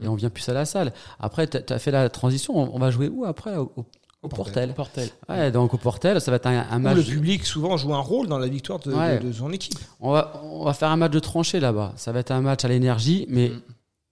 et 0.00 0.06
on 0.06 0.14
vient 0.14 0.30
plus 0.30 0.48
à 0.48 0.52
la 0.52 0.64
salle. 0.64 0.92
Après, 1.18 1.48
tu 1.48 1.56
as 1.72 1.78
fait 1.80 1.90
la 1.90 2.08
transition, 2.08 2.56
on, 2.56 2.70
on 2.72 2.78
va 2.78 2.92
jouer 2.92 3.08
où 3.08 3.24
après? 3.24 3.56
Au, 3.56 3.72
au- 3.76 3.84
au 4.24 4.28
Portel. 4.28 4.72
Portel. 4.74 5.08
Portel. 5.08 5.36
Ouais, 5.36 5.50
donc 5.52 5.74
au 5.74 5.76
Portel, 5.76 6.20
ça 6.20 6.30
va 6.30 6.36
être 6.38 6.46
un, 6.46 6.66
un 6.70 6.78
Où 6.78 6.82
match. 6.82 6.96
le 6.96 7.02
public 7.04 7.44
souvent 7.44 7.76
joue 7.76 7.94
un 7.94 8.00
rôle 8.00 8.26
dans 8.26 8.38
la 8.38 8.48
victoire 8.48 8.78
de, 8.80 8.92
Ouais. 8.92 9.18
de- 9.18 9.28
de 9.28 9.32
son 9.32 9.52
équipe. 9.52 9.78
On 10.00 10.10
va, 10.12 10.42
on 10.44 10.64
va 10.64 10.72
faire 10.74 10.88
un 10.90 10.96
match 10.96 11.12
de 11.12 11.18
tranchée 11.20 11.60
là-bas. 11.60 11.92
Ça 11.96 12.10
va 12.12 12.20
être 12.20 12.30
un 12.30 12.40
match 12.40 12.64
à 12.64 12.68
l'énergie, 12.68 13.26
mais 13.28 13.50
Mm. 13.50 13.60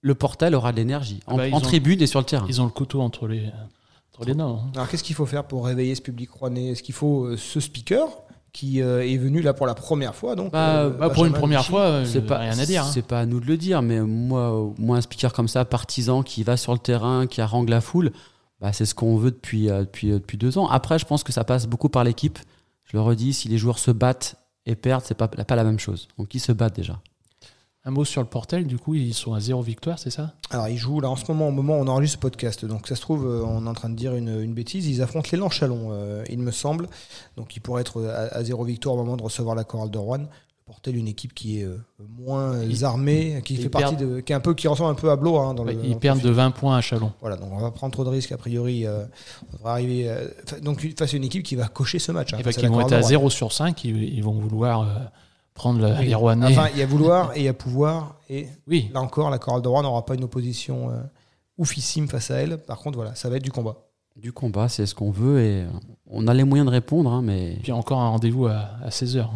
le 0.02 0.14
Portel 0.14 0.54
aura 0.54 0.72
de 0.72 0.76
l'énergie 0.76 1.20
en, 1.26 1.34
Ah 1.34 1.36
bah, 1.38 1.48
ils 1.48 1.54
en 1.54 1.58
ont- 1.58 1.60
tribune 1.60 2.00
et 2.02 2.06
sur 2.06 2.20
le 2.20 2.26
terrain. 2.26 2.46
Ils 2.48 2.60
ont 2.60 2.64
le 2.66 2.70
couteau 2.70 3.00
entre 3.00 3.26
les, 3.26 3.50
entre 4.14 4.26
les 4.28 4.34
dents. 4.34 4.62
hein. 4.66 4.70
Alors 4.74 4.88
qu'est-ce 4.88 5.02
qu'il 5.04 5.16
faut 5.16 5.26
faire 5.26 5.44
pour 5.44 5.64
réveiller 5.66 5.94
ce 5.94 6.02
public 6.02 6.30
rouennais? 6.30 6.68
Est-ce 6.72 6.82
qu'il 6.82 6.94
faut 6.94 7.24
euh, 7.24 7.36
ce 7.36 7.58
speaker 7.60 8.06
qui 8.52 8.82
euh, 8.82 9.02
est 9.02 9.16
venu 9.16 9.40
là 9.40 9.54
pour 9.54 9.66
la 9.66 9.74
première 9.74 10.14
fois 10.14 10.36
donc 10.36 10.52
Bah, 10.52 10.80
euh, 10.80 10.90
Bah, 10.90 11.08
pour 11.08 11.24
une 11.24 11.32
première 11.32 11.60
Vichy? 11.60 11.70
fois, 11.70 12.02
c'est 12.04 12.20
pas 12.20 12.36
rien 12.36 12.58
à 12.58 12.66
dire. 12.66 12.84
hein. 12.84 12.90
C'est 12.92 13.06
pas 13.06 13.20
à 13.20 13.24
nous 13.26 13.40
de 13.40 13.46
le 13.46 13.56
dire, 13.56 13.80
mais 13.80 14.00
moi, 14.00 14.70
moi, 14.76 14.98
un 14.98 15.00
speaker 15.00 15.32
comme 15.32 15.48
ça, 15.48 15.64
partisan, 15.64 16.22
qui 16.22 16.42
va 16.42 16.58
sur 16.58 16.74
le 16.74 16.78
terrain, 16.78 17.26
qui 17.26 17.40
harangue 17.40 17.70
la 17.70 17.80
foule, 17.80 18.12
bah, 18.62 18.72
c'est 18.72 18.86
ce 18.86 18.94
qu'on 18.94 19.16
veut 19.16 19.32
depuis, 19.32 19.68
euh, 19.68 19.80
depuis, 19.80 20.12
euh, 20.12 20.20
depuis 20.20 20.38
deux 20.38 20.56
ans. 20.56 20.68
Après, 20.68 20.98
je 20.98 21.04
pense 21.04 21.24
que 21.24 21.32
ça 21.32 21.42
passe 21.42 21.66
beaucoup 21.66 21.88
par 21.88 22.04
l'équipe. 22.04 22.38
Je 22.84 22.96
le 22.96 23.02
redis, 23.02 23.32
si 23.32 23.48
les 23.48 23.58
joueurs 23.58 23.78
se 23.78 23.90
battent 23.90 24.36
et 24.66 24.76
perdent, 24.76 25.04
c'est 25.04 25.16
pas, 25.16 25.28
pas 25.28 25.56
la 25.56 25.64
même 25.64 25.80
chose. 25.80 26.08
Donc, 26.16 26.34
ils 26.34 26.40
se 26.40 26.52
battent 26.52 26.76
déjà. 26.76 27.00
Un 27.84 27.90
mot 27.90 28.04
sur 28.04 28.20
le 28.20 28.28
Portel, 28.28 28.68
du 28.68 28.78
coup, 28.78 28.94
ils 28.94 29.12
sont 29.12 29.34
à 29.34 29.40
zéro 29.40 29.60
victoire, 29.60 29.98
c'est 29.98 30.10
ça? 30.10 30.34
Alors 30.50 30.68
ils 30.68 30.76
jouent 30.76 31.00
là 31.00 31.10
en 31.10 31.16
ce 31.16 31.24
moment, 31.26 31.48
au 31.48 31.50
moment 31.50 31.78
où 31.78 31.82
on 31.82 31.88
enregistre 31.88 32.18
ce 32.18 32.20
podcast. 32.20 32.64
Donc 32.64 32.86
ça 32.86 32.94
se 32.94 33.00
trouve, 33.00 33.26
euh, 33.26 33.42
on 33.44 33.66
est 33.66 33.68
en 33.68 33.74
train 33.74 33.88
de 33.88 33.96
dire 33.96 34.14
une, 34.14 34.40
une 34.40 34.54
bêtise. 34.54 34.86
Ils 34.86 35.02
affrontent 35.02 35.30
l'élan 35.32 35.50
Chalon, 35.50 35.88
euh, 35.90 36.22
il 36.30 36.38
me 36.38 36.52
semble. 36.52 36.86
Donc 37.36 37.56
ils 37.56 37.60
pourraient 37.60 37.80
être 37.80 38.04
à, 38.04 38.36
à 38.36 38.44
zéro 38.44 38.62
victoire 38.62 38.94
au 38.94 38.98
moment 38.98 39.16
de 39.16 39.24
recevoir 39.24 39.56
la 39.56 39.64
chorale 39.64 39.90
de 39.90 39.98
Rouen. 39.98 40.28
Le 40.72 40.74
Portel, 40.74 40.96
une 40.96 41.06
équipe 41.08 41.34
qui 41.34 41.60
est 41.60 41.64
euh, 41.64 41.76
moins 42.18 42.54
euh, 42.54 42.66
Ils- 42.66 42.82
armée, 42.84 43.42
qui 43.44 43.54
ils 43.54 43.62
fait 43.62 43.68
partie 43.68 43.94
de, 43.96 44.20
qui 44.20 44.32
est 44.32 44.34
un 44.34 44.40
peu, 44.40 44.54
qui 44.54 44.66
ressemble 44.68 44.90
un 44.90 44.94
peu 44.94 45.10
à 45.10 45.16
Blois 45.16 45.44
hein, 45.44 45.52
dans 45.54 45.64
le. 45.64 45.70
Ouais, 45.72 45.76
dans 45.76 45.82
Ils 45.84 45.96
perdent 45.98 46.22
de 46.22 46.30
20 46.30 46.50
points 46.52 46.76
à 46.76 46.80
Chalon. 46.80 47.12
Voilà, 47.20 47.36
donc 47.36 47.50
on 47.52 47.58
va 47.58 47.70
prendre 47.70 47.92
trop 47.92 48.04
de 48.04 48.08
risques 48.08 48.32
a 48.32 48.38
priori. 48.38 48.86
euh, 48.86 49.04
on 49.52 49.56
devrait 49.58 49.70
arriver 49.70 50.08
euh, 50.08 50.26
donc 50.62 50.80
face 50.98 51.12
à 51.12 51.16
une 51.18 51.24
équipe 51.24 51.42
qui 51.42 51.56
va 51.56 51.68
cocher 51.68 51.98
ce 51.98 52.10
match. 52.10 52.32
hein, 52.32 52.38
Et 52.40 52.42
bah, 52.42 52.50
à 52.56 52.60
la 52.62 52.68
vont 52.68 52.80
être 52.80 52.86
à 52.86 52.96
de 52.96 53.02
Rouen. 53.02 53.08
0 53.08 53.30
sur 53.30 53.52
5, 53.52 53.84
ils, 53.84 54.02
ils 54.14 54.22
vont 54.24 54.32
vouloir 54.32 54.80
euh, 54.82 54.86
prendre 55.54 55.80
le- 55.80 55.94
Oui. 56.00 56.14
Enfin, 56.14 56.68
il 56.72 56.78
y 56.80 56.82
a 56.82 56.86
vouloir 56.86 57.32
et 57.36 57.40
il 57.40 57.44
y 57.44 57.48
a 57.48 57.52
pouvoir 57.54 58.16
et 58.30 58.48
oui, 58.66 58.90
Là 58.94 59.00
encore, 59.02 59.28
la 59.28 59.38
chorale 59.38 59.60
de 59.60 59.68
Rouen 59.68 59.82
n'aura 59.82 60.06
pas 60.06 60.14
une 60.14 60.24
opposition 60.24 60.88
euh, 60.90 60.94
oufissime 61.58 62.08
face 62.08 62.30
à 62.30 62.36
elle. 62.36 62.56
Par 62.56 62.78
contre, 62.78 62.96
voilà, 62.96 63.14
ça 63.14 63.28
va 63.28 63.36
être 63.36 63.42
du 63.42 63.50
combat. 63.52 63.76
Du 64.16 64.32
combat, 64.32 64.68
c'est 64.68 64.84
ce 64.84 64.94
qu'on 64.94 65.10
veut 65.10 65.40
et 65.40 65.64
on 66.06 66.26
a 66.28 66.34
les 66.34 66.44
moyens 66.44 66.66
de 66.66 66.70
répondre, 66.72 67.10
hein, 67.10 67.22
mais 67.22 67.56
puis 67.62 67.72
encore 67.72 67.98
un 68.00 68.10
rendez-vous 68.10 68.46
à, 68.46 68.68
16h. 68.90 69.26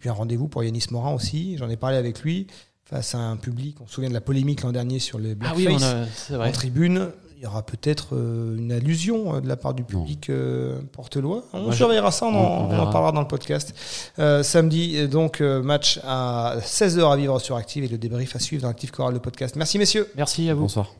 Et 0.00 0.04
puis 0.04 0.08
un 0.08 0.14
rendez-vous 0.14 0.48
pour 0.48 0.64
Yanis 0.64 0.86
Morin 0.92 1.12
aussi. 1.12 1.56
J'en 1.58 1.68
ai 1.68 1.76
parlé 1.76 1.96
avec 1.98 2.20
lui 2.22 2.46
face 2.84 3.14
à 3.14 3.18
un 3.18 3.36
public. 3.36 3.76
On 3.82 3.86
se 3.86 3.92
souvient 3.94 4.08
de 4.08 4.14
la 4.14 4.22
polémique 4.22 4.62
l'an 4.62 4.72
dernier 4.72 4.98
sur 4.98 5.18
les 5.18 5.32
Ah 5.32 5.34
blackface 5.34 5.56
oui, 5.58 5.66
on 5.78 5.82
a- 5.82 6.06
c'est 6.16 6.36
en 6.36 6.50
tribune. 6.52 7.10
Il 7.36 7.44
y 7.44 7.46
aura 7.46 7.62
peut-être 7.64 8.08
euh, 8.16 8.56
une 8.56 8.72
allusion 8.72 9.34
euh, 9.36 9.40
de 9.40 9.48
la 9.48 9.56
part 9.56 9.72
du 9.74 9.82
public 9.84 10.28
euh, 10.30 10.80
portelois. 10.92 11.44
On 11.52 11.64
Moi, 11.64 11.74
surveillera 11.74 12.10
ça, 12.10 12.26
on, 12.26 12.30
en- 12.30 12.32
on- 12.34 12.70
on 12.70 12.74
on 12.74 12.78
en 12.78 12.90
parlera 12.90 13.12
dans 13.12 13.20
le 13.20 13.28
podcast. 13.28 13.74
Euh, 14.18 14.42
samedi, 14.42 15.06
donc, 15.08 15.40
match 15.40 16.00
à 16.04 16.56
16h 16.62 17.10
à 17.12 17.16
vivre 17.16 17.38
sur 17.38 17.56
Active 17.56 17.84
et 17.84 17.88
le 17.88 17.98
débrief 17.98 18.34
à 18.36 18.38
suivre 18.38 18.62
dans 18.62 18.68
Active 18.70 18.90
Chorale, 18.90 19.14
le 19.14 19.20
podcast. 19.20 19.54
Merci, 19.56 19.78
messieurs. 19.78 20.10
Merci 20.16 20.48
à 20.50 20.54
vous. 20.54 20.62
bonsoir. 20.62 20.90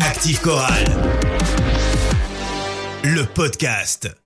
Active 0.00 0.40
Chorale. 0.40 0.84
Le 3.04 3.24
podcast. 3.24 4.16